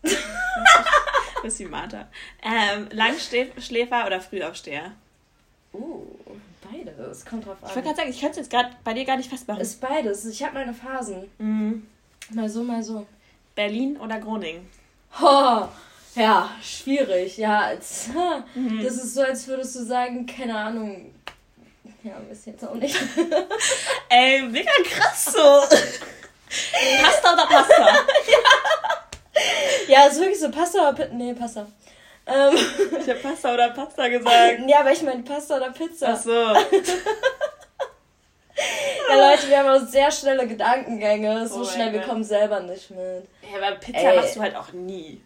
Wie 1.60 1.66
Martha. 1.66 2.08
Ähm, 2.42 2.88
Langschläfer 2.92 4.06
oder 4.06 4.20
Frühaufsteher? 4.20 4.92
Uh, 5.74 6.06
beides. 6.72 7.26
Kommt 7.26 7.46
drauf 7.46 7.58
an. 7.62 7.70
Ich 7.70 7.76
wollte 7.76 7.88
gerade 7.90 7.98
sagen, 7.98 8.10
ich 8.10 8.20
könnte 8.20 8.40
es 8.40 8.48
jetzt 8.48 8.50
gerade 8.52 8.70
bei 8.84 8.94
dir 8.94 9.06
gar 9.06 9.18
nicht 9.18 9.30
festmachen. 9.30 9.62
Ist 9.62 9.80
beides. 9.80 10.26
Ich 10.26 10.42
habe 10.44 10.56
meine 10.56 10.74
Phasen. 10.74 11.30
Mhm. 11.38 11.88
Mal 12.32 12.50
so, 12.50 12.64
mal 12.64 12.82
so. 12.82 13.06
Berlin 13.54 13.98
oder 13.98 14.20
Groningen? 14.20 14.68
Oh, 15.22 15.68
ja, 16.16 16.50
schwierig. 16.62 17.38
Ja, 17.38 17.60
als, 17.62 18.10
Mhm. 18.56 18.84
das 18.84 18.96
ist 18.96 19.14
so, 19.14 19.22
als 19.22 19.48
würdest 19.48 19.76
du 19.76 19.84
sagen, 19.84 20.26
keine 20.26 20.58
Ahnung. 20.58 21.14
Ja, 22.04 22.14
ihr 22.48 22.54
jetzt 22.54 22.64
auch 22.66 22.76
nicht. 22.76 22.96
Ey, 24.10 24.42
mega 24.44 24.72
krass 24.84 25.26
so. 25.26 25.40
Pasta 27.02 27.34
oder 27.34 27.46
Pasta? 27.48 28.05
Ja, 30.02 30.08
ist 30.08 30.20
wirklich 30.20 30.40
so 30.40 30.50
Pasta 30.52 30.80
oder 30.90 30.94
Pizza. 30.94 31.14
Nee, 31.14 31.34
Pasta. 31.34 31.68
Ähm, 32.28 32.56
Ich 33.00 33.10
habe 33.10 33.20
Pasta 33.20 33.54
oder 33.54 33.70
Pasta 33.70 34.08
gesagt. 34.08 34.60
ja, 34.68 34.80
aber 34.80 34.92
ich 34.92 35.02
meine 35.04 35.24
Pasta 35.24 35.58
oder 35.58 35.72
Pizza. 35.72 36.08
Ach 36.14 36.22
so. 36.22 36.32
Ja, 39.10 39.32
Leute, 39.32 39.50
wir 39.50 39.60
haben 39.60 39.68
auch 39.84 39.88
sehr 39.88 40.10
schnelle 40.12 40.48
Gedankengänge. 40.48 41.48
So 41.48 41.62
Oh 41.62 41.66
schnell, 41.66 41.92
wir 41.94 42.02
kommen 42.02 42.24
selber 42.24 42.62
nicht 42.62 42.90
mit. 42.90 43.26
Ja, 43.52 43.58
aber 43.68 43.76
Pizza 43.78 44.00
Ey. 44.00 44.16
machst 44.16 44.36
du 44.36 44.40
halt 44.42 44.56
auch 44.56 44.72
nie. 44.72 45.22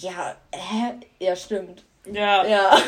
Ja, 0.00 0.36
hä? 0.54 0.94
Ja, 1.18 1.34
stimmt. 1.34 1.82
Ja. 2.04 2.44
Ja. 2.46 2.78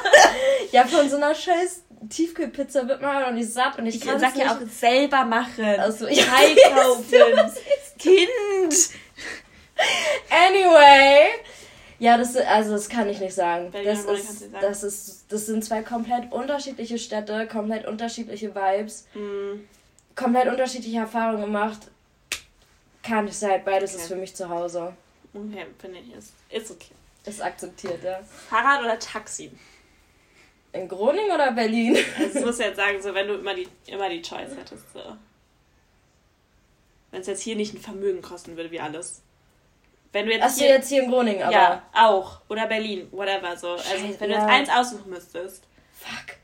ja, 0.72 0.84
von 0.86 1.08
so 1.08 1.16
einer 1.16 1.34
scheiß 1.34 1.82
Tiefkühlpizza 2.08 2.88
wird 2.88 3.02
man 3.02 3.22
auch 3.24 3.30
nicht 3.32 3.52
satt 3.52 3.78
und 3.78 3.86
ich, 3.86 3.96
Ich 3.96 4.00
kann 4.00 4.18
sag 4.18 4.34
ja 4.36 4.52
auch 4.52 4.58
selber 4.68 5.24
machen. 5.24 5.78
Also, 5.78 6.08
ja, 6.08 6.24
Einkaufen. 6.34 7.52
Kind. 7.98 8.90
Anyway. 10.30 11.28
Ja, 11.98 12.16
das 12.16 12.34
also 12.36 12.72
das 12.72 12.88
kann 12.88 13.08
ich 13.08 13.20
nicht 13.20 13.34
sagen. 13.34 13.70
Berlin 13.70 13.88
Das 13.90 14.04
ist, 14.04 14.38
sagen. 14.40 14.54
das 14.60 14.82
ist 14.82 15.24
das 15.28 15.46
sind 15.46 15.64
zwei 15.64 15.82
komplett 15.82 16.32
unterschiedliche 16.32 16.98
Städte, 16.98 17.46
komplett 17.46 17.86
unterschiedliche 17.86 18.54
Vibes, 18.54 19.06
Mhm. 19.14 19.68
komplett 20.16 20.48
unterschiedliche 20.48 20.98
Erfahrungen 20.98 21.42
gemacht. 21.42 21.80
Kann 23.02 23.26
nicht 23.26 23.36
sein, 23.36 23.62
beides 23.64 23.92
Okay. 23.94 24.02
ist 24.02 24.08
für 24.08 24.16
mich 24.16 24.34
zu 24.34 24.48
Hause. 24.48 24.94
Okay, 25.34 25.66
finde 25.78 25.98
ich, 26.00 26.14
ist, 26.14 26.32
ist 26.50 26.70
okay. 26.70 26.92
Ist 27.26 27.42
akzeptiert, 27.42 28.02
ja. 28.02 28.20
Fahrrad 28.48 28.80
oder 28.82 28.98
Taxi? 28.98 29.50
In 30.72 30.88
Groningen 30.88 31.30
oder 31.32 31.52
Berlin? 31.52 31.96
Also, 32.18 32.32
das 32.34 32.44
musst 32.46 32.60
du 32.60 32.64
jetzt 32.64 32.76
sagen, 32.76 33.00
so, 33.02 33.12
wenn 33.14 33.28
du 33.28 33.34
immer 33.34 33.54
die, 33.54 33.68
immer 33.86 34.08
die 34.08 34.22
Choice 34.22 34.56
hättest. 34.56 34.90
So. 34.94 35.02
Wenn 37.10 37.20
es 37.20 37.26
jetzt 37.26 37.42
hier 37.42 37.56
nicht 37.56 37.74
ein 37.74 37.80
Vermögen 37.80 38.22
kosten 38.22 38.56
würde, 38.56 38.70
wie 38.70 38.80
alles. 38.80 39.20
Wenn 40.12 40.26
du 40.26 40.32
jetzt 40.32 40.44
Achso, 40.44 40.60
hier. 40.60 40.68
jetzt 40.70 40.88
hier 40.88 41.04
in 41.04 41.10
Groningen, 41.10 41.42
aber. 41.42 41.52
ja, 41.52 41.82
auch. 41.92 42.40
Oder 42.48 42.66
Berlin, 42.66 43.08
whatever. 43.12 43.56
So. 43.56 43.72
Also, 43.72 43.84
Scheiße, 43.84 44.20
wenn 44.20 44.30
du 44.30 44.34
ja. 44.34 44.40
jetzt 44.40 44.50
eins 44.50 44.68
aussuchen 44.70 45.10
müsstest. 45.10 45.64
Fuck. 45.92 46.36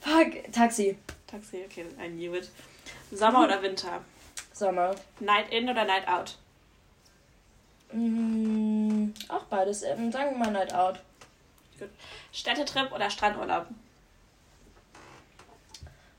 Fuck. 0.00 0.52
Taxi. 0.52 0.98
Taxi, 1.26 1.64
okay, 1.64 1.86
I 1.98 2.08
knew 2.08 2.34
it. 2.34 2.50
Sommer 3.12 3.44
oder 3.44 3.62
Winter? 3.62 4.00
Sommer. 4.52 4.94
Night 5.20 5.50
in 5.50 5.68
oder 5.68 5.84
Night 5.84 6.06
out? 6.06 6.36
Mm, 7.92 9.12
auch 9.28 9.44
beides. 9.44 9.82
Ähm, 9.82 10.12
sagen 10.12 10.32
wir 10.32 10.38
mal 10.38 10.52
Night 10.52 10.74
Out. 10.74 11.00
Städtetrip 12.32 12.92
oder 12.92 13.10
Strandurlaub? 13.10 13.66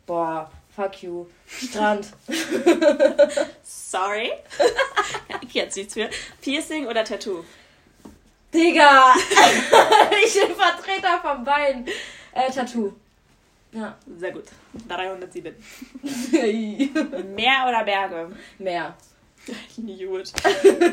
Boah, 0.06 0.51
fuck 0.82 1.04
you. 1.04 1.28
Strand. 1.48 2.08
Sorry. 3.63 4.32
jetzt 5.52 5.78
nichts 5.78 5.94
für. 5.94 6.10
Piercing 6.41 6.88
oder 6.88 7.04
Tattoo? 7.04 7.44
Digga! 8.54 9.13
ich 10.26 10.34
bin 10.34 10.56
Vertreter 10.56 11.20
vom 11.22 11.44
Bein. 11.44 11.86
Äh, 12.34 12.52
Tattoo. 12.52 12.94
Ja. 13.72 13.96
Sehr 14.17 14.32
gut. 14.32 14.46
307. 14.88 15.56
Meer 17.36 17.65
oder 17.67 17.84
Berge? 17.84 18.36
Knew 19.76 20.17
it. 20.17 20.34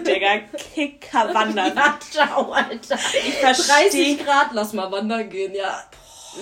Digga, 0.06 0.38
Kicker 0.74 1.34
wandern. 1.34 1.76
Ja, 1.76 1.98
ciao, 2.00 2.52
Alter. 2.52 2.94
Ich 2.94 3.34
verstehe 3.34 3.90
30 3.90 4.24
Grad, 4.24 4.48
lass 4.52 4.72
mal 4.72 4.90
wandern 4.90 5.28
gehen, 5.28 5.54
ja. 5.54 5.82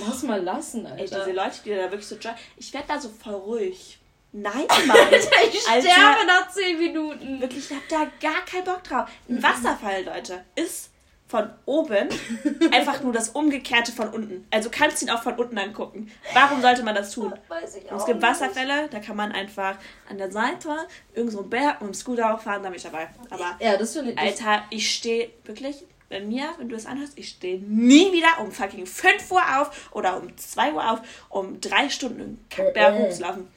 Lass 0.07 0.22
mal 0.22 0.42
lassen, 0.42 0.87
Ey, 0.87 1.03
Alter. 1.03 1.18
diese 1.20 1.33
Leute, 1.37 1.57
die 1.64 1.70
da 1.70 1.90
wirklich 1.90 2.07
so 2.07 2.16
Ich 2.57 2.72
werde 2.72 2.87
da 2.88 2.99
so 3.01 3.09
voll 3.09 3.35
ruhig. 3.35 3.99
Nein, 4.33 4.66
Mann. 4.87 4.96
ich 5.12 5.68
Alter. 5.68 5.90
sterbe 5.90 6.27
nach 6.27 6.51
10 6.51 6.79
Minuten. 6.79 7.40
Wirklich, 7.40 7.70
ich 7.70 7.77
hab 7.77 7.88
da 7.88 8.07
gar 8.20 8.44
keinen 8.44 8.64
Bock 8.64 8.85
drauf. 8.85 9.09
Ein 9.29 9.42
Wasserfall, 9.42 10.05
Leute, 10.05 10.44
ist 10.57 10.90
von 11.29 11.51
oben 11.64 12.09
einfach 12.72 13.03
nur 13.03 13.12
das 13.12 13.31
Umgekehrte 13.31 13.90
von 13.92 14.11
unten. 14.11 14.46
Also 14.51 14.68
kannst 14.70 15.01
du 15.03 15.07
ihn 15.07 15.11
auch 15.11 15.22
von 15.22 15.35
unten 15.35 15.59
angucken. 15.59 16.12
Warum 16.35 16.61
sollte 16.61 16.83
man 16.85 16.94
das 16.94 17.11
tun? 17.12 17.33
Weiß 17.49 17.77
ich 17.77 17.90
Und 17.90 17.96
es 17.96 18.03
auch 18.03 18.07
gibt 18.07 18.20
nicht. 18.20 18.29
Wasserfälle, 18.31 18.88
da 18.90 19.01
kann 19.01 19.16
man 19.16 19.33
einfach 19.33 19.77
an 20.09 20.18
der 20.18 20.31
Seite 20.31 20.87
irgend 21.14 21.33
so 21.33 21.40
einen 21.40 21.51
Berg 21.51 21.81
mit 21.81 21.90
dem 21.90 21.94
Scooter 21.94 22.33
hochfahren, 22.35 22.62
da 22.62 22.68
bin 22.68 22.77
ich 22.77 22.83
dabei. 22.85 23.09
Aber 23.31 23.57
Ja, 23.59 23.77
das 23.77 23.92
finde 23.94 24.12
ich. 24.12 24.18
Alter, 24.18 24.64
ich 24.70 24.88
stehe 24.94 25.31
wirklich, 25.44 25.85
bei 26.09 26.21
mir, 26.21 26.55
wenn 26.59 26.69
du 26.69 26.77
es 26.77 26.87
anhörst, 26.87 27.14
ich 27.16 27.29
stehe 27.29 27.59
nie 27.59 28.12
wieder 28.12 28.40
um 28.40 28.53
fucking 28.53 28.87
5 28.87 29.31
Uhr 29.33 29.42
auf 29.61 29.90
oder 29.92 30.16
um 30.16 30.37
2 30.37 30.73
Uhr 30.73 30.92
auf, 30.92 31.01
um 31.29 31.61
drei 31.61 31.88
Stunden 31.88 32.21
einen 32.21 32.47
Kackberg 32.49 32.99
hochzulaufen. 32.99 33.49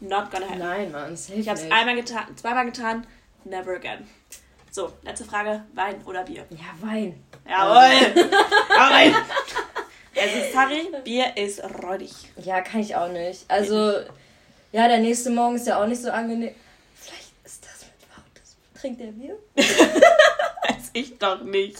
Not 0.00 0.30
gonna 0.30 0.46
happen. 0.46 0.58
Nein, 0.58 0.92
Mann, 0.92 1.16
safe 1.16 1.38
Ich 1.38 1.48
habe 1.48 1.58
es 1.58 1.70
einmal 1.70 1.96
getan, 1.96 2.26
zweimal 2.36 2.66
getan, 2.66 3.06
never 3.44 3.74
again. 3.76 4.06
So, 4.70 4.92
letzte 5.02 5.24
Frage, 5.24 5.64
Wein 5.72 6.02
oder 6.04 6.24
Bier? 6.24 6.44
Ja, 6.50 6.66
Wein. 6.80 7.22
Jawohl! 7.48 8.12
Jawohl! 8.14 9.14
Also, 10.18 10.36
sorry, 10.50 10.88
Bier 11.04 11.36
ist 11.36 11.62
räudig. 11.82 12.10
Ja, 12.42 12.62
kann 12.62 12.80
ich 12.80 12.96
auch 12.96 13.08
nicht. 13.08 13.44
Also, 13.48 13.92
ja, 14.72 14.88
der 14.88 14.98
nächste 14.98 15.28
Morgen 15.30 15.56
ist 15.56 15.66
ja 15.66 15.80
auch 15.82 15.86
nicht 15.86 16.00
so 16.00 16.10
angenehm. 16.10 16.54
Vielleicht 16.94 17.32
ist 17.44 17.64
das 17.64 17.82
mit 17.82 18.08
Lautes. 18.16 18.56
Trinkt 18.80 19.00
der 19.00 19.06
Bier? 19.08 19.38
Ich 20.96 21.18
doch 21.18 21.42
nicht. 21.42 21.76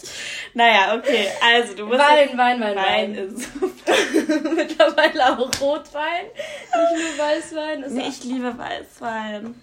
Naja, 0.53 0.95
okay, 0.95 1.27
also 1.43 1.73
du 1.73 1.85
musst... 1.87 1.99
Wein, 1.99 2.37
Wein, 2.37 2.61
Wein, 2.61 2.75
Wein 2.75 3.15
Wein. 3.15 3.15
ist... 3.15 3.49
Mittlerweile 4.55 5.39
auch 5.39 5.49
Rotwein, 5.61 6.25
nicht 6.25 7.17
nur 7.17 7.25
Weißwein. 7.25 7.83
Ist 7.83 7.91
Nee, 7.93 8.07
ich 8.09 8.23
liebe 8.23 8.55
Weißwein. 8.57 9.55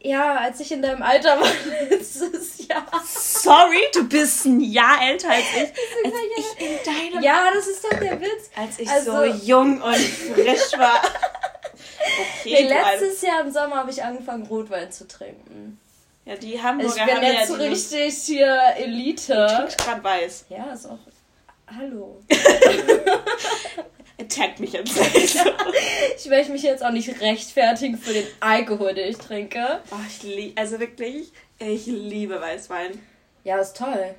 ja, 0.00 0.36
als 0.36 0.60
ich 0.60 0.70
in 0.72 0.82
deinem 0.82 1.02
Alter 1.02 1.40
war 1.40 1.48
letztes 1.90 2.66
Jahr. 2.68 2.86
Sorry, 3.04 3.80
du 3.94 4.06
bist 4.08 4.44
ein 4.46 4.60
Jahr 4.60 5.02
älter 5.08 5.30
als 5.30 5.44
ich. 5.56 5.60
Als 6.04 6.14
ich 6.36 6.66
in 6.66 6.78
deinem... 7.12 7.22
Ja, 7.22 7.50
das 7.52 7.66
ist 7.66 7.84
doch 7.84 7.98
der 7.98 8.20
Witz. 8.20 8.50
Als 8.56 8.78
ich 8.78 8.88
Also- 8.88 9.12
so 9.12 9.24
jung 9.24 9.80
und 9.82 9.96
frisch 9.96 10.78
war. 10.78 11.00
Okay, 12.42 12.62
Nee, 12.62 12.68
letztes 12.68 13.22
Jahr 13.22 13.40
im 13.40 13.50
Sommer 13.50 13.76
habe 13.76 13.90
ich 13.90 14.02
angefangen, 14.02 14.46
Rotwein 14.46 14.90
zu 14.92 15.06
trinken. 15.08 15.80
Ja, 16.30 16.36
die 16.36 16.54
Ich 16.54 16.62
Hamburger 16.62 17.06
bin 17.06 17.14
haben 17.16 17.22
jetzt 17.24 17.50
ja 17.50 17.56
richtig 17.56 18.14
hier 18.22 18.56
Elite. 18.76 19.48
trinkst 19.56 19.78
grad 19.78 20.04
weiß. 20.04 20.44
Ja, 20.48 20.72
ist 20.72 20.86
auch. 20.86 20.98
Hallo. 21.76 22.22
Attackt 24.20 24.60
mich 24.60 24.72
jetzt. 24.72 24.96
Ich 26.16 26.26
möchte 26.26 26.52
mich 26.52 26.62
jetzt 26.62 26.84
auch 26.84 26.92
nicht 26.92 27.20
rechtfertigen 27.20 27.98
für 27.98 28.12
den 28.12 28.26
Alkohol, 28.38 28.94
den 28.94 29.10
ich 29.10 29.16
trinke. 29.16 29.80
Oh, 29.90 29.96
ich 30.06 30.22
lieb, 30.22 30.60
also 30.60 30.78
wirklich, 30.78 31.32
ich 31.58 31.86
liebe 31.86 32.40
Weißwein. 32.40 33.00
Ja, 33.42 33.58
ist 33.58 33.76
toll. 33.76 34.14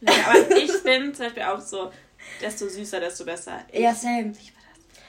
Ja, 0.00 0.12
aber 0.28 0.56
ich 0.56 0.82
bin 0.82 1.14
zum 1.14 1.26
Beispiel 1.26 1.42
auch 1.44 1.60
so, 1.60 1.92
desto 2.40 2.68
süßer, 2.68 2.98
desto 2.98 3.24
besser. 3.24 3.60
Ich 3.70 3.80
Ja, 3.80 3.94
same. 3.94 4.32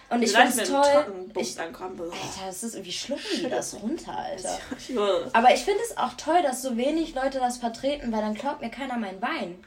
Und 0.10 0.22
ich 0.22 0.32
finde 0.32 0.62
es 0.62 0.70
toll. 0.70 1.32
Ich, 1.36 1.60
ankommen. 1.60 2.00
Alter, 2.00 2.46
das 2.46 2.64
ist, 2.64 2.84
wie 2.84 2.92
schlucken 2.92 3.24
die 3.38 3.50
das 3.50 3.74
runter, 3.82 4.18
Alter? 4.18 4.60
Aber 5.34 5.54
ich 5.54 5.62
finde 5.62 5.82
es 5.90 5.98
auch 5.98 6.14
toll, 6.14 6.42
dass 6.44 6.62
so 6.62 6.78
wenig 6.78 7.16
Leute 7.16 7.40
das 7.40 7.58
vertreten, 7.58 8.12
weil 8.12 8.22
dann 8.22 8.36
klaut 8.36 8.62
mir 8.62 8.70
keiner 8.70 8.98
meinen 8.98 9.22
Wein. 9.22 9.64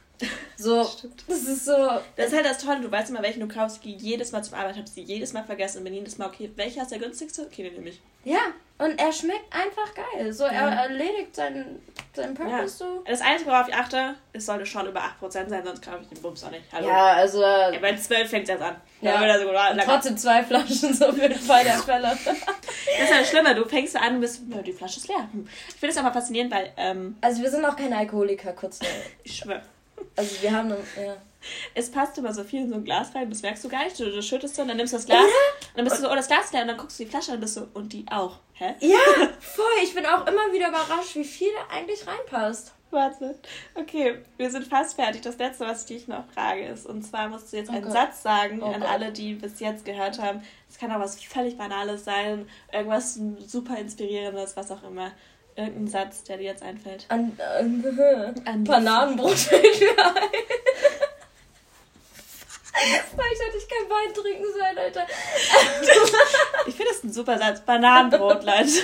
So, 0.57 0.85
Stimmt. 0.85 1.25
das 1.29 1.43
ist 1.43 1.65
so. 1.67 1.73
Das 2.17 2.29
ist 2.29 2.35
halt 2.35 2.47
das 2.47 2.59
Tolle, 2.59 2.81
du 2.81 2.91
weißt 2.91 3.11
immer, 3.11 3.23
welchen 3.23 3.41
du 3.41 3.49
kaufst. 3.49 3.77
Ich 3.77 3.83
gehe 3.83 3.97
jedes 3.97 4.33
Mal 4.33 4.43
zur 4.43 4.57
Arbeit, 4.57 4.77
habe 4.77 4.89
sie 4.89 5.03
jedes 5.03 5.33
Mal 5.35 5.45
vergessen 5.45 5.79
und 5.79 5.85
bin 5.85 5.93
jedes 5.95 6.17
Mal, 6.17 6.27
okay, 6.29 6.51
welcher 6.57 6.83
ist 6.83 6.91
der 6.91 6.99
günstigste? 6.99 7.43
Okay, 7.43 7.65
den 7.65 7.75
nehme 7.75 7.91
ich. 7.91 8.01
Ja, 8.25 8.41
und 8.79 8.99
er 8.99 9.13
schmeckt 9.13 9.53
einfach 9.55 9.95
geil. 9.95 10.33
So, 10.33 10.45
er 10.45 10.53
Ja. 10.53 10.69
erledigt 10.85 11.37
seinen, 11.37 11.81
seinen 12.15 12.35
Purpose 12.35 12.77
so. 12.79 13.05
Das 13.07 13.21
Einzige, 13.21 13.51
worauf 13.51 13.69
ich 13.69 13.75
achte, 13.75 14.15
es 14.33 14.47
sollte 14.47 14.67
schon 14.67 14.87
über 14.89 15.01
8% 15.01 15.49
sein, 15.51 15.65
sonst 15.65 15.83
kaufe 15.83 15.99
ich 16.03 16.09
den 16.09 16.23
Bums 16.23 16.43
auch 16.43 16.51
nicht. 16.51 16.65
Hallo. 16.73 16.89
Ja, 16.89 17.07
also. 17.13 17.43
Ja, 17.43 17.79
bei 17.81 17.95
12 17.95 18.29
fängt 18.29 18.45
es 18.45 18.49
erst 18.51 18.63
an. 18.63 18.77
Ja. 19.03 19.23
Ja. 19.23 19.27
Er 19.27 19.41
so 19.41 19.53
lang. 19.53 19.79
trotzdem 19.85 20.17
zwei 20.17 20.43
Flaschen, 20.43 20.95
so 20.95 21.13
für 21.13 21.29
den 21.29 21.39
Fall 21.39 21.63
der 21.65 21.75
Fälle. 21.79 22.17
Das 22.99 23.05
ist 23.05 23.11
ja 23.11 23.19
das 23.19 23.29
Schlimme, 23.29 23.55
du 23.55 23.65
fängst 23.67 23.95
an 23.97 24.15
und 24.15 24.21
bist, 24.23 24.43
"Nö, 24.49 24.63
die 24.63 24.73
Flasche 24.73 25.01
ist 25.01 25.09
leer. 25.09 25.29
Ich 25.69 25.75
finde 25.75 25.89
es 25.93 25.99
aber 25.99 26.13
faszinierend, 26.13 26.51
weil, 26.55 26.73
ähm, 26.79 27.17
Also, 27.21 27.43
wir 27.43 27.51
sind 27.51 27.63
auch 27.65 27.77
keine 27.77 27.95
Alkoholiker, 27.97 28.53
kurz. 28.55 28.79
ich 29.23 29.37
schwöre. 29.37 29.61
Also, 30.17 30.43
wir 30.43 30.53
haben. 30.53 30.71
Ja. 30.71 31.17
es 31.75 31.91
passt 31.91 32.19
immer 32.19 32.33
so 32.33 32.43
viel 32.43 32.63
in 32.63 32.71
so 32.71 32.75
ein 32.77 32.85
Glas 32.85 33.15
rein, 33.15 33.31
das 33.31 33.43
merkst 33.43 33.65
du 33.65 33.69
gar 33.69 33.85
nicht. 33.85 33.99
Du, 33.99 34.11
du 34.11 34.23
schüttest 34.23 34.57
so 34.57 34.63
und 34.63 34.69
dann 34.69 34.77
nimmst 34.77 34.93
du 34.93 34.97
das 34.97 35.07
Glas 35.07 35.21
ja. 35.21 35.69
und 35.71 35.77
dann 35.77 35.85
bist 35.85 35.99
du 35.99 36.03
so, 36.03 36.11
oh, 36.11 36.15
das 36.15 36.27
Glas 36.29 36.53
leer 36.53 36.63
und 36.63 36.69
dann 36.69 36.77
guckst 36.77 36.99
du 36.99 37.05
die 37.05 37.11
Flasche 37.11 37.33
und 37.33 37.41
bist 37.41 37.55
so, 37.55 37.69
und 37.75 37.93
die 37.93 38.05
auch. 38.11 38.39
Hä? 38.55 38.75
Ja, 38.81 38.99
voll. 39.41 39.65
Ich 39.85 39.95
bin 39.95 40.07
auch 40.07 40.27
immer 40.27 40.53
wieder 40.53 40.69
überrascht, 40.69 41.15
wie 41.15 41.25
viel 41.25 41.51
da 41.53 41.77
eigentlich 41.77 42.07
reinpasst. 42.07 42.73
Warte. 42.91 43.39
Okay, 43.75 44.19
wir 44.37 44.51
sind 44.51 44.65
fast 44.67 44.95
fertig. 44.95 45.21
Das 45.23 45.39
letzte, 45.39 45.67
was 45.67 45.83
ich 45.83 45.87
dich 45.97 46.09
noch 46.09 46.25
frage, 46.33 46.67
ist, 46.67 46.87
und 46.87 47.03
zwar 47.03 47.29
musst 47.29 47.53
du 47.53 47.57
jetzt 47.57 47.69
oh 47.69 47.73
einen 47.73 47.83
Gott. 47.83 47.93
Satz 47.93 48.23
sagen 48.23 48.63
oh 48.63 48.67
an 48.67 48.81
Gott. 48.81 48.91
alle, 48.91 49.13
die 49.13 49.35
bis 49.35 49.59
jetzt 49.61 49.85
gehört 49.85 50.21
haben. 50.21 50.43
Es 50.71 50.79
kann 50.79 50.93
auch 50.93 51.01
was 51.01 51.23
völlig 51.23 51.59
Banales 51.59 52.05
sein, 52.05 52.49
irgendwas 52.73 53.19
super 53.47 53.77
Inspirierendes, 53.77 54.57
was 54.57 54.71
auch 54.71 54.85
immer. 54.85 55.11
Irgendein 55.57 55.89
Satz, 55.89 56.23
der 56.25 56.37
dir 56.37 56.45
jetzt 56.45 56.63
einfällt. 56.63 57.07
An, 57.09 57.37
äh, 57.39 58.43
an 58.45 58.65
Bananenbrot 58.65 59.39
fällt 59.39 59.81
mir 59.81 60.07
ein. 60.07 60.15
Vielleicht 62.79 63.43
hätte 63.43 63.57
ich 63.57 63.67
kein 63.67 63.89
Wein 63.89 64.13
trinken 64.13 64.45
sollen, 64.53 64.77
Alter. 64.79 65.07
ich 66.67 66.75
finde 66.75 66.93
das 66.93 67.05
ein 67.05 67.13
super 67.13 67.39
Satz. 67.39 67.63
Bananenbrot, 67.63 68.45
Leute. 68.45 68.83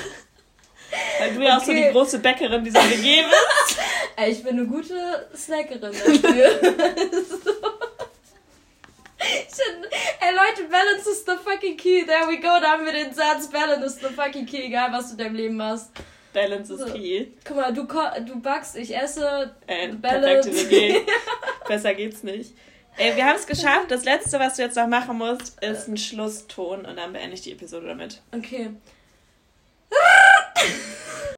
Weil 1.19 1.35
du 1.35 1.43
ja 1.43 1.59
auch 1.59 1.63
so 1.63 1.73
die 1.73 1.91
große 1.91 2.19
Bäckerin 2.19 2.65
dieser 2.65 2.83
WG 2.89 3.23
bist. 3.23 3.79
Ey, 4.17 4.33
ich 4.33 4.43
bin 4.43 4.59
eine 4.59 4.67
gute 4.67 5.29
Snackerin 5.35 5.81
dafür. 5.81 6.15
Ey 10.21 10.35
Leute, 10.35 10.69
Balance 10.69 11.09
is 11.11 11.25
the 11.25 11.37
fucking 11.45 11.77
key. 11.77 12.05
There 12.05 12.27
we 12.29 12.37
go, 12.39 12.59
da 12.61 12.73
haben 12.73 12.85
wir 12.85 12.93
den 12.93 13.15
Satz. 13.15 13.49
Balance 13.49 13.87
is 13.87 14.01
the 14.01 14.09
fucking 14.09 14.47
key, 14.47 14.65
egal 14.67 14.93
was 14.93 15.07
du 15.07 15.13
in 15.13 15.19
deinem 15.19 15.35
Leben 15.37 15.57
machst. 15.57 15.91
Balance 16.33 16.73
is 16.73 16.81
so. 16.81 16.87
key. 16.87 17.29
Guck 17.45 17.57
mal, 17.57 17.73
du, 17.73 17.87
du 18.27 18.41
backst, 18.41 18.77
ich 18.77 18.97
esse. 18.97 19.55
Ey, 19.67 19.93
Balance. 19.93 20.51
Perfekte. 20.51 21.13
Besser 21.69 21.95
geht's 21.95 22.23
nicht. 22.23 22.53
Ey, 22.97 23.17
wir 23.17 23.25
haben 23.27 23.37
es 23.37 23.47
geschafft. 23.47 23.91
Das 23.91 24.05
letzte, 24.05 24.39
was 24.39 24.57
du 24.57 24.63
jetzt 24.63 24.77
noch 24.77 24.87
machen 24.87 25.17
musst, 25.17 25.63
ist 25.63 25.89
ein 25.89 25.97
Schlusston 25.97 26.85
und 26.85 26.97
dann 26.97 27.13
beende 27.13 27.35
ich 27.35 27.41
die 27.43 27.53
Episode 27.53 27.87
damit. 27.87 28.21
Okay. 28.33 28.71